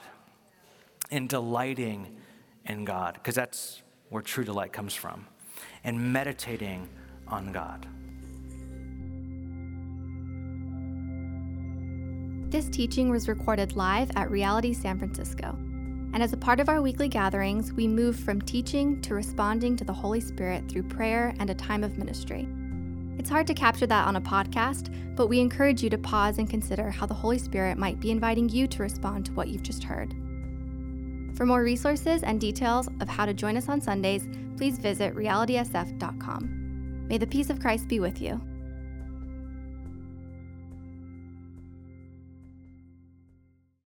in 1.09 1.27
delighting 1.27 2.17
in 2.65 2.85
God, 2.85 3.13
because 3.15 3.35
that's 3.35 3.81
where 4.09 4.21
true 4.21 4.43
delight 4.43 4.73
comes 4.73 4.93
from, 4.93 5.27
and 5.83 6.13
meditating 6.13 6.89
on 7.27 7.51
God. 7.51 7.87
This 12.49 12.67
teaching 12.67 13.11
was 13.11 13.29
recorded 13.29 13.75
live 13.75 14.09
at 14.15 14.31
Reality 14.31 14.73
San 14.73 14.97
Francisco. 14.97 15.55
And 16.13 16.23
as 16.23 16.33
a 16.33 16.37
part 16.37 16.59
of 16.59 16.67
our 16.67 16.81
weekly 16.81 17.07
gatherings, 17.07 17.71
we 17.73 17.87
move 17.87 18.19
from 18.19 18.41
teaching 18.41 18.99
to 19.01 19.13
responding 19.13 19.77
to 19.77 19.83
the 19.83 19.93
Holy 19.93 20.19
Spirit 20.19 20.67
through 20.67 20.81
prayer 20.83 21.35
and 21.39 21.51
a 21.51 21.53
time 21.53 21.83
of 21.83 21.99
ministry. 21.99 22.47
It's 23.19 23.29
hard 23.29 23.45
to 23.47 23.53
capture 23.53 23.85
that 23.85 24.07
on 24.07 24.15
a 24.15 24.21
podcast, 24.21 24.91
but 25.15 25.27
we 25.27 25.39
encourage 25.39 25.83
you 25.83 25.91
to 25.91 25.97
pause 25.99 26.39
and 26.39 26.49
consider 26.49 26.89
how 26.89 27.05
the 27.05 27.13
Holy 27.13 27.37
Spirit 27.37 27.77
might 27.77 27.99
be 27.99 28.09
inviting 28.09 28.49
you 28.49 28.65
to 28.65 28.81
respond 28.81 29.27
to 29.27 29.33
what 29.33 29.49
you've 29.49 29.61
just 29.61 29.83
heard. 29.83 30.15
For 31.35 31.45
more 31.45 31.61
resources 31.61 32.23
and 32.23 32.41
details 32.41 32.89
of 32.99 33.07
how 33.07 33.27
to 33.27 33.33
join 33.35 33.57
us 33.57 33.69
on 33.69 33.79
Sundays, 33.79 34.27
please 34.57 34.79
visit 34.79 35.13
realitysf.com. 35.13 37.05
May 37.07 37.19
the 37.19 37.27
peace 37.27 37.51
of 37.51 37.59
Christ 37.59 37.87
be 37.87 37.99
with 37.99 38.19
you. 38.19 38.41